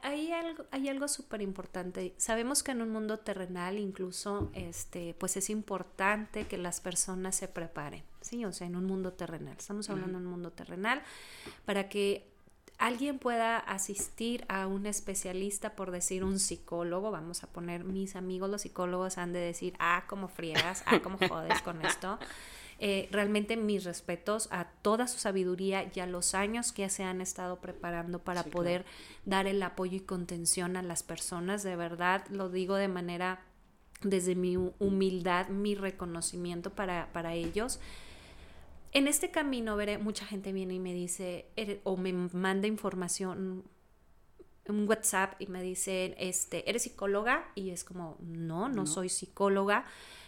hay 0.00 0.32
algo, 0.32 0.64
hay 0.70 0.88
algo 0.88 1.08
súper 1.08 1.42
importante. 1.42 2.14
Sabemos 2.16 2.62
que 2.62 2.70
en 2.70 2.80
un 2.80 2.88
mundo 2.88 3.18
terrenal 3.18 3.78
incluso, 3.78 4.50
este, 4.54 5.12
pues 5.12 5.36
es 5.36 5.50
importante 5.50 6.46
que 6.46 6.56
las 6.56 6.80
personas 6.80 7.36
se 7.36 7.48
preparen, 7.48 8.02
¿sí? 8.22 8.46
O 8.46 8.52
sea, 8.52 8.66
en 8.66 8.76
un 8.76 8.86
mundo 8.86 9.12
terrenal. 9.12 9.56
Estamos 9.58 9.90
hablando 9.90 10.18
de 10.18 10.24
un 10.24 10.30
mundo 10.30 10.52
terrenal 10.52 11.02
para 11.66 11.90
que 11.90 12.32
alguien 12.78 13.18
pueda 13.18 13.58
asistir 13.58 14.46
a 14.48 14.66
un 14.66 14.86
especialista, 14.86 15.76
por 15.76 15.90
decir 15.90 16.24
un 16.24 16.38
psicólogo, 16.38 17.10
vamos 17.10 17.44
a 17.44 17.48
poner 17.48 17.84
mis 17.84 18.16
amigos 18.16 18.48
los 18.48 18.62
psicólogos 18.62 19.18
han 19.18 19.34
de 19.34 19.40
decir, 19.40 19.74
ah, 19.80 20.04
como 20.06 20.28
friegas, 20.28 20.82
ah, 20.86 21.00
como 21.00 21.18
jodes 21.18 21.60
con 21.60 21.84
esto. 21.84 22.18
Eh, 22.78 23.08
realmente 23.12 23.56
mis 23.56 23.84
respetos 23.84 24.48
a 24.50 24.64
toda 24.82 25.06
su 25.06 25.18
sabiduría 25.18 25.90
y 25.94 26.00
a 26.00 26.06
los 26.06 26.34
años 26.34 26.72
que 26.72 26.88
se 26.88 27.04
han 27.04 27.20
estado 27.20 27.60
preparando 27.60 28.18
para 28.18 28.42
poder 28.44 28.84
dar 29.24 29.46
el 29.46 29.62
apoyo 29.62 29.96
y 29.96 30.00
contención 30.00 30.76
a 30.76 30.82
las 30.82 31.02
personas. 31.02 31.62
De 31.62 31.76
verdad, 31.76 32.26
lo 32.30 32.48
digo 32.48 32.74
de 32.74 32.88
manera, 32.88 33.42
desde 34.02 34.34
mi 34.34 34.56
humildad, 34.56 35.48
mi 35.48 35.74
reconocimiento 35.74 36.70
para, 36.70 37.12
para 37.12 37.34
ellos. 37.34 37.80
En 38.92 39.08
este 39.08 39.30
camino, 39.30 39.76
veré, 39.76 39.98
mucha 39.98 40.24
gente 40.24 40.52
viene 40.52 40.74
y 40.74 40.80
me 40.80 40.94
dice, 40.94 41.46
o 41.84 41.96
me 41.96 42.12
manda 42.12 42.68
información 42.68 43.64
un 44.68 44.88
WhatsApp 44.88 45.34
y 45.40 45.46
me 45.46 45.62
dicen, 45.62 46.14
este, 46.18 46.68
¿eres 46.68 46.82
psicóloga? 46.82 47.50
Y 47.54 47.70
es 47.70 47.84
como, 47.84 48.16
no, 48.20 48.68
no, 48.68 48.86
soy 48.86 49.08
psicóloga 49.08 49.84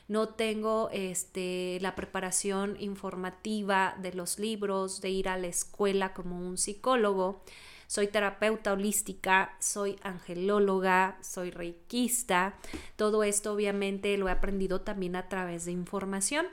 no 0.08 0.28
tengo 0.28 0.88
este, 0.92 1.78
la 1.80 1.94
preparación 1.94 2.76
informativa 2.78 3.96
de 4.00 4.12
los 4.12 4.38
libros, 4.38 5.00
de 5.00 5.10
ir 5.10 5.28
a 5.28 5.36
la 5.36 5.48
escuela 5.48 6.12
como 6.14 6.38
un 6.38 6.58
psicólogo. 6.58 7.42
Soy 7.88 8.08
terapeuta 8.08 8.72
holística, 8.72 9.56
soy 9.60 9.96
angelóloga, 10.02 11.18
soy 11.22 11.50
reikista. 11.50 12.56
Todo 12.96 13.22
esto 13.24 13.52
obviamente 13.52 14.16
lo 14.16 14.28
he 14.28 14.32
aprendido 14.32 14.80
también 14.80 15.16
a 15.16 15.28
través 15.28 15.64
de 15.64 15.72
información. 15.72 16.46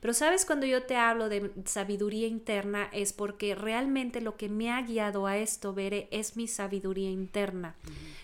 Pero 0.00 0.14
sabes, 0.14 0.44
cuando 0.44 0.66
yo 0.66 0.84
te 0.84 0.96
hablo 0.96 1.28
de 1.28 1.50
sabiduría 1.64 2.26
interna 2.26 2.88
es 2.92 3.12
porque 3.12 3.54
realmente 3.54 4.20
lo 4.20 4.36
que 4.36 4.48
me 4.48 4.70
ha 4.70 4.80
guiado 4.82 5.26
a 5.26 5.36
esto, 5.36 5.74
Bere, 5.74 6.08
es 6.10 6.36
mi 6.36 6.46
sabiduría 6.46 7.10
interna. 7.10 7.74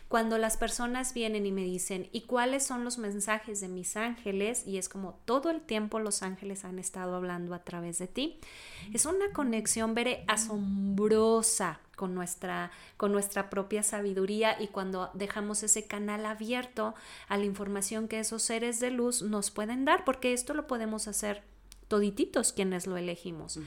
Cuando 0.08 0.38
las 0.38 0.56
personas 0.56 1.12
vienen 1.12 1.46
y 1.46 1.50
me 1.50 1.64
dicen, 1.64 2.08
¿y 2.12 2.20
cuáles 2.22 2.64
son 2.64 2.84
los 2.84 2.98
mensajes 2.98 3.60
de 3.60 3.68
mis 3.68 3.96
ángeles? 3.96 4.64
Y 4.66 4.78
es 4.78 4.88
como 4.88 5.18
todo 5.24 5.50
el 5.50 5.60
tiempo 5.60 5.98
los 5.98 6.22
ángeles 6.22 6.64
han 6.64 6.78
estado 6.78 7.16
hablando 7.16 7.52
a 7.54 7.64
través 7.64 7.98
de 7.98 8.06
ti. 8.06 8.38
Es 8.92 9.06
una 9.06 9.32
conexión, 9.32 9.94
Bere, 9.94 10.24
asombrosa 10.28 11.80
con 11.96 12.14
nuestra, 12.14 12.70
con 12.96 13.10
nuestra 13.10 13.50
propia 13.50 13.82
sabiduría 13.82 14.60
y 14.60 14.68
cuando 14.68 15.10
dejamos 15.14 15.62
ese 15.62 15.86
canal 15.86 16.26
abierto 16.26 16.94
a 17.28 17.36
la 17.36 17.44
información 17.44 18.06
que 18.06 18.20
esos 18.20 18.42
seres 18.42 18.78
de 18.78 18.90
luz 18.90 19.22
nos 19.22 19.50
pueden 19.50 19.84
dar, 19.84 20.04
porque 20.04 20.32
esto 20.32 20.54
lo 20.54 20.66
podemos 20.66 21.08
hacer 21.08 21.42
todititos 21.94 22.52
quienes 22.52 22.88
lo 22.88 22.96
elegimos. 22.96 23.60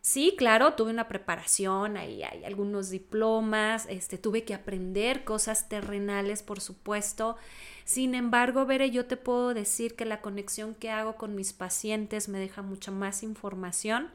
Sí, 0.00 0.34
claro, 0.38 0.72
tuve 0.72 0.92
una 0.92 1.08
preparación, 1.08 1.98
ahí 1.98 2.22
hay 2.22 2.42
algunos 2.46 2.88
diplomas, 2.88 3.84
este, 3.90 4.16
tuve 4.16 4.44
que 4.44 4.54
aprender 4.54 5.24
cosas 5.24 5.68
terrenales, 5.68 6.42
por 6.42 6.62
supuesto. 6.62 7.36
Sin 7.84 8.14
embargo, 8.14 8.64
Bere, 8.64 8.90
yo 8.90 9.04
te 9.04 9.18
puedo 9.18 9.52
decir 9.52 9.94
que 9.94 10.06
la 10.06 10.22
conexión 10.22 10.74
que 10.74 10.88
hago 10.88 11.16
con 11.16 11.34
mis 11.34 11.52
pacientes 11.52 12.30
me 12.30 12.38
deja 12.38 12.62
mucha 12.62 12.92
más 12.92 13.22
información 13.22 14.08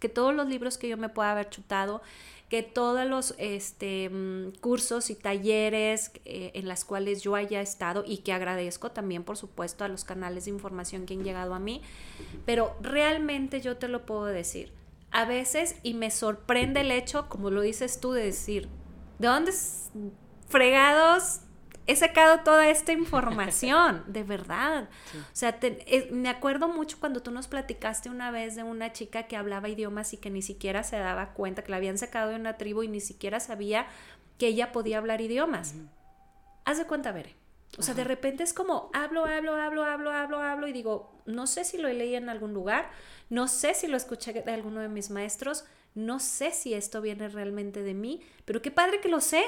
que 0.00 0.08
todos 0.08 0.34
los 0.34 0.48
libros 0.48 0.76
que 0.76 0.88
yo 0.88 0.96
me 0.96 1.10
pueda 1.10 1.30
haber 1.30 1.48
chutado, 1.48 2.02
que 2.50 2.64
todos 2.64 3.06
los 3.06 3.34
este, 3.38 4.10
mm, 4.10 4.58
cursos 4.60 5.08
y 5.08 5.14
talleres 5.14 6.10
eh, 6.24 6.50
en 6.54 6.66
las 6.66 6.84
cuales 6.84 7.22
yo 7.22 7.36
haya 7.36 7.60
estado 7.60 8.02
y 8.04 8.18
que 8.18 8.32
agradezco 8.32 8.90
también, 8.90 9.22
por 9.22 9.36
supuesto, 9.36 9.84
a 9.84 9.88
los 9.88 10.04
canales 10.04 10.44
de 10.44 10.50
información 10.50 11.06
que 11.06 11.14
han 11.14 11.22
llegado 11.22 11.54
a 11.54 11.60
mí, 11.60 11.80
pero 12.44 12.76
realmente 12.82 13.60
yo 13.60 13.76
te 13.76 13.86
lo 13.86 14.04
puedo 14.04 14.24
decir. 14.24 14.72
A 15.12 15.24
veces, 15.24 15.76
y 15.84 15.94
me 15.94 16.10
sorprende 16.10 16.80
el 16.80 16.90
hecho, 16.90 17.28
como 17.28 17.50
lo 17.50 17.60
dices 17.60 18.00
tú, 18.00 18.12
de 18.12 18.24
decir, 18.24 18.68
¿de 19.20 19.28
dónde 19.28 19.52
fregados 20.48 21.42
he 21.90 21.96
sacado 21.96 22.40
toda 22.40 22.68
esta 22.68 22.92
información, 22.92 24.04
de 24.08 24.22
verdad. 24.22 24.88
O 25.14 25.34
sea, 25.34 25.58
me 26.10 26.28
acuerdo 26.28 26.68
mucho 26.68 26.98
cuando 27.00 27.22
tú 27.22 27.30
nos 27.30 27.48
platicaste 27.48 28.08
una 28.08 28.30
vez 28.30 28.54
de 28.54 28.62
una 28.62 28.92
chica 28.92 29.24
que 29.24 29.36
hablaba 29.36 29.68
idiomas 29.68 30.12
y 30.12 30.16
que 30.16 30.30
ni 30.30 30.42
siquiera 30.42 30.84
se 30.84 30.96
daba 30.98 31.32
cuenta, 31.34 31.62
que 31.64 31.70
la 31.70 31.78
habían 31.78 31.98
sacado 31.98 32.30
de 32.30 32.36
una 32.36 32.56
tribu 32.56 32.82
y 32.82 32.88
ni 32.88 33.00
siquiera 33.00 33.40
sabía 33.40 33.86
que 34.38 34.46
ella 34.46 34.72
podía 34.72 34.98
hablar 34.98 35.20
idiomas. 35.20 35.74
Haz 36.64 36.78
de 36.78 36.86
cuenta, 36.86 37.12
Bere. 37.12 37.34
O 37.78 37.82
sea, 37.82 37.94
de 37.94 38.04
repente 38.04 38.42
es 38.42 38.52
como 38.52 38.90
hablo, 38.92 39.26
hablo, 39.26 39.54
hablo, 39.54 39.84
hablo, 39.84 40.10
hablo, 40.10 40.38
hablo 40.38 40.66
y 40.66 40.72
digo, 40.72 41.12
no 41.24 41.46
sé 41.46 41.64
si 41.64 41.78
lo 41.78 41.88
leí 41.88 42.16
en 42.16 42.28
algún 42.28 42.52
lugar, 42.52 42.90
no 43.28 43.46
sé 43.46 43.74
si 43.74 43.86
lo 43.86 43.96
escuché 43.96 44.32
de 44.32 44.52
alguno 44.52 44.80
de 44.80 44.88
mis 44.88 45.10
maestros, 45.10 45.64
no 45.94 46.18
sé 46.18 46.50
si 46.52 46.74
esto 46.74 47.00
viene 47.00 47.28
realmente 47.28 47.82
de 47.82 47.94
mí, 47.94 48.22
pero 48.44 48.60
qué 48.60 48.70
padre 48.70 49.00
que 49.00 49.08
lo 49.08 49.20
sé. 49.20 49.44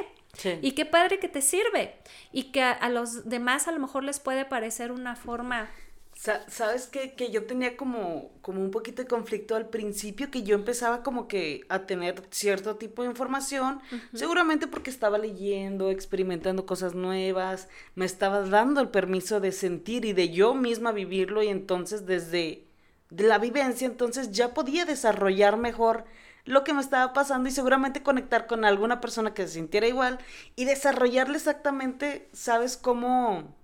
Y 0.62 0.72
qué 0.72 0.86
padre 0.86 1.18
que 1.18 1.28
te 1.28 1.42
sirve. 1.42 1.94
Y 2.32 2.44
que 2.52 2.62
a, 2.62 2.88
los 2.88 3.28
demás 3.28 3.68
a 3.68 3.72
lo 3.72 3.78
mejor 3.78 4.04
les 4.04 4.18
puede 4.18 4.44
parecer 4.44 4.90
una 4.90 5.14
forma 5.14 5.68
Sabes 6.14 6.86
que, 6.86 7.14
que 7.14 7.32
yo 7.32 7.46
tenía 7.46 7.76
como, 7.76 8.30
como 8.42 8.60
un 8.60 8.70
poquito 8.70 9.02
de 9.02 9.08
conflicto 9.08 9.56
al 9.56 9.70
principio, 9.70 10.30
que 10.30 10.44
yo 10.44 10.54
empezaba 10.54 11.02
como 11.02 11.26
que 11.26 11.62
a 11.68 11.84
tener 11.86 12.22
cierto 12.30 12.76
tipo 12.76 13.02
de 13.02 13.08
información, 13.08 13.80
seguramente 14.14 14.68
porque 14.68 14.90
estaba 14.90 15.18
leyendo, 15.18 15.90
experimentando 15.90 16.64
cosas 16.64 16.94
nuevas, 16.94 17.68
me 17.96 18.04
estaba 18.04 18.42
dando 18.42 18.80
el 18.80 18.90
permiso 18.90 19.40
de 19.40 19.50
sentir 19.50 20.04
y 20.04 20.12
de 20.12 20.28
yo 20.28 20.54
misma 20.54 20.92
vivirlo 20.92 21.42
y 21.42 21.48
entonces 21.48 22.06
desde 22.06 22.66
la 23.10 23.38
vivencia, 23.38 23.88
entonces 23.88 24.30
ya 24.30 24.54
podía 24.54 24.84
desarrollar 24.84 25.56
mejor 25.56 26.04
lo 26.44 26.64
que 26.64 26.74
me 26.74 26.80
estaba 26.80 27.12
pasando 27.12 27.48
y 27.48 27.52
seguramente 27.52 28.02
conectar 28.02 28.46
con 28.46 28.64
alguna 28.64 29.00
persona 29.00 29.34
que 29.34 29.46
se 29.46 29.54
sintiera 29.54 29.86
igual 29.86 30.18
y 30.56 30.64
desarrollarle 30.64 31.36
exactamente, 31.36 32.28
¿sabes 32.32 32.76
cómo? 32.76 33.54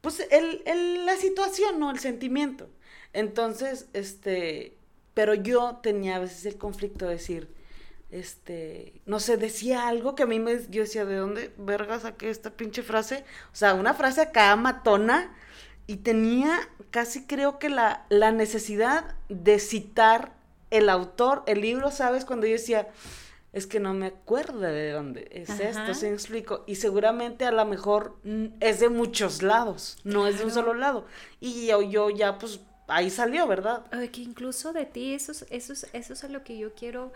Pues 0.00 0.20
el, 0.30 0.62
el, 0.66 1.06
la 1.06 1.16
situación, 1.16 1.78
¿no? 1.80 1.90
El 1.90 1.98
sentimiento. 1.98 2.68
Entonces, 3.12 3.88
este, 3.92 4.76
pero 5.14 5.34
yo 5.34 5.80
tenía 5.82 6.16
a 6.16 6.20
veces 6.20 6.46
el 6.46 6.56
conflicto 6.58 7.06
de 7.06 7.12
decir, 7.14 7.48
este, 8.10 9.02
no 9.06 9.20
sé, 9.20 9.36
decía 9.36 9.88
algo 9.88 10.14
que 10.14 10.22
a 10.24 10.26
mí 10.26 10.38
me, 10.40 10.58
yo 10.70 10.82
decía, 10.82 11.04
¿de 11.04 11.16
dónde 11.16 11.54
verga 11.58 12.00
saqué 12.00 12.30
esta 12.30 12.50
pinche 12.50 12.82
frase? 12.82 13.24
O 13.52 13.56
sea, 13.56 13.74
una 13.74 13.94
frase 13.94 14.22
acá 14.22 14.54
matona 14.56 15.34
y 15.86 15.98
tenía 15.98 16.58
casi 16.90 17.24
creo 17.26 17.58
que 17.58 17.68
la, 17.70 18.06
la 18.10 18.32
necesidad 18.32 19.16
de 19.28 19.58
citar 19.58 20.32
el 20.70 20.88
autor, 20.88 21.42
el 21.46 21.60
libro, 21.60 21.90
¿sabes? 21.90 22.24
Cuando 22.24 22.46
yo 22.46 22.52
decía, 22.52 22.88
es 23.52 23.66
que 23.66 23.80
no 23.80 23.94
me 23.94 24.06
acuerdo 24.06 24.60
de 24.60 24.92
dónde 24.92 25.28
es 25.32 25.48
esto, 25.60 25.94
¿sí 25.94 26.06
me 26.06 26.12
explico? 26.12 26.64
Y 26.66 26.76
seguramente 26.76 27.44
a 27.44 27.52
lo 27.52 27.64
mejor 27.64 28.16
es 28.60 28.80
de 28.80 28.88
muchos 28.88 29.42
lados, 29.42 29.98
no 30.04 30.26
es 30.26 30.38
de 30.38 30.44
un 30.44 30.50
solo 30.50 30.74
lado. 30.74 31.06
Y 31.40 31.66
yo, 31.66 31.82
yo 31.82 32.10
ya, 32.10 32.38
pues, 32.38 32.60
ahí 32.86 33.10
salió, 33.10 33.46
¿verdad? 33.46 33.84
que 34.12 34.20
incluso 34.20 34.72
de 34.72 34.86
ti, 34.86 35.14
eso 35.14 35.32
es, 35.32 35.46
eso, 35.50 35.72
es, 35.72 35.86
eso 35.92 36.12
es 36.12 36.24
a 36.24 36.28
lo 36.28 36.44
que 36.44 36.58
yo 36.58 36.74
quiero 36.74 37.12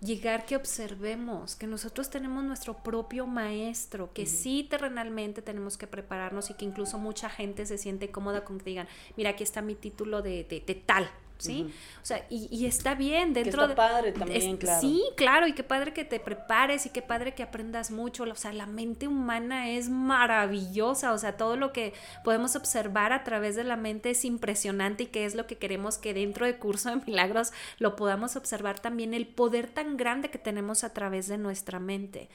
llegar 0.00 0.46
que 0.46 0.54
observemos 0.54 1.56
que 1.56 1.66
nosotros 1.66 2.08
tenemos 2.08 2.44
nuestro 2.44 2.82
propio 2.82 3.26
maestro, 3.26 4.12
que 4.12 4.26
sí 4.26 4.66
terrenalmente 4.68 5.42
tenemos 5.42 5.76
que 5.76 5.86
prepararnos 5.86 6.50
y 6.50 6.54
que 6.54 6.64
incluso 6.64 6.98
mucha 6.98 7.28
gente 7.28 7.66
se 7.66 7.78
siente 7.78 8.10
cómoda 8.10 8.44
con 8.44 8.58
que 8.58 8.64
digan, 8.66 8.88
mira, 9.16 9.30
aquí 9.30 9.42
está 9.42 9.60
mi 9.60 9.74
título 9.74 10.22
de, 10.22 10.44
de, 10.44 10.60
de 10.60 10.74
tal, 10.74 11.10
¿sí? 11.38 11.72
O 12.02 12.06
sea, 12.06 12.26
y, 12.28 12.66
está 12.66 12.94
bien 12.94 13.32
dentro 13.32 13.66
que 13.66 13.72
está 13.72 13.76
padre 13.76 14.12
también, 14.12 14.56
claro. 14.56 14.80
Sí, 14.80 15.02
claro, 15.16 15.46
y 15.46 15.52
qué 15.52 15.62
padre 15.62 15.92
que 15.92 16.04
te 16.04 16.20
prepares 16.20 16.86
y 16.86 16.90
qué 16.90 17.02
padre 17.02 17.34
que 17.34 17.42
aprendas 17.42 17.90
mucho. 17.90 18.24
O 18.24 18.34
sea, 18.34 18.52
la 18.52 18.66
mente 18.66 19.08
humana 19.08 19.70
es 19.70 19.88
maravillosa, 19.88 21.12
o 21.12 21.18
sea, 21.18 21.36
todo 21.36 21.56
lo 21.56 21.72
que 21.72 21.94
podemos 22.24 22.56
observar 22.56 23.12
a 23.12 23.24
través 23.24 23.56
de 23.56 23.64
la 23.64 23.76
mente 23.76 24.10
es 24.10 24.24
impresionante 24.24 25.04
y 25.04 25.06
que 25.06 25.24
es 25.24 25.34
lo 25.34 25.46
que 25.46 25.56
queremos 25.56 25.98
que 25.98 26.14
dentro 26.14 26.46
del 26.46 26.58
curso 26.58 26.90
de 26.90 26.96
milagros 27.06 27.52
lo 27.78 27.96
podamos 27.96 28.36
observar 28.36 28.80
también, 28.80 29.14
el 29.14 29.26
poder 29.26 29.68
tan 29.68 29.96
grande 29.96 30.30
que 30.30 30.38
tenemos 30.38 30.84
a 30.84 30.92
través 30.92 31.28
de 31.28 31.38
nuestra 31.38 31.78
mente. 31.78 32.28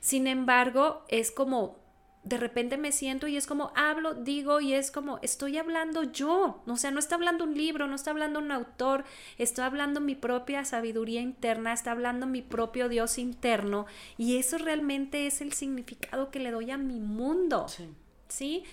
Sin 0.00 0.26
embargo, 0.26 1.04
es 1.08 1.30
como 1.32 1.85
de 2.26 2.38
repente 2.38 2.76
me 2.76 2.90
siento 2.90 3.28
y 3.28 3.36
es 3.36 3.46
como 3.46 3.72
hablo, 3.76 4.14
digo 4.14 4.60
y 4.60 4.74
es 4.74 4.90
como 4.90 5.20
estoy 5.22 5.58
hablando 5.58 6.02
yo, 6.02 6.60
o 6.66 6.76
sea, 6.76 6.90
no 6.90 6.98
está 6.98 7.14
hablando 7.14 7.44
un 7.44 7.54
libro, 7.54 7.86
no 7.86 7.94
está 7.94 8.10
hablando 8.10 8.40
un 8.40 8.50
autor, 8.50 9.04
estoy 9.38 9.64
hablando 9.64 10.00
mi 10.00 10.16
propia 10.16 10.64
sabiduría 10.64 11.20
interna, 11.20 11.72
está 11.72 11.92
hablando 11.92 12.26
mi 12.26 12.42
propio 12.42 12.88
Dios 12.88 13.18
interno 13.18 13.86
y 14.18 14.38
eso 14.38 14.58
realmente 14.58 15.28
es 15.28 15.40
el 15.40 15.52
significado 15.52 16.32
que 16.32 16.40
le 16.40 16.50
doy 16.50 16.72
a 16.72 16.78
mi 16.78 16.98
mundo. 16.98 17.68
Sí. 17.68 17.88
¿Sí? 18.28 18.64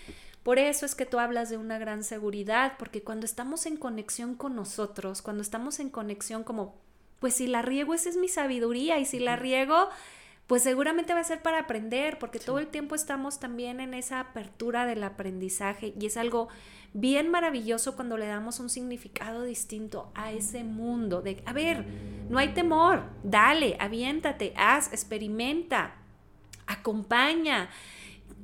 Por 0.42 0.58
eso 0.58 0.88
es 0.88 0.96
que 0.96 1.06
tú 1.06 1.20
hablas 1.20 1.52
de 1.52 1.58
una 1.58 1.78
gran 1.78 2.04
seguridad, 2.04 2.74
porque 2.80 3.04
cuando 3.04 3.26
estamos 3.26 3.68
en 3.68 3.78
conexión 3.78 4.34
con 4.34 4.56
nosotros, 4.56 5.22
cuando 5.22 5.44
estamos 5.44 5.80
en 5.80 5.92
conexión 5.92 6.44
como, 6.44 6.76
pues 7.20 7.36
si 7.36 7.46
la 7.46 7.62
riego, 7.62 7.94
esa 7.94 8.10
es 8.10 8.18
mi 8.18 8.28
sabiduría, 8.28 8.98
y 8.98 9.06
si 9.06 9.20
la 9.20 9.36
riego, 9.36 9.90
pues 10.48 10.64
seguramente 10.64 11.14
va 11.14 11.22
a 11.22 11.24
ser 11.24 11.42
para 11.42 11.60
aprender, 11.60 12.20
porque 12.20 12.40
todo 12.40 12.60
el 12.60 12.68
tiempo 12.68 12.96
estamos 12.96 13.40
también 13.40 13.80
en 13.80 13.94
esa 13.94 14.20
apertura 14.20 14.86
del 14.86 15.04
aprendizaje 15.04 15.94
y 16.00 16.06
es 16.06 16.18
algo 16.18 16.50
bien 16.94 17.30
maravilloso 17.30 17.96
cuando 17.96 18.18
le 18.18 18.28
damos 18.28 18.60
un 18.60 18.70
significado 18.70 19.44
distinto 19.44 20.12
a 20.16 20.32
ese 20.32 20.64
mundo 20.64 21.22
de, 21.22 21.42
a 21.46 21.54
ver, 21.54 21.86
no 22.30 22.38
hay 22.38 22.50
temor, 22.50 23.04
dale, 23.24 23.78
aviéntate, 23.80 24.54
haz, 24.56 24.92
experimenta, 24.92 25.96
acompaña. 26.68 27.70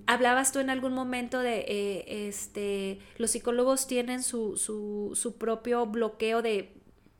Hablabas 0.08 0.52
tú 0.52 0.60
en 0.60 0.72
algún 0.72 0.93
momento 0.93 1.39
de, 1.39 1.66
eh, 1.68 2.28
este, 2.28 3.00
los 3.18 3.30
psicólogos 3.30 3.86
tienen 3.86 4.24
su, 4.24 4.58
su, 4.58 5.12
su 5.14 5.38
propio 5.38 5.86
bloqueo 5.86 6.41
de 6.41 6.78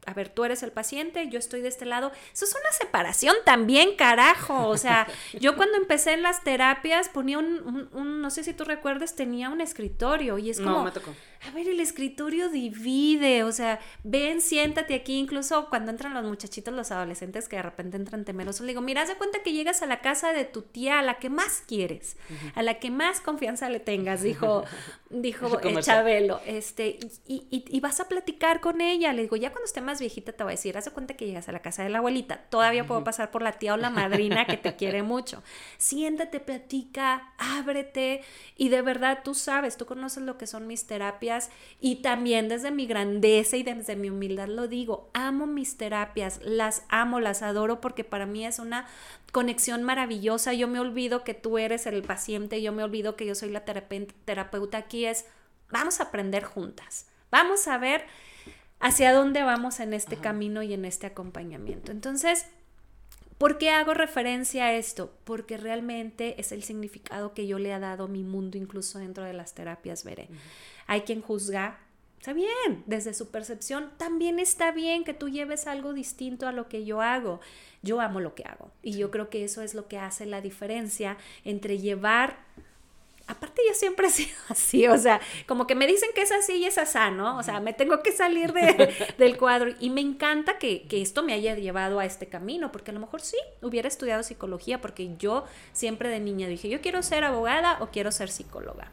a 0.10 0.14
ver, 0.14 0.30
tú 0.30 0.44
eres 0.44 0.64
el 0.64 0.72
paciente, 0.72 1.30
yo 1.30 1.38
estoy 1.38 1.62
de 1.62 1.68
este 1.68 1.86
lado. 1.86 2.12
Eso 2.34 2.46
es 2.46 2.52
una 2.52 2.72
separación 2.72 3.36
también, 3.46 3.96
carajo. 3.96 4.68
O 4.68 4.78
sea, 4.78 5.08
yo 5.40 5.56
cuando 5.56 5.78
empecé 5.78 6.14
en 6.14 6.24
las 6.24 6.44
terapias 6.44 7.10
ponía 7.10 7.38
un, 7.38 7.90
un, 7.94 8.22
no 8.22 8.30
sé 8.32 8.44
si 8.44 8.54
tú 8.54 8.64
recuerdas, 8.64 9.16
tenía 9.16 9.50
un 9.50 9.62
escritorio 9.62 10.40
y 10.40 10.50
es 10.50 10.60
como... 10.60 10.84
me 10.84 10.92
tocó. 10.92 11.14
A 11.48 11.52
ver, 11.52 11.70
el 11.70 11.80
escritorio 11.80 12.50
divide, 12.50 13.44
o 13.44 13.52
sea, 13.54 13.80
ven, 14.04 14.42
siéntate 14.42 14.94
aquí, 14.94 15.18
incluso 15.18 15.70
cuando 15.70 15.90
entran 15.90 16.14
los 16.14 16.26
muchachitos, 16.26 16.74
los 16.74 16.92
adolescentes 16.92 17.48
que 17.48 17.56
de 17.56 17.62
repente 17.62 17.96
entran 17.96 18.26
temerosos, 18.26 18.62
le 18.62 18.74
digo, 18.74 18.82
mira, 18.82 19.04
haz 19.04 19.08
de 19.08 19.16
cuenta 19.16 19.40
que 19.42 19.54
llegas 19.54 19.82
a 19.82 19.86
la 19.86 20.02
casa 20.02 20.34
de 20.34 20.44
tu 20.44 20.64
tía, 20.64 21.00
a 21.00 21.02
la 21.02 21.18
que 21.18 21.30
más 21.30 21.64
quieres, 21.66 22.18
a 22.56 22.62
la 22.62 22.80
que 22.80 22.92
más 22.92 23.22
confianza 23.22 23.70
le 23.70 23.80
tengas, 23.80 24.22
dijo, 24.22 24.66
dijo 25.10 25.60
eh, 25.62 25.78
Chabelo, 25.82 26.42
este, 26.46 27.00
y, 27.26 27.48
y, 27.50 27.64
y, 27.70 27.80
vas 27.80 28.02
a 28.02 28.10
platicar 28.10 28.60
con 28.60 28.82
ella, 28.82 29.14
le 29.14 29.22
digo, 29.22 29.38
ya 29.38 29.52
cuando 29.52 29.66
esté 29.66 29.80
más 29.80 30.02
viejita 30.02 30.34
te 30.34 30.44
voy 30.44 30.52
a 30.52 30.56
decir, 30.56 30.78
haz 30.78 30.86
de 30.86 30.92
cuenta 30.92 31.14
que 31.14 31.26
llegas 31.26 31.48
a 31.48 31.54
la 31.54 31.62
casa 31.62 31.84
de 31.84 31.90
la 31.90 32.00
abuelita, 32.00 32.42
todavía 32.50 32.86
puedo 32.86 33.06
pasar 33.06 33.32
por 33.32 33.44
la 33.44 33.54
tía 33.54 33.76
o 33.76 33.78
la 33.78 33.90
madrina 33.90 34.46
que 34.46 34.58
te 34.58 34.76
quiere 34.76 35.04
mucho, 35.04 35.42
siéntate, 35.78 36.42
platica, 36.42 37.34
ábrete, 37.38 38.24
y 38.58 38.68
de 38.68 38.82
verdad 38.82 39.20
tú 39.24 39.34
sabes, 39.36 39.78
tú 39.78 39.86
conoces 39.86 40.24
lo 40.24 40.38
que 40.38 40.46
son 40.46 40.68
mis 40.68 40.86
terapias, 40.86 41.29
y 41.80 41.98
también 41.98 42.50
desde 42.50 42.72
mi 42.72 42.86
grandeza 42.86 43.58
y 43.58 43.64
desde 43.64 43.96
mi 43.96 44.10
humildad 44.10 44.48
lo 44.48 44.68
digo, 44.68 45.10
amo 45.14 45.46
mis 45.48 45.78
terapias, 45.78 46.40
las 46.44 46.84
amo, 46.90 47.20
las 47.20 47.42
adoro 47.42 47.82
porque 47.82 48.04
para 48.04 48.26
mí 48.26 48.46
es 48.46 48.60
una 48.60 48.88
conexión 49.32 49.84
maravillosa. 49.84 50.54
Yo 50.54 50.68
me 50.68 50.80
olvido 50.80 51.24
que 51.24 51.34
tú 51.34 51.58
eres 51.58 51.86
el 51.86 52.04
paciente, 52.04 52.62
yo 52.62 52.72
me 52.72 52.84
olvido 52.84 53.16
que 53.16 53.26
yo 53.26 53.36
soy 53.36 53.50
la 53.50 53.66
terapeuta. 53.66 54.78
Aquí 54.78 55.06
es, 55.06 55.26
vamos 55.70 56.00
a 56.00 56.04
aprender 56.04 56.44
juntas, 56.44 57.08
vamos 57.32 57.68
a 57.68 57.78
ver 57.78 58.06
hacia 58.80 59.14
dónde 59.14 59.44
vamos 59.44 59.80
en 59.80 59.94
este 59.94 60.18
camino 60.18 60.64
y 60.64 60.74
en 60.74 60.86
este 60.86 61.08
acompañamiento. 61.08 61.92
Entonces, 61.92 62.46
¿Por 63.40 63.58
qué 63.58 63.70
hago 63.70 63.94
referencia 63.94 64.66
a 64.66 64.74
esto? 64.74 65.14
Porque 65.24 65.56
realmente 65.56 66.40
es 66.42 66.52
el 66.52 66.62
significado 66.62 67.34
que 67.34 67.48
yo 67.48 67.58
le 67.58 67.72
he 67.72 67.80
dado 67.80 68.04
a 68.04 68.08
mi 68.10 68.22
mundo, 68.22 68.58
incluso 68.58 69.00
dentro 69.00 69.24
de 69.24 69.32
las 69.32 69.56
terapias, 69.56 70.04
veré. 70.04 70.28
Hay 70.88 71.04
quien 71.04 71.22
juzga, 71.22 71.80
está 72.18 72.34
bien, 72.34 72.84
desde 72.86 73.14
su 73.14 73.32
percepción, 73.32 73.94
también 73.96 74.40
está 74.40 74.74
bien 74.74 75.06
que 75.06 75.14
tú 75.14 75.30
lleves 75.30 75.68
algo 75.68 75.94
distinto 75.94 76.50
a 76.50 76.52
lo 76.52 76.68
que 76.68 76.84
yo 76.84 77.00
hago. 77.02 77.40
Yo 77.82 78.02
amo 78.02 78.20
lo 78.20 78.36
que 78.36 78.44
hago 78.44 78.74
y 78.84 78.98
yo 78.98 79.10
creo 79.10 79.30
que 79.30 79.46
eso 79.46 79.62
es 79.62 79.74
lo 79.74 79.88
que 79.88 79.98
hace 79.98 80.26
la 80.26 80.42
diferencia 80.42 81.16
entre 81.46 81.78
llevar 81.78 82.40
aparte 83.30 83.62
yo 83.68 83.74
siempre 83.74 84.08
he 84.08 84.10
sido 84.10 84.36
así, 84.50 84.88
o 84.88 84.98
sea, 84.98 85.22
como 85.48 85.68
que 85.68 85.76
me 85.76 85.88
dicen 85.88 86.10
que 86.14 86.22
es 86.22 86.32
así 86.32 86.54
y 86.54 86.66
es 86.66 86.78
así, 86.78 87.00
¿no? 87.14 87.38
O 87.38 87.44
sea, 87.44 87.60
me 87.60 87.74
tengo 87.74 88.02
que 88.02 88.12
salir 88.12 88.52
de, 88.52 88.94
del 89.18 89.38
cuadro 89.38 89.72
y 89.80 89.90
me 89.90 90.02
encanta 90.02 90.58
que, 90.58 90.88
que, 90.88 91.02
esto 91.02 91.24
me 91.24 91.34
haya 91.34 91.56
llevado 91.56 92.00
a 92.00 92.06
este 92.06 92.28
camino, 92.28 92.72
porque 92.72 92.92
a 92.92 92.94
lo 92.94 93.00
mejor 93.00 93.22
sí, 93.22 93.38
hubiera 93.62 93.88
estudiado 93.88 94.24
psicología, 94.24 94.82
porque 94.82 95.16
yo 95.18 95.46
siempre 95.72 96.10
de 96.10 96.20
niña 96.20 96.48
dije, 96.48 96.70
yo 96.70 96.82
quiero 96.82 97.04
ser 97.04 97.24
abogada 97.24 97.78
o 97.82 97.88
quiero 97.92 98.12
ser 98.12 98.30
psicóloga. 98.30 98.92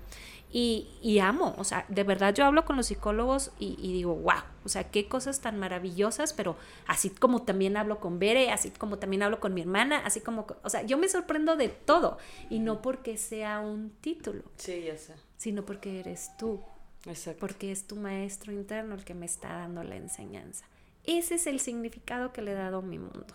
Y, 0.50 1.18
amo, 1.18 1.54
o 1.58 1.64
sea, 1.64 1.84
de 1.88 2.02
verdad 2.02 2.34
yo 2.34 2.46
hablo 2.46 2.64
con 2.64 2.76
los 2.76 2.86
psicólogos 2.86 3.50
y, 3.58 3.76
digo, 3.92 4.14
wow, 4.14 4.40
o 4.64 4.68
sea, 4.68 4.84
qué 4.84 5.06
cosas 5.06 5.40
tan 5.40 5.58
maravillosas, 5.58 6.32
pero 6.32 6.56
así 6.86 7.10
como 7.10 7.42
también 7.42 7.76
hablo 7.76 8.00
con 8.00 8.18
Bere, 8.18 8.50
así 8.50 8.70
como 8.70 8.98
también 8.98 9.22
hablo 9.22 9.38
con 9.38 9.52
mi 9.52 9.60
hermana, 9.60 9.98
así 9.98 10.20
como, 10.20 10.46
o 10.62 10.70
sea, 10.70 10.82
yo 10.82 10.96
me 10.96 11.08
sorprendo 11.08 11.56
de 11.56 11.68
todo 11.68 12.16
y 12.48 12.60
no 12.60 12.80
porque 12.80 13.18
sea 13.18 13.60
un 13.60 13.90
título. 14.00 14.44
Sí, 14.56 14.84
ya 14.86 14.96
sé. 14.96 15.14
Sino 15.36 15.64
porque 15.64 16.00
eres 16.00 16.30
tú. 16.38 16.62
Exacto. 17.04 17.40
Porque 17.40 17.70
es 17.70 17.86
tu 17.86 17.96
maestro 17.96 18.52
interno 18.52 18.94
el 18.94 19.04
que 19.04 19.14
me 19.14 19.26
está 19.26 19.48
dando 19.48 19.82
la 19.82 19.96
enseñanza. 19.96 20.64
Ese 21.04 21.36
es 21.36 21.46
el 21.46 21.60
significado 21.60 22.32
que 22.32 22.42
le 22.42 22.52
he 22.52 22.54
dado 22.54 22.78
a 22.78 22.82
mi 22.82 22.98
mundo. 22.98 23.34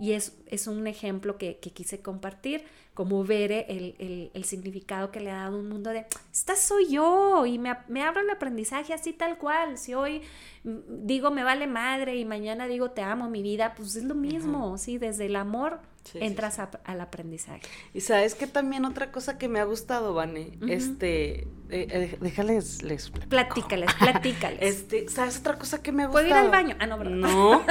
Y 0.00 0.12
es, 0.12 0.34
es 0.46 0.66
un 0.66 0.86
ejemplo 0.86 1.36
que, 1.36 1.58
quise 1.58 2.00
compartir, 2.00 2.64
como 2.94 3.22
ver 3.22 3.52
el, 3.52 4.30
el, 4.32 4.44
significado 4.44 5.10
que 5.10 5.20
le 5.20 5.30
ha 5.30 5.42
dado 5.42 5.58
un 5.58 5.68
mundo 5.68 5.90
de, 5.90 6.06
esta 6.32 6.56
soy 6.56 6.88
yo 6.88 7.44
y 7.44 7.58
me, 7.58 7.76
me 7.86 8.02
abro 8.02 8.22
el 8.22 8.30
aprendizaje 8.30 8.94
así 8.94 9.12
tal 9.12 9.36
cual. 9.36 9.76
Si 9.76 9.92
hoy 9.92 10.22
mm, 10.64 11.04
digo 11.04 11.30
me 11.30 11.44
vale 11.44 11.66
madre 11.66 12.16
y 12.16 12.24
mañana 12.24 12.66
digo 12.66 12.92
te 12.92 13.02
amo 13.02 13.28
mi 13.28 13.42
vida, 13.42 13.74
pues 13.76 13.94
es 13.94 14.04
lo 14.04 14.14
mismo, 14.14 14.78
¿sí? 14.78 14.96
Desde 14.96 15.26
el 15.26 15.36
amor 15.36 15.80
entras 16.14 16.58
al 16.58 17.00
aprendizaje. 17.00 17.62
Y 17.94 18.00
sabes 18.00 18.34
que 18.34 18.46
también 18.46 18.84
otra 18.84 19.12
cosa 19.12 19.38
que 19.38 19.48
me 19.48 19.60
ha 19.60 19.64
gustado, 19.64 20.14
Vane, 20.14 20.58
este, 20.68 21.40
eh, 21.40 21.46
eh, 21.68 22.18
déjales, 22.20 22.82
les 22.82 23.10
Platícales, 23.28 23.92
platícales. 23.94 24.60
Este, 24.80 25.08
¿sabes 25.08 25.38
otra 25.38 25.58
cosa 25.58 25.82
que 25.82 25.92
me 25.92 26.04
ha 26.04 26.06
gustado? 26.06 26.28
¿Puedo 26.28 26.38
ir 26.40 26.44
al 26.44 26.50
baño? 26.50 26.76
Ah, 26.78 26.86
no, 26.86 26.98
bro. 26.98 27.10
No. 27.10 27.62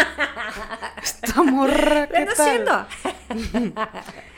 Esta 1.03 1.43
morra, 1.43 2.07
¿qué 2.07 2.25
¿Qué 2.25 2.25
tal? 2.35 2.87
haciendo? 3.27 3.73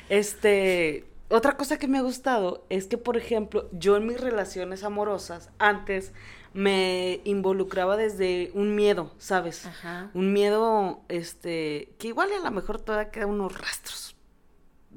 Este, 0.10 1.06
otra 1.30 1.56
cosa 1.56 1.78
que 1.78 1.88
me 1.88 1.98
ha 1.98 2.02
gustado 2.02 2.66
es 2.70 2.88
que, 2.88 2.98
por 2.98 3.16
ejemplo, 3.16 3.70
yo 3.72 3.96
en 3.96 4.06
mis 4.06 4.20
relaciones 4.20 4.84
amorosas 4.84 5.50
antes 5.60 6.12
me 6.54 7.22
involucraba 7.24 7.96
desde 7.98 8.52
un 8.54 8.76
miedo, 8.76 9.12
¿sabes? 9.18 9.66
Ajá. 9.66 10.10
Un 10.14 10.34
miedo, 10.34 11.02
este, 11.10 11.94
que 11.98 12.10
igual 12.10 12.30
a 12.34 12.44
lo 12.44 12.52
mejor 12.52 12.80
todavía 12.82 13.12
quedan 13.12 13.30
unos 13.30 13.58
rastros. 13.58 14.16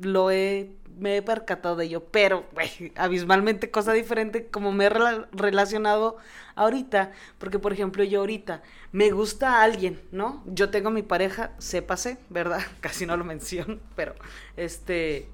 Lo 0.01 0.33
he, 0.33 0.73
me 0.99 1.17
he 1.19 1.23
percatado 1.23 1.77
de 1.77 1.85
ello, 1.85 2.05
pero, 2.11 2.47
güey, 2.53 2.93
abismalmente 2.97 3.71
cosa 3.71 3.93
diferente 3.93 4.49
como 4.49 4.73
me 4.73 4.87
he 4.87 4.91
rela- 4.91 5.29
relacionado 5.31 6.17
ahorita, 6.57 7.13
porque, 7.39 7.61
por 7.61 7.73
ejemplo, 7.73 8.03
yo 8.03 8.19
ahorita 8.21 8.63
me 8.91 9.11
gusta 9.13 9.61
a 9.61 9.63
alguien, 9.63 10.01
¿no? 10.11 10.43
Yo 10.47 10.71
tengo 10.71 10.91
mi 10.91 11.03
pareja, 11.03 11.53
sépase, 11.59 12.19
¿verdad? 12.29 12.61
Casi 12.81 13.07
no 13.07 13.17
lo 13.17 13.25
menciono, 13.25 13.79
pero, 13.95 14.17
este, 14.57 15.29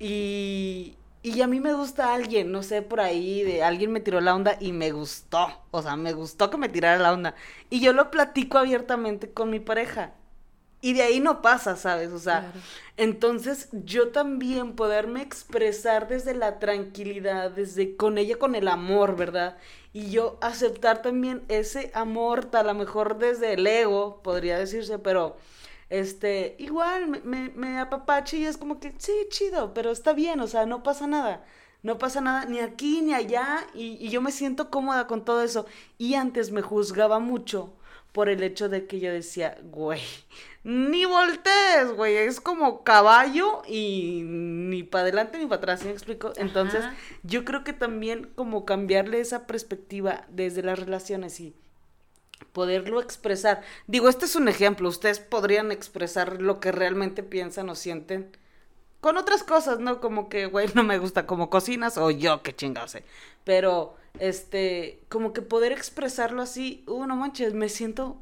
y, 0.00 0.96
y 1.24 1.42
a 1.42 1.46
mí 1.48 1.60
me 1.60 1.72
gusta 1.74 2.14
alguien, 2.14 2.52
no 2.52 2.62
sé, 2.62 2.82
por 2.82 3.00
ahí, 3.00 3.42
de 3.42 3.62
alguien 3.64 3.92
me 3.92 4.00
tiró 4.00 4.20
la 4.20 4.34
onda 4.34 4.56
y 4.60 4.72
me 4.72 4.92
gustó. 4.92 5.48
O 5.72 5.82
sea, 5.82 5.96
me 5.96 6.12
gustó 6.12 6.50
que 6.50 6.58
me 6.58 6.68
tirara 6.68 6.98
la 7.02 7.12
onda. 7.12 7.34
Y 7.70 7.80
yo 7.80 7.92
lo 7.94 8.10
platico 8.10 8.58
abiertamente 8.58 9.32
con 9.32 9.50
mi 9.50 9.60
pareja. 9.60 10.14
Y 10.82 10.92
de 10.94 11.02
ahí 11.02 11.20
no 11.20 11.42
pasa, 11.42 11.76
¿sabes? 11.76 12.10
O 12.12 12.18
sea, 12.18 12.42
Claro. 12.42 12.60
entonces 12.98 13.68
yo 13.72 14.10
también 14.10 14.74
poderme 14.76 15.22
expresar 15.22 16.08
desde 16.08 16.34
la 16.34 16.58
tranquilidad, 16.58 17.50
desde 17.52 17.96
con 17.96 18.18
ella, 18.18 18.38
con 18.38 18.54
el 18.54 18.68
amor, 18.68 19.16
¿verdad? 19.16 19.56
Y 19.94 20.10
yo 20.10 20.38
aceptar 20.42 21.02
también 21.02 21.42
ese 21.48 21.90
amor, 21.94 22.50
a 22.52 22.62
lo 22.62 22.74
mejor 22.74 23.18
desde 23.18 23.54
el 23.54 23.66
ego, 23.66 24.20
podría 24.22 24.58
decirse, 24.58 24.98
pero 24.98 25.36
este, 25.90 26.56
igual 26.58 27.06
me, 27.08 27.20
me, 27.20 27.50
me 27.50 27.78
apapache 27.78 28.38
y 28.38 28.44
es 28.46 28.56
como 28.56 28.80
que, 28.80 28.94
sí, 28.98 29.12
chido, 29.30 29.74
pero 29.74 29.90
está 29.90 30.12
bien, 30.12 30.40
o 30.40 30.46
sea, 30.46 30.66
no 30.66 30.82
pasa 30.82 31.06
nada. 31.06 31.44
No 31.82 31.98
pasa 31.98 32.22
nada 32.22 32.46
ni 32.46 32.60
aquí 32.60 33.02
ni 33.02 33.12
allá 33.12 33.66
y, 33.74 33.98
y 34.00 34.08
yo 34.08 34.22
me 34.22 34.32
siento 34.32 34.70
cómoda 34.70 35.06
con 35.06 35.24
todo 35.24 35.42
eso. 35.42 35.66
Y 35.98 36.14
antes 36.14 36.50
me 36.50 36.62
juzgaba 36.62 37.18
mucho 37.18 37.74
por 38.12 38.28
el 38.28 38.42
hecho 38.42 38.68
de 38.68 38.86
que 38.86 39.00
yo 39.00 39.12
decía, 39.12 39.58
güey, 39.64 40.00
ni 40.62 41.04
voltees, 41.04 41.92
güey, 41.94 42.16
es 42.16 42.40
como 42.40 42.84
caballo 42.84 43.62
y 43.66 44.22
ni 44.24 44.82
para 44.82 45.02
adelante 45.02 45.38
ni 45.38 45.46
para 45.46 45.56
atrás, 45.58 45.80
¿sí 45.80 45.86
me 45.86 45.92
explico? 45.92 46.32
Entonces, 46.36 46.84
Ajá. 46.84 46.94
yo 47.22 47.44
creo 47.44 47.64
que 47.64 47.72
también 47.72 48.30
como 48.34 48.64
cambiarle 48.64 49.20
esa 49.20 49.46
perspectiva 49.46 50.24
desde 50.30 50.62
las 50.62 50.78
relaciones 50.78 51.38
y 51.40 51.54
poderlo 52.52 53.00
expresar. 53.00 53.62
Digo, 53.86 54.08
este 54.08 54.24
es 54.26 54.36
un 54.36 54.48
ejemplo, 54.48 54.88
ustedes 54.88 55.18
podrían 55.20 55.72
expresar 55.72 56.40
lo 56.40 56.60
que 56.60 56.72
realmente 56.72 57.22
piensan 57.22 57.68
o 57.70 57.74
sienten 57.74 58.36
con 59.00 59.16
otras 59.18 59.42
cosas, 59.44 59.80
¿no? 59.80 60.00
Como 60.00 60.28
que, 60.28 60.46
güey, 60.46 60.68
no 60.74 60.82
me 60.82 60.98
gusta 60.98 61.26
cómo 61.26 61.50
cocinas 61.50 61.98
o 61.98 62.10
yo 62.10 62.42
qué 62.42 62.54
chingados 62.54 62.92
sé. 62.92 63.04
Pero, 63.44 63.96
este, 64.18 65.00
como 65.10 65.32
que 65.32 65.42
poder 65.42 65.72
expresarlo 65.72 66.40
así, 66.42 66.84
uh, 66.86 67.04
no 67.06 67.14
manches, 67.16 67.52
me 67.52 67.68
siento 67.68 68.16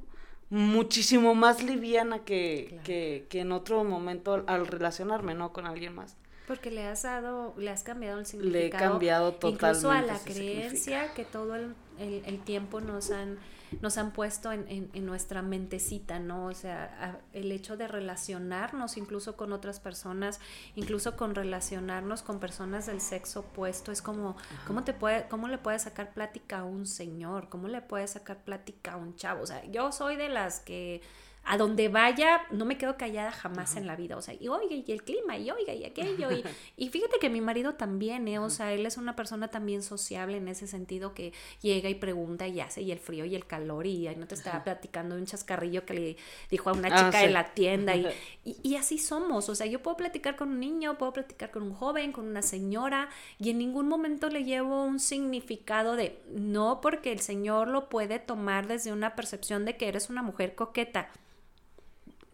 muchísimo 0.50 1.34
más 1.34 1.62
liviana 1.62 2.20
que, 2.24 2.66
Claro. 2.68 2.82
que, 2.84 3.26
que 3.30 3.40
en 3.40 3.52
otro 3.52 3.84
momento 3.84 4.34
al, 4.34 4.44
al 4.48 4.66
relacionarme, 4.66 5.34
¿no? 5.34 5.52
Con 5.52 5.66
alguien 5.66 5.94
más. 5.94 6.16
Porque 6.46 6.70
le 6.70 6.84
has 6.84 7.02
dado, 7.04 7.54
le 7.56 7.70
has 7.70 7.82
cambiado 7.84 8.18
el 8.18 8.24
Le 8.24 8.28
he 8.28 8.30
significado. 8.30 8.90
cambiado 8.92 9.28
Incluso 9.42 9.90
a 9.90 10.00
totalmente 10.02 10.12
la 10.12 10.18
creencia 10.18 11.14
que 11.14 11.24
todo 11.24 11.54
el, 11.54 11.74
el- 11.98 12.22
el 12.26 12.40
tiempo 12.40 12.80
nos 12.80 13.10
han, 13.12 13.38
nos 13.80 13.96
han 13.98 14.12
puesto 14.12 14.52
en, 14.52 14.66
en- 14.68 14.90
en 14.92 15.06
nuestra 15.06 15.42
mentecita, 15.42 16.18
¿no? 16.18 16.46
O 16.46 16.54
sea, 16.54 16.84
a- 17.00 17.36
el 17.36 17.50
hecho 17.52 17.76
de 17.76 17.88
relacionarnos 17.88 18.96
incluso 18.96 19.36
con 19.36 19.52
otras 19.52 19.80
personas, 19.80 20.40
incluso 20.74 21.16
con 21.16 21.34
relacionarnos 21.34 22.22
con 22.22 22.38
personas 22.40 22.86
del 22.86 23.00
sexo 23.00 23.40
opuesto, 23.40 23.92
es 23.92 24.02
como, 24.02 24.36
¿cómo, 24.66 24.84
te 24.84 24.92
puede, 24.92 25.26
¿cómo 25.28 25.48
le 25.48 25.58
puedes 25.58 25.82
sacar 25.82 26.12
plática 26.12 26.60
a 26.60 26.64
un 26.64 26.86
señor? 26.86 27.48
¿Cómo 27.48 27.68
le 27.68 27.80
puedes 27.82 28.10
sacar 28.12 28.44
plática 28.44 28.92
a 28.92 28.96
un 28.96 29.16
chavo? 29.16 29.42
O 29.42 29.46
sea, 29.46 29.64
yo 29.66 29.92
soy 29.92 30.16
de 30.16 30.28
las 30.28 30.60
que 30.60 31.00
a 31.44 31.56
donde 31.58 31.88
vaya, 31.88 32.42
no 32.50 32.64
me 32.64 32.78
quedo 32.78 32.96
callada 32.96 33.32
jamás 33.32 33.76
en 33.76 33.86
la 33.86 33.96
vida. 33.96 34.16
O 34.16 34.22
sea, 34.22 34.34
y 34.34 34.48
oiga, 34.48 34.74
y 34.76 34.84
el 34.92 35.02
clima, 35.02 35.36
y 35.36 35.50
oiga, 35.50 35.74
y 35.74 35.84
aquello. 35.84 36.30
Y, 36.30 36.44
y 36.76 36.88
fíjate 36.88 37.18
que 37.18 37.30
mi 37.30 37.40
marido 37.40 37.74
también, 37.74 38.28
¿eh? 38.28 38.38
O 38.38 38.48
sea, 38.50 38.72
él 38.72 38.86
es 38.86 38.96
una 38.96 39.16
persona 39.16 39.48
también 39.48 39.82
sociable 39.82 40.36
en 40.36 40.48
ese 40.48 40.66
sentido 40.66 41.14
que 41.14 41.32
llega 41.60 41.88
y 41.88 41.94
pregunta 41.94 42.46
y 42.46 42.60
hace, 42.60 42.82
y 42.82 42.92
el 42.92 42.98
frío 43.00 43.24
y 43.24 43.34
el 43.34 43.46
calor, 43.46 43.86
y 43.86 44.06
ahí 44.06 44.16
no 44.16 44.26
te 44.26 44.34
estaba 44.36 44.62
platicando 44.64 45.16
de 45.16 45.20
un 45.22 45.26
chascarrillo 45.26 45.84
que 45.84 45.94
le 45.94 46.16
dijo 46.50 46.70
a 46.70 46.74
una 46.74 46.88
Ah, 46.92 47.06
chica 47.06 47.20
sí. 47.20 47.26
de 47.26 47.32
la 47.32 47.54
tienda. 47.54 47.96
Y, 47.96 48.06
y, 48.44 48.56
y 48.62 48.76
así 48.76 48.98
somos. 48.98 49.48
O 49.48 49.54
sea, 49.54 49.66
yo 49.66 49.82
puedo 49.82 49.96
platicar 49.96 50.36
con 50.36 50.50
un 50.50 50.60
niño, 50.60 50.96
puedo 50.98 51.12
platicar 51.12 51.50
con 51.50 51.62
un 51.64 51.74
joven, 51.74 52.12
con 52.12 52.26
una 52.26 52.42
señora, 52.42 53.08
y 53.38 53.50
en 53.50 53.58
ningún 53.58 53.88
momento 53.88 54.28
le 54.28 54.44
llevo 54.44 54.84
un 54.84 55.00
significado 55.00 55.96
de 55.96 56.20
no, 56.30 56.80
porque 56.80 57.12
el 57.12 57.20
Señor 57.20 57.68
lo 57.68 57.88
puede 57.88 58.18
tomar 58.18 58.66
desde 58.68 58.92
una 58.92 59.16
percepción 59.16 59.64
de 59.64 59.76
que 59.76 59.88
eres 59.88 60.08
una 60.10 60.22
mujer 60.22 60.54
coqueta. 60.54 61.10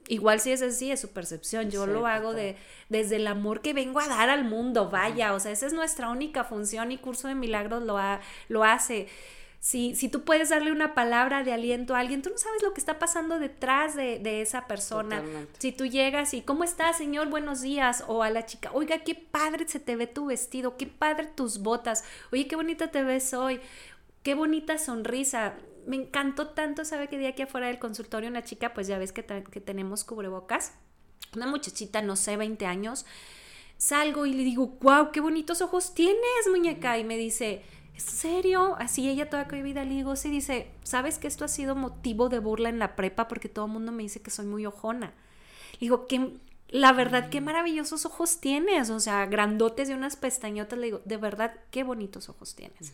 Igual 0.08 0.40
si 0.40 0.50
es 0.52 0.62
así, 0.62 0.90
es 0.90 1.00
su 1.00 1.08
percepción. 1.10 1.70
Yo 1.70 1.84
Sí, 1.84 1.90
lo 1.92 2.06
hago 2.06 2.32
de, 2.32 2.56
desde 2.88 3.16
el 3.16 3.26
amor 3.26 3.60
que 3.60 3.74
vengo 3.74 4.00
a 4.00 4.08
dar 4.08 4.30
al 4.30 4.44
mundo, 4.44 4.88
vaya. 4.90 5.34
O 5.34 5.40
sea, 5.40 5.52
esa 5.52 5.66
es 5.66 5.72
nuestra 5.74 6.08
única 6.10 6.44
función 6.44 6.90
y 6.92 6.98
Curso 6.98 7.28
de 7.28 7.34
Milagros 7.34 7.82
lo, 7.82 7.98
ha- 7.98 8.20
lo 8.48 8.64
hace. 8.64 9.06
Si, 9.60 9.96
si 9.96 10.08
tú 10.08 10.22
puedes 10.22 10.50
darle 10.50 10.70
una 10.70 10.94
palabra 10.94 11.42
de 11.42 11.52
aliento 11.52 11.94
a 11.96 11.98
alguien, 11.98 12.22
tú 12.22 12.30
no 12.30 12.38
sabes 12.38 12.62
lo 12.62 12.72
que 12.72 12.80
está 12.80 13.00
pasando 13.00 13.40
detrás 13.40 13.96
de, 13.96 14.20
de 14.20 14.40
esa 14.40 14.66
persona. 14.68 15.16
Totalmente. 15.18 15.52
Si 15.58 15.72
tú 15.72 15.84
llegas 15.84 16.32
y, 16.32 16.42
¿cómo 16.42 16.62
estás, 16.62 16.96
señor? 16.96 17.28
Buenos 17.28 17.60
días. 17.60 18.04
O 18.06 18.22
a 18.22 18.30
la 18.30 18.46
chica, 18.46 18.70
oiga, 18.72 19.00
qué 19.00 19.14
padre 19.16 19.66
se 19.68 19.80
te 19.80 19.96
ve 19.96 20.06
tu 20.06 20.26
vestido, 20.26 20.76
qué 20.76 20.86
padre 20.86 21.26
tus 21.34 21.58
botas. 21.58 22.04
Oye, 22.32 22.46
qué 22.46 22.54
bonita 22.56 22.90
te 22.92 23.02
ves 23.02 23.34
hoy. 23.34 23.60
Qué 24.22 24.34
bonita 24.34 24.78
sonrisa. 24.78 25.54
Me 25.88 25.96
encantó 25.96 26.48
tanto, 26.48 26.84
¿sabe 26.84 27.08
qué 27.08 27.16
día 27.16 27.30
aquí 27.30 27.42
afuera 27.42 27.68
del 27.68 27.78
consultorio 27.78 28.28
una 28.28 28.44
chica, 28.44 28.74
pues 28.74 28.86
ya 28.86 28.98
ves 28.98 29.10
que, 29.12 29.24
que 29.24 29.60
tenemos 29.62 30.04
cubrebocas? 30.04 30.74
Una 31.34 31.46
muchachita, 31.46 32.02
no 32.02 32.14
sé, 32.14 32.36
20 32.36 32.66
años. 32.66 33.06
Salgo 33.78 34.26
y 34.26 34.34
le 34.34 34.44
digo, 34.44 34.76
wow, 34.82 35.12
qué 35.12 35.20
bonitos 35.20 35.62
ojos 35.62 35.94
tienes, 35.94 36.20
muñeca. 36.50 36.98
Y 36.98 37.04
me 37.04 37.16
dice, 37.16 37.62
¿es 37.96 38.02
serio? 38.02 38.76
Así 38.78 39.08
ella 39.08 39.30
toda 39.30 39.44
vida 39.44 39.82
le 39.84 39.94
digo, 39.94 40.14
sí, 40.14 40.28
dice, 40.28 40.70
¿sabes 40.82 41.18
que 41.18 41.26
esto 41.26 41.46
ha 41.46 41.48
sido 41.48 41.74
motivo 41.74 42.28
de 42.28 42.38
burla 42.38 42.68
en 42.68 42.78
la 42.78 42.94
prepa? 42.94 43.26
Porque 43.26 43.48
todo 43.48 43.64
el 43.64 43.72
mundo 43.72 43.90
me 43.90 44.02
dice 44.02 44.20
que 44.20 44.30
soy 44.30 44.44
muy 44.44 44.66
ojona. 44.66 45.14
Le 45.72 45.78
digo, 45.80 46.06
que 46.06 46.34
la 46.68 46.92
verdad, 46.92 47.30
qué 47.30 47.40
maravillosos 47.40 48.04
ojos 48.04 48.40
tienes. 48.40 48.90
O 48.90 49.00
sea, 49.00 49.24
grandotes 49.24 49.88
y 49.88 49.94
unas 49.94 50.16
pestañotas. 50.16 50.78
Le 50.78 50.84
digo, 50.86 51.00
de 51.06 51.16
verdad, 51.16 51.54
qué 51.70 51.82
bonitos 51.82 52.28
ojos 52.28 52.54
tienes. 52.54 52.92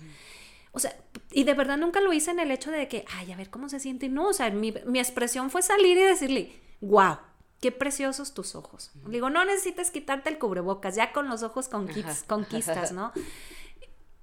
O 0.75 0.79
sea, 0.81 0.95
y 1.33 1.45
de 1.45 1.55
verdad 1.55 1.79
nunca 1.79 2.01
lo 2.01 2.13
hice 2.13 2.31
en 2.33 2.41
el 2.41 2.51
hecho 2.51 2.71
de 2.71 2.87
que, 2.89 3.05
ay, 3.17 3.33
a 3.33 3.37
ver 3.37 3.49
cómo 3.49 3.69
se 3.69 3.81
siente. 3.81 4.09
No, 4.09 4.29
o 4.29 4.33
sea, 4.33 4.51
mi, 4.51 4.75
mi 4.87 4.99
expresión 4.99 5.51
fue 5.51 5.63
salir 5.63 5.97
y 5.97 6.03
decirle, 6.03 6.61
wow, 6.81 7.17
qué 7.61 7.73
preciosos 7.73 8.35
tus 8.35 8.55
ojos. 8.55 8.91
Le 9.07 9.13
digo, 9.13 9.31
no 9.31 9.45
necesitas 9.45 9.91
quitarte 9.91 10.29
el 10.31 10.39
cubrebocas, 10.39 10.97
ya 10.97 11.13
con 11.13 11.29
los 11.29 11.43
ojos 11.43 11.71
conquis- 11.71 12.05
Ajá. 12.05 12.17
conquistas, 12.27 12.93
¿no? 12.93 13.13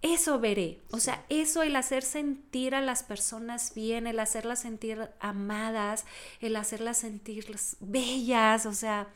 Eso 0.02 0.40
veré, 0.40 0.82
o 0.92 1.00
sea, 1.00 1.24
eso, 1.30 1.62
el 1.62 1.76
hacer 1.76 2.02
sentir 2.02 2.74
a 2.74 2.82
las 2.82 3.04
personas 3.04 3.74
bien, 3.76 4.08
el 4.08 4.20
hacerlas 4.20 4.60
sentir 4.60 5.10
amadas, 5.20 6.06
el 6.40 6.56
hacerlas 6.56 6.98
sentir 6.98 7.46
bellas, 7.80 8.66
o 8.66 8.74
sea, 8.74 9.10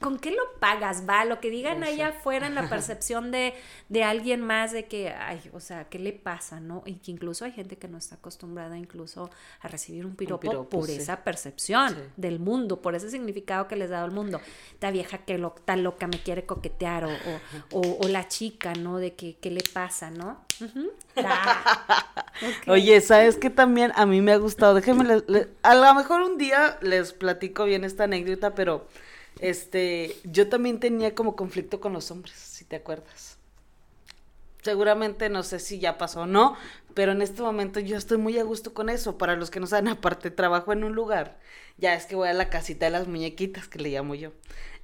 ¿con 0.00 0.18
qué 0.18 0.30
lo 0.30 0.42
pagas? 0.60 1.04
Va, 1.08 1.24
lo 1.24 1.40
que 1.40 1.50
digan 1.50 1.82
Eso. 1.82 1.92
allá 1.92 2.08
afuera 2.08 2.46
en 2.46 2.54
la 2.54 2.68
percepción 2.68 3.30
de, 3.30 3.54
de 3.88 4.04
alguien 4.04 4.40
más 4.42 4.72
de 4.72 4.86
que, 4.86 5.10
ay, 5.10 5.40
o 5.52 5.60
sea, 5.60 5.84
¿qué 5.88 5.98
le 5.98 6.12
pasa, 6.12 6.60
no? 6.60 6.82
Y 6.86 6.94
que 6.96 7.10
incluso 7.10 7.44
hay 7.44 7.52
gente 7.52 7.76
que 7.76 7.88
no 7.88 7.98
está 7.98 8.16
acostumbrada 8.16 8.76
incluso 8.78 9.30
a 9.60 9.68
recibir 9.68 10.04
un 10.06 10.14
piropo, 10.16 10.40
piropo, 10.50 10.68
por 10.68 10.86
sí. 10.86 10.96
esa 10.96 11.24
percepción 11.24 11.94
Sí. 11.94 12.00
del 12.16 12.38
mundo, 12.40 12.82
por 12.82 12.94
ese 12.94 13.10
significado 13.10 13.68
que 13.68 13.76
les 13.76 13.90
da 13.90 14.04
el 14.04 14.10
mundo. 14.10 14.40
Esta 14.72 14.90
vieja 14.90 15.18
que 15.18 15.38
lo, 15.38 15.50
tan 15.52 15.82
loca 15.82 16.06
me 16.06 16.18
quiere 16.22 16.44
coquetear 16.46 17.04
o, 17.04 17.10
o, 17.10 17.40
o- 17.80 17.98
o 18.04 18.08
la 18.08 18.28
chica, 18.28 18.74
¿no? 18.74 18.98
De 18.98 19.14
que, 19.14 19.36
¿qué 19.36 19.50
le 19.50 19.62
pasa, 19.72 20.10
no? 20.10 20.44
Ujú. 20.60 20.90
Ah, 21.18 21.64
ok. 22.42 22.68
Oye, 22.68 23.00
¿sabes 23.00 23.36
qué 23.36 23.48
también 23.50 23.92
a 23.96 24.04
mí 24.06 24.20
me 24.20 24.32
ha 24.32 24.36
gustado? 24.36 24.74
Déjenme, 24.74 25.22
a 25.62 25.74
lo 25.74 25.94
mejor 25.94 26.20
un 26.22 26.36
día 26.38 26.78
les 26.82 27.12
platico 27.12 27.64
bien 27.64 27.84
esta 27.84 28.04
anécdota, 28.04 28.54
pero 28.54 28.86
este, 29.40 30.16
yo 30.24 30.48
también 30.48 30.80
tenía 30.80 31.14
como 31.14 31.36
conflicto 31.36 31.80
con 31.80 31.92
los 31.92 32.10
hombres, 32.10 32.34
si 32.36 32.64
te 32.64 32.76
acuerdas. 32.76 33.38
seguramente 34.62 35.28
no 35.28 35.44
sé 35.44 35.60
si 35.60 35.78
ya 35.78 35.96
pasó 35.96 36.22
o 36.22 36.26
no, 36.26 36.56
pero 36.94 37.12
en 37.12 37.22
este 37.22 37.42
momento 37.42 37.78
yo 37.78 37.96
estoy 37.96 38.18
muy 38.18 38.38
a 38.38 38.42
gusto 38.42 38.74
con 38.74 38.88
eso. 38.88 39.18
Para 39.18 39.36
los 39.36 39.50
que 39.50 39.60
no 39.60 39.66
saben, 39.66 39.88
aparte 39.88 40.30
trabajo 40.30 40.72
en 40.72 40.82
un 40.84 40.94
lugar, 40.94 41.38
ya 41.76 41.94
es 41.94 42.06
que 42.06 42.16
voy 42.16 42.28
a 42.28 42.32
la 42.32 42.50
casita 42.50 42.86
de 42.86 42.92
las 42.92 43.06
muñequitas, 43.06 43.68
que 43.68 43.78
le 43.78 43.90
llamo 43.90 44.14
yo. 44.14 44.32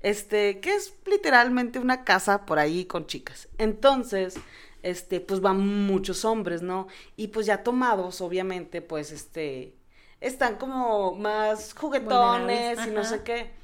Este, 0.03 0.61
que 0.61 0.75
es 0.75 0.95
literalmente 1.07 1.79
una 1.79 2.05
casa 2.05 2.45
por 2.45 2.59
ahí 2.59 2.85
con 2.85 3.07
chicas. 3.07 3.49
Entonces, 3.59 4.35
este, 4.83 5.21
pues 5.21 5.41
van 5.41 5.87
muchos 5.87 6.25
hombres, 6.25 6.63
¿no? 6.63 6.89
Y 7.17 7.29
pues 7.29 7.47
ya 7.47 7.63
tomados, 7.63 8.21
obviamente, 8.21 8.83
pues 8.83 9.13
este, 9.13 9.75
están 10.21 10.57
como 10.57 11.15
más 11.15 11.73
juguetones 11.75 12.79
y 12.87 12.91
no 12.91 13.05
sé 13.05 13.23
qué. 13.23 13.62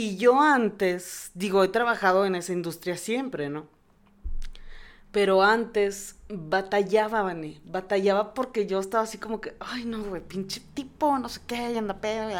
Y 0.00 0.16
yo 0.16 0.40
antes, 0.40 1.30
digo, 1.34 1.62
he 1.62 1.68
trabajado 1.68 2.24
en 2.24 2.34
esa 2.34 2.54
industria 2.54 2.96
siempre, 2.96 3.50
¿no? 3.50 3.66
Pero 5.12 5.42
antes 5.42 6.16
batallaba, 6.30 7.20
Vane, 7.20 7.60
batallaba 7.66 8.32
porque 8.32 8.66
yo 8.66 8.80
estaba 8.80 9.04
así 9.04 9.18
como 9.18 9.42
que, 9.42 9.54
ay, 9.60 9.84
no, 9.84 10.02
güey, 10.02 10.22
pinche 10.26 10.62
tipo, 10.72 11.18
no 11.18 11.28
sé 11.28 11.42
qué, 11.46 11.72
y 11.72 11.76
anda 11.76 12.00
pedo, 12.00 12.30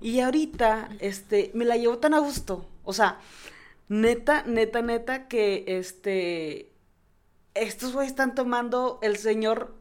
y 0.00 0.20
ahorita, 0.20 0.90
este, 1.00 1.50
me 1.52 1.64
la 1.64 1.78
llevo 1.78 1.98
tan 1.98 2.14
a 2.14 2.20
gusto, 2.20 2.64
o 2.84 2.92
sea, 2.92 3.18
neta, 3.88 4.44
neta, 4.44 4.82
neta, 4.82 5.26
que, 5.26 5.64
este, 5.66 6.70
estos 7.54 7.92
güeyes 7.92 8.12
están 8.12 8.36
tomando 8.36 9.00
el 9.02 9.16
señor 9.16 9.74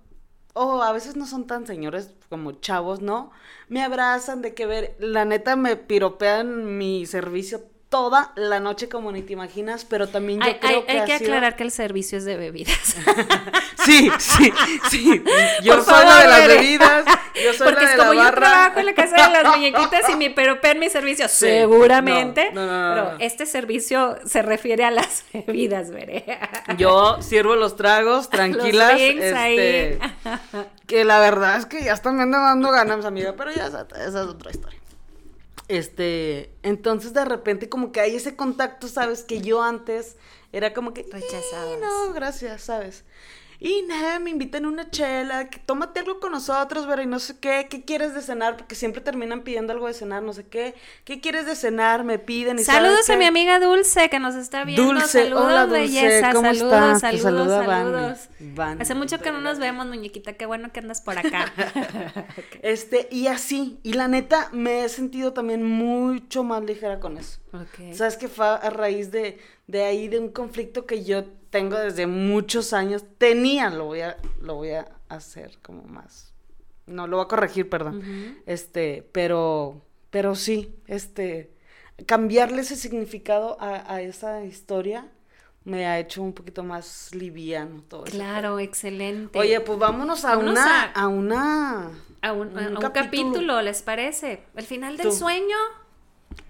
o 0.55 0.82
a 0.82 0.91
veces 0.93 1.16
no 1.16 1.28
son 1.28 1.45
tan 1.45 1.68
señores 1.68 2.09
como 2.30 2.53
chavos, 2.53 3.01
¿no? 3.01 3.32
Me 3.67 3.84
abrazan 3.84 4.41
de 4.41 4.53
que 4.53 4.65
ver, 4.65 4.95
la 4.99 5.26
neta 5.26 5.55
me 5.55 5.76
piropean 5.76 6.78
mi 6.78 7.05
servicio 7.05 7.63
toda 7.90 8.34
la 8.36 8.60
noche 8.60 8.90
como 8.90 9.12
ni 9.12 9.22
te 9.22 9.34
imaginas, 9.34 9.86
pero 9.86 10.08
también 10.10 10.40
yo 10.42 10.60
creo 10.60 10.80
hay, 10.80 10.84
que 10.86 10.92
hay 11.00 11.06
que 11.06 11.14
aclarar 11.14 11.56
que 11.56 11.64
el 11.64 11.72
servicio 11.72 12.18
es 12.18 12.26
de 12.26 12.36
bebidas. 12.36 12.76
sí, 13.86 14.12
sí, 14.20 14.54
sí. 14.90 15.24
Yo 15.64 15.82
soy 15.84 16.06
la 16.06 16.20
de 16.22 16.28
las 16.28 16.48
bebidas, 16.48 17.06
yo 17.44 17.54
soy 17.54 17.68
Porque 17.68 17.86
la 17.86 17.90
de 17.92 17.96
es 17.96 18.00
como 18.02 18.14
la 18.14 18.18
yo 18.20 18.24
barra. 18.24 18.50
trabajo 18.50 18.80
en 18.80 18.86
la 18.88 18.94
casa 18.96 19.28
de 19.28 19.44
las 19.44 19.46
muñequitas 19.56 20.10
y 20.10 20.16
mi 20.16 20.30
peropean 20.30 20.80
mi 20.80 20.90
servicio, 20.90 21.28
seguramente. 21.30 22.52
No, 22.54 22.66
no, 22.66 22.96
no, 22.96 22.96
pero 22.96 23.18
este 23.20 23.46
servicio 23.46 24.18
se 24.26 24.42
refiere 24.42 24.84
a 24.84 24.92
las 24.92 25.24
bebidas, 25.34 25.92
veré. 25.92 26.26
Yo 26.78 27.22
sirvo 27.22 27.56
los 27.56 27.76
tragos 27.76 28.30
tranquilas, 28.30 28.94
Los 28.94 29.02
este, 29.02 29.36
ahí. 29.36 30.00
que 30.88 31.06
la 31.06 31.20
verdad 31.20 31.58
es 31.58 31.66
que 31.66 31.84
ya 31.84 31.94
están 31.94 32.18
me 32.18 32.26
dando 32.26 32.72
ganas, 32.72 33.06
amiga, 33.06 33.36
pero 33.38 33.52
ya 33.52 33.68
esa, 33.68 33.88
esa 33.96 34.08
es 34.08 34.28
otra 34.28 34.52
historia. 34.52 34.80
Este, 35.68 36.51
entonces 36.63 37.13
de 37.13 37.26
repente 37.26 37.70
como 37.70 37.91
que 37.91 37.99
hay 37.99 38.16
ese 38.16 38.36
contacto, 38.36 38.88
¿sabes? 38.88 39.24
Que 39.24 39.41
yo 39.41 39.63
antes 39.63 40.16
era 40.51 40.74
como 40.74 40.93
que 40.93 41.03
Rechazabas. 41.11 41.74
"Eh, 41.74 41.80
no, 41.82 42.13
gracias, 42.13 42.61
¿sabes? 42.63 43.03
Y 43.66 43.82
nada, 43.82 44.20
me 44.20 44.30
invitan 44.30 44.66
a 44.66 44.68
una 44.68 44.91
chela, 44.91 45.49
que 45.49 45.57
tómate 45.57 46.01
algo 46.01 46.20
con 46.20 46.32
nosotros, 46.32 46.86
pero 46.88 47.01
y 47.01 47.07
no 47.07 47.18
sé 47.18 47.39
qué, 47.39 47.66
¿qué 47.68 47.84
quieres 47.84 48.13
de 48.13 48.22
cenar? 48.22 48.57
Porque 48.57 48.76
siempre 48.76 49.01
terminan 49.01 49.41
pidiendo 49.41 49.74
algo 49.74 49.88
de 49.88 49.95
cenar, 49.95 50.22
no 50.22 50.34
sé 50.34 50.45
qué. 50.45 50.76
¿Qué 51.03 51.20
quieres 51.20 51.47
de 51.47 51.55
cenar? 51.55 52.03
Me 52.03 52.20
piden 52.20 52.59
y 52.59 52.63
Saludos 52.63 53.07
¿sabes 53.07 53.09
a 53.09 53.18
mi 53.18 53.26
amiga 53.26 53.59
Dulce 53.59 54.07
que 54.11 54.20
nos 54.20 54.36
está 54.36 54.66
viendo. 54.66 54.84
Dulce, 54.84 55.24
saludos, 55.24 55.45
hola, 55.45 55.66
Dulce, 55.66 55.80
belleza. 55.82 56.32
¿cómo 56.32 56.53
saludos, 56.53 56.99
saludos, 56.99 57.24
saluda 57.24 57.66
saludos. 57.66 58.80
Hace 58.80 58.93
mucho 58.93 59.18
que 59.18 59.32
no 59.32 59.41
nos 59.41 59.57
vemos, 59.57 59.88
muñequita. 59.88 60.34
Qué 60.34 60.45
bueno 60.45 60.72
que 60.72 60.82
andas 60.82 61.01
por 61.01 61.18
acá. 61.18 61.51
Este, 62.61 63.07
y 63.11 63.28
así, 63.28 63.80
y 63.84 63.93
la 63.93 64.07
neta, 64.07 64.49
me 64.51 64.86
he 64.86 64.89
sentido 64.89 65.34
también 65.34 65.63
mucho 65.63 66.43
más 66.43 66.63
ligera 66.63 66.99
con 66.99 67.18
eso. 67.18 67.39
Ok. 67.53 67.93
¿Sabes 67.93 68.18
que 68.18 68.28
fue 68.28 68.45
a 68.45 68.70
raíz 68.70 69.11
de, 69.11 69.39
de 69.68 69.84
ahí, 69.84 70.07
de 70.07 70.20
un 70.20 70.30
conflicto 70.30 70.86
que 70.86 71.03
yo 71.03 71.26
tengo 71.56 71.78
desde 71.78 72.06
muchos 72.06 72.74
años? 72.74 73.06
Tenía, 73.18 73.70
lo 73.70 73.86
voy 73.86 74.01
a, 74.01 74.18
lo 74.41 74.56
voy 74.56 74.72
a 74.72 74.88
hacer 75.08 75.58
como 75.62 75.84
más. 75.84 76.34
No, 76.86 77.08
lo 77.08 77.16
voy 77.18 77.26
a 77.26 77.30
corregir, 77.30 77.70
perdón. 77.70 78.01
Este, 78.45 79.08
pero, 79.14 79.82
pero 80.10 80.36
sí, 80.36 80.76
este, 80.88 81.51
cambiarle 82.06 82.62
ese 82.62 82.76
significado 82.76 83.56
a, 83.62 83.93
a 83.93 84.01
esa 84.01 84.43
historia 84.43 85.08
me 85.64 85.88
ha 85.88 85.97
hecho 85.97 86.22
un 86.22 86.34
poquito 86.34 86.62
más 86.62 87.16
liviano 87.16 87.82
todo 87.88 88.06
eso. 88.06 88.16
Claro, 88.18 88.60
excelente. 88.60 89.39
Oye, 89.39 89.62
pues 89.62 89.80
vámonos 89.80 90.26
a 90.26 90.36
Vámonos 90.36 90.51
una, 90.51 90.84
a- 90.84 90.91
a 90.91 91.08
una, 91.08 91.91
a 92.22 92.34
un, 92.34 92.58
a 92.60 92.68
un 92.68 92.78
un 92.78 92.91
capítulo. 92.91 93.62
¿les 93.62 93.82
parece? 93.82 94.43
El 94.56 94.66
final 94.66 94.97
del 94.97 95.08
Tú. 95.08 95.14
sueño 95.14 95.58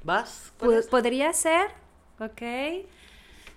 ¿vas? 0.03 0.51
Podría 0.89 1.31
ser, 1.33 1.67
¿ok? 2.19 2.87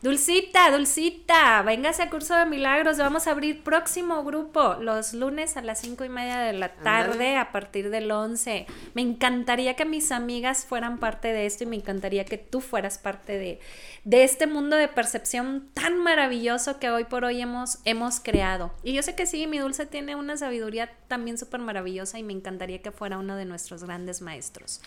Dulcita, 0.00 0.70
Dulcita, 0.70 1.60
véngase 1.62 2.04
a 2.04 2.08
Curso 2.08 2.32
de 2.36 2.46
Milagros. 2.46 2.98
Vamos 2.98 3.26
a 3.26 3.32
abrir 3.32 3.64
próximo 3.64 4.22
grupo 4.22 4.76
los 4.80 5.12
lunes 5.12 5.56
a 5.56 5.60
las 5.60 5.80
cinco 5.80 6.04
y 6.04 6.08
media 6.08 6.38
de 6.38 6.52
la 6.52 6.68
tarde 6.68 7.36
a 7.36 7.50
partir 7.50 7.90
del 7.90 8.08
11. 8.08 8.66
Me 8.94 9.02
encantaría 9.02 9.74
que 9.74 9.84
mis 9.84 10.12
amigas 10.12 10.64
fueran 10.64 10.98
parte 10.98 11.32
de 11.32 11.46
esto 11.46 11.64
y 11.64 11.66
me 11.66 11.74
encantaría 11.74 12.24
que 12.24 12.38
tú 12.38 12.60
fueras 12.60 12.98
parte 12.98 13.38
de, 13.38 13.58
de 14.08 14.24
este 14.24 14.46
mundo 14.46 14.74
de 14.76 14.88
percepción 14.88 15.68
tan 15.74 15.98
maravilloso 15.98 16.78
que 16.78 16.88
hoy 16.88 17.04
por 17.04 17.26
hoy 17.26 17.42
hemos, 17.42 17.76
hemos 17.84 18.20
creado. 18.20 18.72
Y 18.82 18.94
yo 18.94 19.02
sé 19.02 19.14
que 19.14 19.26
sí, 19.26 19.46
mi 19.46 19.58
Dulce 19.58 19.84
tiene 19.84 20.16
una 20.16 20.38
sabiduría 20.38 20.90
también 21.08 21.36
súper 21.36 21.60
maravillosa 21.60 22.18
y 22.18 22.22
me 22.22 22.32
encantaría 22.32 22.80
que 22.80 22.90
fuera 22.90 23.18
uno 23.18 23.36
de 23.36 23.44
nuestros 23.44 23.84
grandes 23.84 24.22
maestros. 24.22 24.80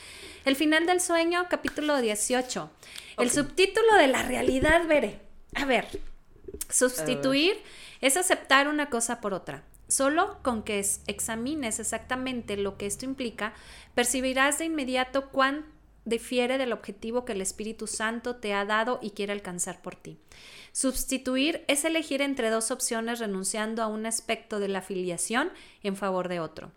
El 0.44 0.56
final 0.56 0.88
del 0.88 1.00
sueño, 1.02 1.46
capítulo 1.52 2.02
18. 2.02 2.72
El 3.20 3.30
subtítulo 3.30 3.94
de 3.98 4.08
la 4.08 4.24
realidad, 4.24 4.88
veré. 4.88 5.20
A 5.54 5.66
ver, 5.66 5.88
sustituir 6.70 7.62
es 8.02 8.18
aceptar 8.18 8.68
una 8.68 8.90
cosa 8.90 9.22
por 9.22 9.36
otra. 9.36 9.62
Solo 9.88 10.40
con 10.42 10.64
que 10.64 10.80
es- 10.80 11.02
examines 11.06 11.80
exactamente 11.80 12.58
lo 12.58 12.76
que 12.76 12.88
esto 12.88 13.06
implica, 13.06 13.54
percibirás 13.94 14.58
de 14.58 14.66
inmediato 14.66 15.30
cuán 15.30 15.66
difiere 16.06 16.58
del 16.58 16.74
objetivo 16.74 17.26
que 17.26 17.34
el 17.34 17.42
Espíritu 17.42 17.88
Santo 17.88 18.38
te 18.38 18.54
ha 18.54 18.66
dado 18.66 19.00
y 19.02 19.12
quiere 19.12 19.34
alcanzar 19.34 19.82
por 19.82 19.96
ti. 19.96 20.18
Sustituir 20.72 21.64
es 21.68 21.84
elegir 21.84 22.22
entre 22.22 22.50
dos 22.50 22.72
opciones 22.72 23.20
renunciando 23.20 23.84
a 23.84 23.88
un 23.88 24.06
aspecto 24.06 24.60
de 24.60 24.70
la 24.70 24.82
filiación 24.82 25.52
en 25.84 25.96
favor 25.96 26.28
de 26.28 26.40
otro. 26.40 26.72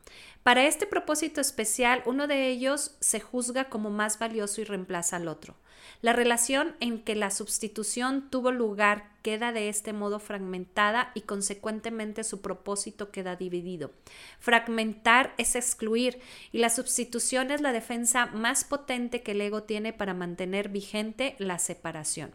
Para 0.44 0.66
este 0.66 0.84
propósito 0.84 1.40
especial, 1.40 2.02
uno 2.04 2.26
de 2.26 2.48
ellos 2.48 2.96
se 3.00 3.18
juzga 3.18 3.70
como 3.70 3.88
más 3.88 4.18
valioso 4.18 4.60
y 4.60 4.64
reemplaza 4.64 5.16
al 5.16 5.26
otro. 5.26 5.56
La 6.02 6.12
relación 6.12 6.76
en 6.80 7.02
que 7.02 7.14
la 7.14 7.30
sustitución 7.30 8.28
tuvo 8.28 8.50
lugar 8.52 9.08
queda 9.22 9.52
de 9.52 9.70
este 9.70 9.94
modo 9.94 10.18
fragmentada 10.20 11.12
y 11.14 11.22
consecuentemente 11.22 12.24
su 12.24 12.42
propósito 12.42 13.10
queda 13.10 13.36
dividido. 13.36 13.92
Fragmentar 14.38 15.32
es 15.38 15.56
excluir 15.56 16.20
y 16.52 16.58
la 16.58 16.68
sustitución 16.68 17.50
es 17.50 17.62
la 17.62 17.72
defensa 17.72 18.26
más 18.26 18.64
potente 18.64 19.22
que 19.22 19.30
el 19.32 19.40
ego 19.40 19.62
tiene 19.62 19.94
para 19.94 20.12
mantener 20.12 20.68
vigente 20.68 21.36
la 21.38 21.58
separación. 21.58 22.32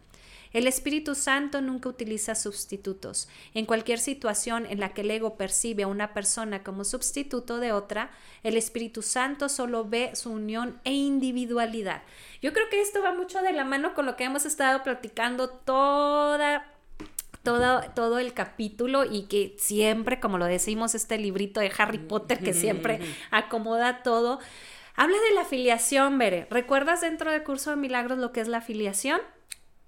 El 0.51 0.67
Espíritu 0.67 1.15
Santo 1.15 1.61
nunca 1.61 1.89
utiliza 1.89 2.35
sustitutos. 2.35 3.27
En 3.53 3.65
cualquier 3.65 3.99
situación 3.99 4.65
en 4.65 4.79
la 4.79 4.93
que 4.93 5.01
el 5.01 5.11
ego 5.11 5.37
percibe 5.37 5.83
a 5.83 5.87
una 5.87 6.13
persona 6.13 6.63
como 6.63 6.83
sustituto 6.83 7.59
de 7.59 7.71
otra, 7.71 8.11
el 8.43 8.57
Espíritu 8.57 9.01
Santo 9.01 9.49
solo 9.49 9.85
ve 9.85 10.11
su 10.15 10.31
unión 10.31 10.79
e 10.83 10.91
individualidad. 10.91 12.03
Yo 12.41 12.53
creo 12.53 12.69
que 12.69 12.81
esto 12.81 13.01
va 13.01 13.13
mucho 13.13 13.41
de 13.41 13.53
la 13.53 13.63
mano 13.63 13.93
con 13.93 14.05
lo 14.05 14.15
que 14.15 14.23
hemos 14.23 14.45
estado 14.45 14.83
platicando 14.83 15.49
toda 15.49 16.65
todo, 17.43 17.81
todo 17.95 18.19
el 18.19 18.33
capítulo 18.33 19.05
y 19.05 19.23
que 19.23 19.55
siempre, 19.57 20.19
como 20.19 20.37
lo 20.37 20.45
decimos, 20.45 20.93
este 20.95 21.17
librito 21.17 21.59
de 21.59 21.71
Harry 21.77 21.97
Potter 21.97 22.39
que 22.39 22.53
siempre 22.53 22.99
acomoda 23.31 24.03
todo. 24.03 24.39
Habla 24.95 25.17
de 25.29 25.35
la 25.35 25.41
afiliación, 25.41 26.17
Bere. 26.17 26.47
¿Recuerdas 26.49 27.01
dentro 27.01 27.31
del 27.31 27.43
curso 27.43 27.69
de 27.69 27.77
milagros 27.77 28.17
lo 28.17 28.33
que 28.33 28.41
es 28.41 28.49
la 28.49 28.57
afiliación? 28.57 29.21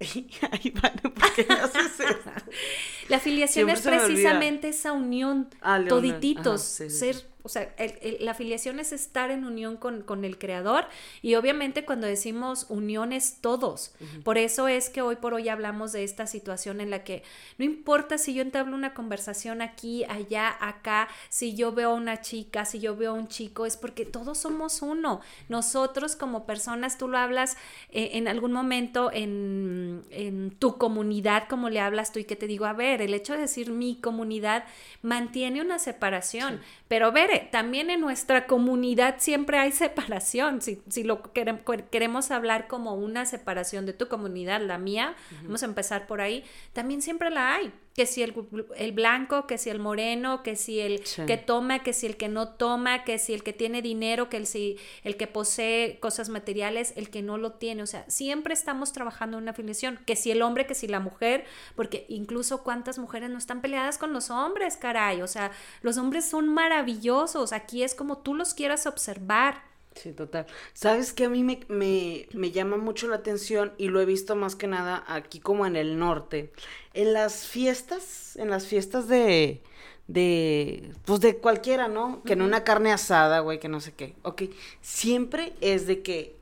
Ay, 0.00 0.72
vale, 0.82 1.00
¿por 1.02 1.34
qué 1.34 1.46
me 1.48 1.54
haces 1.54 2.00
esto? 2.00 2.30
La 3.08 3.18
afiliación 3.18 3.68
Siempre 3.68 3.96
es 3.96 4.02
precisamente 4.02 4.68
esa 4.68 4.92
unión, 4.92 5.48
Ah, 5.60 5.80
todititos, 5.86 6.46
Ajá, 6.46 6.58
sí, 6.58 6.90
sí, 6.90 6.96
ser. 6.98 7.31
O 7.42 7.48
sea, 7.48 7.72
el- 7.78 7.98
el- 8.02 8.24
la 8.24 8.32
afiliación 8.32 8.78
es 8.80 8.92
estar 8.92 9.30
en 9.30 9.44
unión 9.44 9.76
con, 9.76 10.02
con 10.02 10.24
el 10.24 10.38
creador 10.38 10.86
y 11.22 11.34
obviamente 11.34 11.84
cuando 11.84 12.06
decimos 12.06 12.66
unión 12.68 13.12
es 13.12 13.38
todos. 13.40 13.94
Por 14.24 14.38
eso 14.38 14.68
es 14.68 14.90
que 14.90 15.02
hoy 15.02 15.16
por 15.16 15.34
hoy 15.34 15.48
hablamos 15.48 15.92
de 15.92 16.04
esta 16.04 16.26
situación 16.26 16.80
en 16.80 16.90
la 16.90 17.04
que 17.04 17.22
no 17.58 17.64
importa 17.64 18.18
si 18.18 18.34
yo 18.34 18.42
entablo 18.42 18.76
una 18.76 18.94
conversación 18.94 19.62
aquí, 19.62 20.04
allá, 20.04 20.56
acá, 20.60 21.08
si 21.28 21.54
yo 21.54 21.72
veo 21.72 21.90
a 21.90 21.94
una 21.94 22.20
chica, 22.20 22.64
si 22.64 22.80
yo 22.80 22.96
veo 22.96 23.10
a 23.12 23.14
un 23.14 23.28
chico, 23.28 23.66
es 23.66 23.76
porque 23.76 24.04
todos 24.04 24.38
somos 24.38 24.82
uno. 24.82 25.20
Nosotros 25.48 26.16
como 26.16 26.46
personas, 26.46 26.98
tú 26.98 27.08
lo 27.08 27.18
hablas 27.18 27.56
eh, 27.90 28.10
en 28.14 28.28
algún 28.28 28.52
momento 28.52 29.10
en, 29.12 30.02
en 30.10 30.50
tu 30.58 30.78
comunidad, 30.78 31.48
como 31.48 31.68
le 31.70 31.80
hablas 31.80 32.12
tú 32.12 32.18
y 32.18 32.24
que 32.24 32.36
te 32.36 32.46
digo, 32.46 32.64
a 32.66 32.72
ver, 32.72 33.02
el 33.02 33.14
hecho 33.14 33.32
de 33.34 33.40
decir 33.40 33.70
mi 33.70 33.96
comunidad 34.00 34.64
mantiene 35.02 35.60
una 35.60 35.78
separación, 35.78 36.60
pero 36.88 37.12
ver, 37.12 37.30
También 37.50 37.90
en 37.90 38.00
nuestra 38.00 38.46
comunidad 38.46 39.16
siempre 39.18 39.58
hay 39.58 39.72
separación. 39.72 40.62
Si, 40.62 40.82
si 40.88 41.04
lo 41.04 41.22
queremos 41.32 42.30
hablar 42.30 42.68
como 42.68 42.94
una 42.94 43.26
separación 43.26 43.86
de 43.86 43.92
tu 43.92 44.08
comunidad, 44.08 44.60
la 44.60 44.78
mía, 44.78 45.14
vamos 45.42 45.62
a 45.62 45.66
empezar 45.66 46.06
por 46.06 46.20
ahí, 46.20 46.44
también 46.72 47.02
siempre 47.02 47.30
la 47.30 47.54
hay 47.54 47.72
que 47.94 48.06
si 48.06 48.22
el, 48.22 48.34
el, 48.76 48.92
blanco, 48.92 49.46
que 49.46 49.58
si 49.58 49.68
el 49.68 49.78
moreno, 49.78 50.42
que 50.42 50.56
si 50.56 50.80
el 50.80 51.02
que 51.26 51.36
toma, 51.36 51.82
que 51.82 51.92
si 51.92 52.06
el 52.06 52.16
que 52.16 52.28
no 52.28 52.48
toma, 52.48 53.04
que 53.04 53.18
si 53.18 53.34
el 53.34 53.42
que 53.42 53.52
tiene 53.52 53.82
dinero, 53.82 54.30
que 54.30 54.38
el, 54.38 54.46
si, 54.46 54.78
el 55.04 55.16
que 55.16 55.26
posee 55.26 55.98
cosas 56.00 56.30
materiales, 56.30 56.94
el 56.96 57.10
que 57.10 57.22
no 57.22 57.36
lo 57.36 57.52
tiene. 57.52 57.82
O 57.82 57.86
sea, 57.86 58.08
siempre 58.08 58.54
estamos 58.54 58.92
trabajando 58.92 59.36
en 59.36 59.42
una 59.42 59.50
afiliación, 59.50 59.98
que 60.06 60.16
si 60.16 60.30
el 60.30 60.42
hombre, 60.42 60.66
que 60.66 60.74
si 60.74 60.86
la 60.86 61.00
mujer, 61.00 61.44
porque 61.74 62.06
incluso 62.08 62.62
cuántas 62.62 62.98
mujeres 62.98 63.28
no 63.28 63.38
están 63.38 63.60
peleadas 63.60 63.98
con 63.98 64.12
los 64.12 64.30
hombres, 64.30 64.76
caray. 64.76 65.20
O 65.20 65.28
sea, 65.28 65.52
los 65.82 65.98
hombres 65.98 66.24
son 66.24 66.48
maravillosos. 66.48 67.52
Aquí 67.52 67.82
es 67.82 67.94
como 67.94 68.18
tú 68.18 68.34
los 68.34 68.54
quieras 68.54 68.86
observar. 68.86 69.71
Sí, 69.94 70.12
total. 70.12 70.46
Sabes 70.72 71.12
que 71.12 71.24
a 71.24 71.28
mí 71.28 71.44
me, 71.44 71.60
me, 71.68 72.26
me, 72.32 72.50
llama 72.50 72.76
mucho 72.76 73.08
la 73.08 73.16
atención 73.16 73.72
y 73.78 73.88
lo 73.88 74.00
he 74.00 74.06
visto 74.06 74.36
más 74.36 74.56
que 74.56 74.66
nada 74.66 75.04
aquí 75.06 75.38
como 75.38 75.66
en 75.66 75.76
el 75.76 75.98
norte. 75.98 76.52
En 76.94 77.12
las 77.12 77.46
fiestas, 77.46 78.36
en 78.36 78.50
las 78.50 78.66
fiestas 78.66 79.08
de, 79.08 79.62
de, 80.06 80.92
pues 81.04 81.20
de 81.20 81.36
cualquiera, 81.36 81.88
¿no? 81.88 82.22
Que 82.22 82.32
en 82.32 82.42
una 82.42 82.64
carne 82.64 82.92
asada, 82.92 83.40
güey, 83.40 83.60
que 83.60 83.68
no 83.68 83.80
sé 83.80 83.92
qué. 83.92 84.14
Ok, 84.22 84.44
siempre 84.80 85.52
es 85.60 85.86
de 85.86 86.02
que 86.02 86.36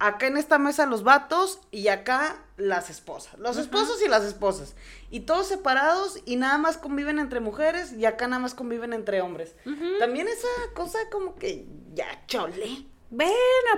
acá 0.00 0.26
en 0.26 0.36
esta 0.36 0.58
mesa 0.58 0.86
los 0.86 1.04
vatos 1.04 1.60
y 1.70 1.88
acá 1.88 2.42
las 2.56 2.90
esposas. 2.90 3.38
Los 3.38 3.58
esposos 3.58 4.02
y 4.02 4.08
las 4.08 4.24
esposas. 4.24 4.74
Y 5.10 5.20
todos 5.20 5.46
separados 5.46 6.18
y 6.24 6.36
nada 6.36 6.58
más 6.58 6.78
conviven 6.78 7.18
entre 7.18 7.38
mujeres 7.40 7.92
y 7.92 8.06
acá 8.06 8.26
nada 8.26 8.40
más 8.40 8.54
conviven 8.54 8.92
entre 8.92 9.20
hombres. 9.20 9.54
También 9.98 10.26
esa 10.26 10.48
cosa 10.74 10.98
como 11.12 11.36
que 11.36 11.66
ya 11.94 12.06
chole. 12.26 12.86
Bueno, 13.10 13.32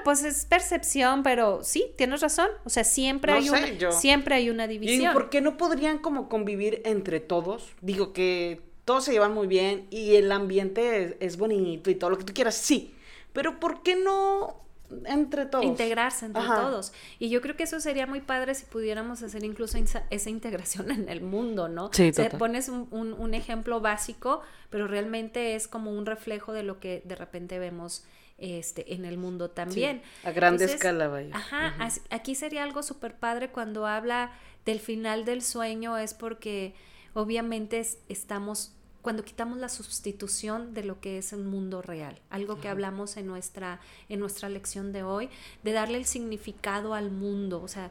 pues 0.04 0.22
es 0.24 0.44
percepción, 0.44 1.22
pero 1.22 1.64
sí, 1.64 1.92
tienes 1.96 2.20
razón. 2.20 2.48
O 2.64 2.70
sea, 2.70 2.84
siempre 2.84 3.32
hay 3.32 3.48
una, 3.48 3.90
siempre 3.90 4.34
hay 4.36 4.48
una 4.50 4.68
división. 4.68 5.10
¿Y 5.10 5.14
por 5.14 5.28
qué 5.28 5.40
no 5.40 5.56
podrían 5.56 5.98
como 5.98 6.28
convivir 6.28 6.82
entre 6.84 7.18
todos? 7.18 7.72
Digo 7.80 8.12
que 8.12 8.60
todos 8.84 9.04
se 9.04 9.12
llevan 9.12 9.32
muy 9.32 9.48
bien 9.48 9.88
y 9.90 10.16
el 10.16 10.30
ambiente 10.30 11.16
es 11.20 11.36
bonito 11.36 11.90
y 11.90 11.94
todo 11.94 12.10
lo 12.10 12.18
que 12.18 12.24
tú 12.24 12.34
quieras, 12.34 12.54
sí. 12.54 12.94
Pero 13.32 13.58
¿por 13.58 13.82
qué 13.82 13.96
no 13.96 14.62
entre 15.04 15.46
todos. 15.46 15.64
Integrarse 15.64 16.26
entre 16.26 16.42
todos. 16.42 16.92
Y 17.18 17.28
yo 17.28 17.40
creo 17.40 17.56
que 17.56 17.64
eso 17.64 17.80
sería 17.80 18.06
muy 18.06 18.20
padre 18.20 18.54
si 18.54 18.66
pudiéramos 18.66 19.22
hacer 19.22 19.44
incluso 19.44 19.78
esa 20.10 20.30
integración 20.30 20.90
en 20.90 21.08
el 21.08 21.20
mundo, 21.20 21.68
¿no? 21.68 21.90
Sí, 21.92 22.10
o 22.10 22.12
sea, 22.12 22.30
pones 22.30 22.68
un, 22.68 22.88
un, 22.90 23.34
ejemplo 23.34 23.80
básico, 23.80 24.42
pero 24.70 24.86
realmente 24.86 25.54
es 25.54 25.68
como 25.68 25.90
un 25.90 26.06
reflejo 26.06 26.52
de 26.52 26.62
lo 26.62 26.80
que 26.80 27.02
de 27.04 27.14
repente 27.14 27.58
vemos 27.58 28.04
este, 28.38 28.94
en 28.94 29.04
el 29.04 29.18
mundo 29.18 29.50
también. 29.50 30.02
a 30.24 30.32
grande 30.32 30.64
escala, 30.64 31.08
vaya. 31.08 31.34
Ajá, 31.34 31.74
aquí 32.10 32.34
sería 32.34 32.64
algo 32.64 32.82
súper 32.82 33.14
padre 33.14 33.50
cuando 33.50 33.86
habla 33.86 34.32
del 34.64 34.80
final 34.80 35.24
del 35.24 35.42
sueño, 35.42 35.96
es 35.96 36.14
porque 36.14 36.74
obviamente 37.14 37.86
estamos 38.08 38.72
cuando 39.02 39.24
quitamos 39.24 39.58
la 39.58 39.68
sustitución 39.68 40.74
de 40.74 40.84
lo 40.84 41.00
que 41.00 41.18
es 41.18 41.32
un 41.32 41.46
mundo 41.46 41.82
real, 41.82 42.20
algo 42.30 42.60
que 42.60 42.68
hablamos 42.68 43.16
en 43.16 43.26
nuestra, 43.26 43.80
en 44.08 44.20
nuestra 44.20 44.48
lección 44.48 44.92
de 44.92 45.02
hoy, 45.02 45.28
de 45.64 45.72
darle 45.72 45.98
el 45.98 46.06
significado 46.06 46.94
al 46.94 47.10
mundo, 47.10 47.60
o 47.60 47.68
sea, 47.68 47.90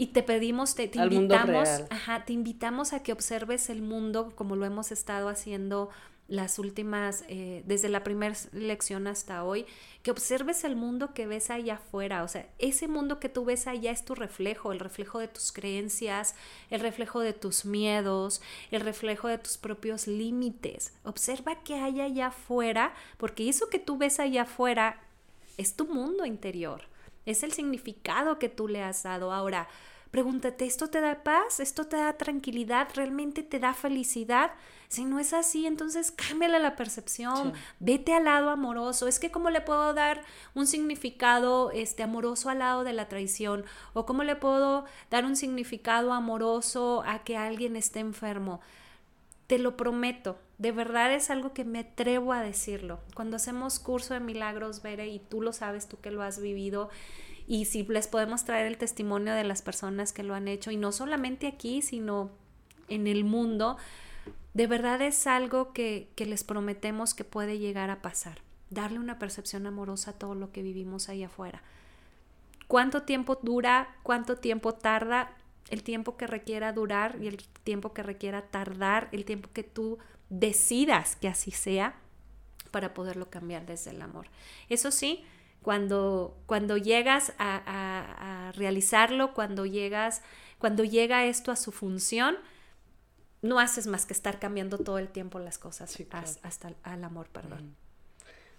y 0.00 0.06
te 0.06 0.22
pedimos, 0.22 0.74
te, 0.74 0.88
te 0.88 0.98
invitamos, 0.98 1.68
ajá, 1.90 2.24
te 2.24 2.32
invitamos 2.32 2.94
a 2.94 3.02
que 3.02 3.12
observes 3.12 3.68
el 3.68 3.82
mundo 3.82 4.32
como 4.34 4.56
lo 4.56 4.64
hemos 4.64 4.92
estado 4.92 5.28
haciendo 5.28 5.90
las 6.26 6.58
últimas, 6.58 7.22
eh, 7.28 7.62
desde 7.66 7.90
la 7.90 8.02
primera 8.02 8.34
lección 8.52 9.06
hasta 9.06 9.44
hoy, 9.44 9.66
que 10.02 10.10
observes 10.10 10.64
el 10.64 10.74
mundo 10.74 11.12
que 11.12 11.26
ves 11.26 11.50
allá 11.50 11.74
afuera. 11.74 12.22
O 12.22 12.28
sea, 12.28 12.48
ese 12.58 12.88
mundo 12.88 13.20
que 13.20 13.28
tú 13.28 13.44
ves 13.44 13.66
allá 13.66 13.90
es 13.90 14.02
tu 14.02 14.14
reflejo, 14.14 14.72
el 14.72 14.78
reflejo 14.78 15.18
de 15.18 15.28
tus 15.28 15.52
creencias, 15.52 16.34
el 16.70 16.80
reflejo 16.80 17.20
de 17.20 17.34
tus 17.34 17.66
miedos, 17.66 18.40
el 18.70 18.80
reflejo 18.80 19.28
de 19.28 19.36
tus 19.36 19.58
propios 19.58 20.06
límites. 20.06 20.94
Observa 21.04 21.62
qué 21.62 21.74
hay 21.74 22.00
allá 22.00 22.28
afuera, 22.28 22.94
porque 23.18 23.50
eso 23.50 23.68
que 23.68 23.78
tú 23.78 23.98
ves 23.98 24.18
allá 24.18 24.44
afuera 24.44 24.98
es 25.58 25.76
tu 25.76 25.84
mundo 25.84 26.24
interior, 26.24 26.84
es 27.26 27.42
el 27.42 27.52
significado 27.52 28.38
que 28.38 28.48
tú 28.48 28.66
le 28.66 28.82
has 28.82 29.02
dado. 29.02 29.30
Ahora, 29.30 29.68
pregúntate, 30.10 30.66
¿esto 30.66 30.88
te 30.88 31.00
da 31.00 31.22
paz? 31.22 31.60
¿Esto 31.60 31.86
te 31.86 31.96
da 31.96 32.14
tranquilidad? 32.14 32.88
¿Realmente 32.94 33.42
te 33.42 33.58
da 33.58 33.74
felicidad? 33.74 34.52
Si 34.88 35.04
no 35.04 35.18
es 35.18 35.32
así, 35.32 35.66
entonces 35.66 36.10
cámbiale 36.28 36.58
la 36.58 36.76
percepción, 36.76 37.52
vete 37.78 38.14
al 38.14 38.24
lado 38.24 38.50
amoroso. 38.50 39.06
Es 39.06 39.20
que 39.20 39.30
cómo 39.30 39.50
le 39.50 39.60
puedo 39.60 39.94
dar 39.94 40.24
un 40.54 40.66
significado 40.66 41.70
este 41.70 42.02
amoroso 42.02 42.50
al 42.50 42.58
lado 42.58 42.84
de 42.84 42.92
la 42.92 43.08
traición 43.08 43.64
o 43.92 44.06
cómo 44.06 44.24
le 44.24 44.36
puedo 44.36 44.84
dar 45.10 45.24
un 45.24 45.36
significado 45.36 46.12
amoroso 46.12 47.02
a 47.06 47.22
que 47.22 47.36
alguien 47.36 47.76
esté 47.76 48.00
enfermo. 48.00 48.60
Te 49.46 49.58
lo 49.58 49.76
prometo, 49.76 50.38
de 50.58 50.72
verdad 50.72 51.12
es 51.12 51.30
algo 51.30 51.54
que 51.54 51.64
me 51.64 51.80
atrevo 51.80 52.32
a 52.32 52.42
decirlo. 52.42 53.00
Cuando 53.14 53.36
hacemos 53.36 53.78
curso 53.78 54.14
de 54.14 54.20
milagros, 54.20 54.82
Bere, 54.82 55.08
y 55.08 55.18
tú 55.18 55.40
lo 55.40 55.52
sabes, 55.52 55.88
tú 55.88 55.98
que 56.00 56.10
lo 56.10 56.22
has 56.22 56.40
vivido, 56.40 56.90
y 57.50 57.64
si 57.64 57.82
les 57.82 58.06
podemos 58.06 58.44
traer 58.44 58.68
el 58.68 58.78
testimonio 58.78 59.34
de 59.34 59.42
las 59.42 59.60
personas 59.60 60.12
que 60.12 60.22
lo 60.22 60.36
han 60.36 60.46
hecho, 60.46 60.70
y 60.70 60.76
no 60.76 60.92
solamente 60.92 61.48
aquí, 61.48 61.82
sino 61.82 62.30
en 62.86 63.08
el 63.08 63.24
mundo, 63.24 63.76
de 64.54 64.68
verdad 64.68 65.02
es 65.02 65.26
algo 65.26 65.72
que, 65.72 66.12
les 66.16 66.44
prometemos 66.44 67.12
que 67.12 67.24
puede 67.24 67.58
llegar 67.58 67.90
a 67.90 68.02
pasar. 68.02 68.38
Darle 68.70 69.00
una 69.00 69.18
percepción 69.18 69.66
amorosa 69.66 70.12
a 70.12 70.14
todo 70.14 70.36
lo 70.36 70.52
que 70.52 70.62
vivimos 70.62 71.08
ahí 71.08 71.24
afuera. 71.24 71.60
¿Cuánto 72.68 73.02
tiempo 73.02 73.40
dura? 73.42 73.96
¿Cuánto 74.04 74.36
tiempo 74.36 74.74
tarda? 74.74 75.36
El 75.70 75.82
tiempo 75.82 76.16
que 76.16 76.28
requiera 76.28 76.72
durar 76.72 77.16
y 77.20 77.26
el 77.26 77.38
tiempo 77.64 77.92
que 77.92 78.04
requiera 78.04 78.42
tardar, 78.42 79.08
el 79.10 79.24
tiempo 79.24 79.50
que 79.52 79.64
tú 79.64 79.98
decidas 80.28 81.16
que 81.16 81.26
así 81.26 81.50
sea 81.50 81.96
para 82.70 82.94
poderlo 82.94 83.28
cambiar 83.28 83.66
desde 83.66 83.90
el 83.90 84.02
amor. 84.02 84.28
Eso 84.68 84.92
sí, 84.92 85.24
cuando, 85.62 86.36
cuando 86.46 86.76
llegas 86.76 87.32
a, 87.38 88.48
a 88.48 88.52
realizarlo, 88.52 89.34
cuando 89.34 89.66
llegas, 89.66 90.22
cuando 90.58 90.84
llega 90.84 91.26
esto 91.26 91.50
a 91.52 91.56
su 91.56 91.72
función, 91.72 92.36
no 93.42 93.58
haces 93.58 93.86
más 93.86 94.06
que 94.06 94.12
estar 94.12 94.38
cambiando 94.38 94.78
todo 94.78 94.98
el 94.98 95.08
tiempo 95.08 95.38
las 95.38 95.58
cosas 95.58 95.96
hasta 96.42 96.72
al 96.82 97.04
amor, 97.04 97.28
perdón. 97.28 97.74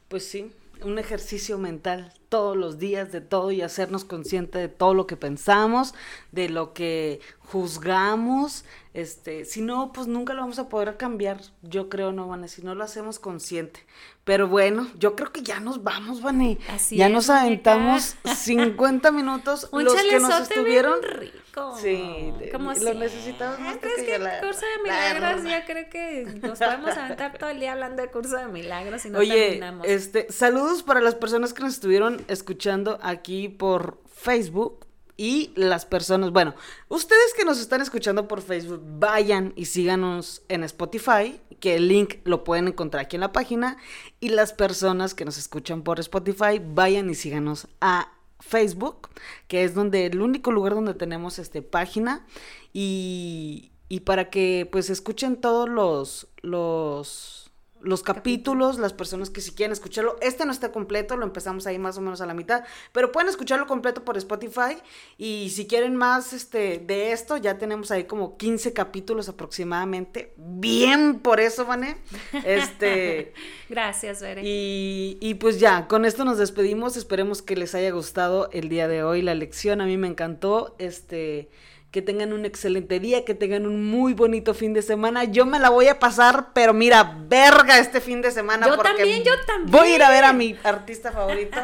Pues 0.08 0.28
sí, 0.28 0.52
un 0.84 1.00
ejercicio 1.00 1.58
mental 1.58 2.14
todos 2.32 2.56
los 2.56 2.80
días 2.80 3.12
de 3.12 3.20
todo 3.20 3.52
y 3.52 3.62
hacernos 3.62 4.06
consciente 4.06 4.58
de 4.58 4.70
todo 4.70 4.94
lo 4.94 5.06
que 5.06 5.18
pensamos, 5.18 5.94
de 6.32 6.48
lo 6.48 6.72
que 6.72 7.20
juzgamos, 7.42 8.64
este, 8.94 9.44
si 9.46 9.62
no, 9.62 9.92
pues 9.94 10.08
nunca 10.08 10.34
lo 10.34 10.42
vamos 10.42 10.58
a 10.60 10.70
poder 10.70 10.96
cambiar, 10.96 11.42
yo 11.62 11.90
creo, 11.90 12.14
no, 12.14 12.28
Vane, 12.30 12.48
si 12.48 12.62
no 12.62 12.74
lo 12.74 12.84
hacemos 12.86 13.20
consciente. 13.20 13.86
Pero 14.24 14.48
bueno, 14.48 14.88
yo 14.98 15.16
creo 15.16 15.32
que 15.32 15.42
ya 15.42 15.60
nos 15.60 15.84
vamos, 15.84 16.22
Vane. 16.22 16.58
Así 16.70 16.96
ya 16.96 17.10
nos 17.10 17.30
aventamos 17.30 18.16
50 18.36 19.12
minutos 19.12 19.68
los 19.74 19.94
que 19.96 20.20
nos 20.20 20.42
estuvieron. 20.42 21.02
rico. 21.02 21.76
Sí, 21.82 22.32
Como 22.54 22.72
lo 22.72 22.94
necesitamos 22.94 23.60
más 23.60 23.78
que, 23.78 23.90
que 24.06 24.16
el 24.16 24.22
curso 24.42 24.62
de 24.62 24.84
milagros 24.84 25.44
ya 25.44 25.66
creo 25.66 25.90
que 25.90 26.26
nos 26.42 26.60
podemos 26.60 26.96
aventar 26.96 27.38
todo 27.38 27.50
el 27.50 27.60
día 27.60 27.74
hablando 27.74 28.02
de 28.02 28.10
curso 28.10 28.38
de 28.38 28.48
milagros 28.48 29.06
y 29.06 29.10
no 29.10 29.20
Oye, 29.20 29.48
terminamos. 29.48 29.86
este, 29.86 30.32
saludos 30.32 30.82
para 30.84 31.02
las 31.02 31.16
personas 31.16 31.54
que 31.54 31.64
nos 31.64 31.74
estuvieron 31.74 32.21
escuchando 32.28 33.00
aquí 33.02 33.50
por 33.50 34.02
Facebook 34.14 34.86
y 35.18 35.52
las 35.56 35.86
personas, 35.86 36.32
bueno, 36.32 36.56
ustedes 36.90 37.34
que 37.38 37.46
nos 37.46 37.60
están 37.60 37.82
escuchando 37.82 38.28
por 38.28 38.42
Facebook, 38.42 38.82
vayan 38.84 39.54
y 39.56 39.66
síganos 39.66 40.42
en 40.50 40.64
Spotify, 40.64 41.40
que 41.60 41.76
el 41.76 41.88
link 41.88 42.16
lo 42.24 42.44
pueden 42.44 42.68
encontrar 42.68 43.06
aquí 43.06 43.18
en 43.18 43.22
la 43.22 43.32
página, 43.32 43.78
y 44.20 44.30
las 44.30 44.52
personas 44.52 45.14
que 45.14 45.26
nos 45.26 45.38
escuchan 45.38 45.84
por 45.84 46.00
Spotify, 46.00 46.60
vayan 46.64 47.10
y 47.10 47.16
síganos 47.16 47.68
a 47.82 48.12
Facebook, 48.40 49.10
que 49.48 49.64
es 49.64 49.76
donde 49.76 50.08
el 50.08 50.22
único 50.22 50.52
lugar 50.52 50.74
donde 50.74 50.96
tenemos 50.96 51.40
este 51.40 51.62
página 51.62 52.26
y, 52.74 53.72
y 53.90 54.00
para 54.02 54.30
que 54.30 54.68
pues 54.72 54.90
escuchen 54.90 55.36
todos 55.36 55.70
los 55.70 56.28
los 56.42 57.41
los 57.84 58.04
capítulos, 58.04 58.80
las 58.80 58.94
personas 58.94 59.30
que 59.30 59.42
si 59.42 59.52
quieren 59.52 59.72
escucharlo. 59.72 60.18
Este 60.22 60.46
no 60.46 60.52
está 60.52 60.72
completo, 60.72 61.18
lo 61.18 61.26
empezamos 61.26 61.68
ahí 61.68 61.80
más 61.80 61.98
o 61.98 62.02
menos 62.02 62.22
a 62.22 62.26
la 62.26 62.34
mitad, 62.34 62.64
pero 62.92 63.12
pueden 63.12 63.30
escucharlo 63.30 63.68
completo 63.68 64.04
por 64.04 64.18
Spotify 64.18 64.78
y 65.18 65.52
si 65.52 65.68
quieren 65.68 65.96
más 65.96 66.34
este 66.34 66.80
de 66.80 67.12
esto, 67.12 67.38
ya 67.38 67.58
tenemos 67.58 67.92
ahí 67.92 68.06
como 68.06 68.38
15 68.38 68.74
capítulos 68.74 69.30
aproximadamente. 69.30 70.34
Bien 70.38 71.20
por 71.20 71.40
eso, 71.40 71.66
Vané. 71.66 71.98
Este 72.46 73.34
Gracias, 73.70 74.22
Bere. 74.22 74.42
Y, 74.44 75.18
y 75.22 75.36
pues 75.36 75.60
ya, 75.60 75.88
con 75.88 76.06
esto 76.06 76.26
nos 76.26 76.38
despedimos. 76.38 76.98
Esperemos 76.98 77.42
que 77.42 77.56
les 77.56 77.76
haya 77.76 77.92
gustado 77.92 78.50
el 78.52 78.70
día 78.70 78.88
de 78.88 79.04
hoy 79.04 79.22
la 79.22 79.36
lección. 79.36 79.82
A 79.82 79.86
mí 79.86 79.98
me 79.98 80.08
encantó. 80.08 80.76
Este 80.78 81.50
que 81.92 82.02
tengan 82.02 82.32
un 82.32 82.46
excelente 82.46 83.02
día, 83.02 83.26
que 83.26 83.36
tengan 83.36 83.66
un 83.66 83.86
muy 83.86 84.14
bonito 84.14 84.54
fin 84.54 84.74
de 84.74 84.82
semana. 84.82 85.26
Yo 85.26 85.46
me 85.46 85.60
la 85.60 85.70
voy 85.70 85.90
a 85.90 86.00
pasar, 86.00 86.54
pero 86.54 86.74
mira, 86.74 87.18
verga 87.28 87.80
este 87.80 88.00
fin 88.00 88.22
de 88.22 88.32
semana. 88.32 88.66
Yo 88.66 88.78
porque 88.78 88.94
también, 88.94 89.24
yo 89.24 89.34
también. 89.46 89.72
Voy 89.72 89.90
a 89.90 89.96
ir 89.96 90.04
a 90.04 90.10
ver 90.10 90.24
a 90.24 90.32
mi 90.32 90.56
artista 90.64 91.12
favorito 91.12 91.58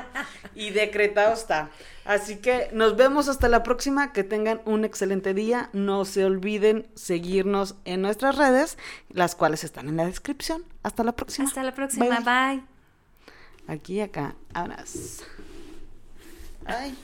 y 0.54 0.72
decretado 0.72 1.34
está. 1.34 1.70
Así 2.04 2.38
que 2.38 2.70
nos 2.74 2.98
vemos 2.98 3.30
hasta 3.30 3.48
la 3.48 3.64
próxima. 3.64 4.12
Que 4.12 4.26
tengan 4.26 4.62
un 4.66 4.84
excelente 4.84 5.34
día. 5.34 5.70
No 5.72 6.04
se 6.04 6.26
olviden 6.26 6.88
seguirnos 6.96 7.76
en 7.86 8.02
nuestras 8.02 8.36
redes, 8.36 8.78
las 9.10 9.34
cuales 9.34 9.64
están 9.64 9.88
en 9.88 9.96
la 9.96 10.06
descripción. 10.06 10.66
Hasta 10.84 11.06
la 11.06 11.14
próxima. 11.14 11.48
Hasta 11.48 11.64
la 11.64 11.74
próxima. 11.74 12.06
Bye, 12.06 12.26
bye. 12.26 12.64
Aquí 13.68 13.96
y 13.96 14.02
acá. 14.02 14.36
Abrazos. 14.54 15.24
Ay. 16.66 16.98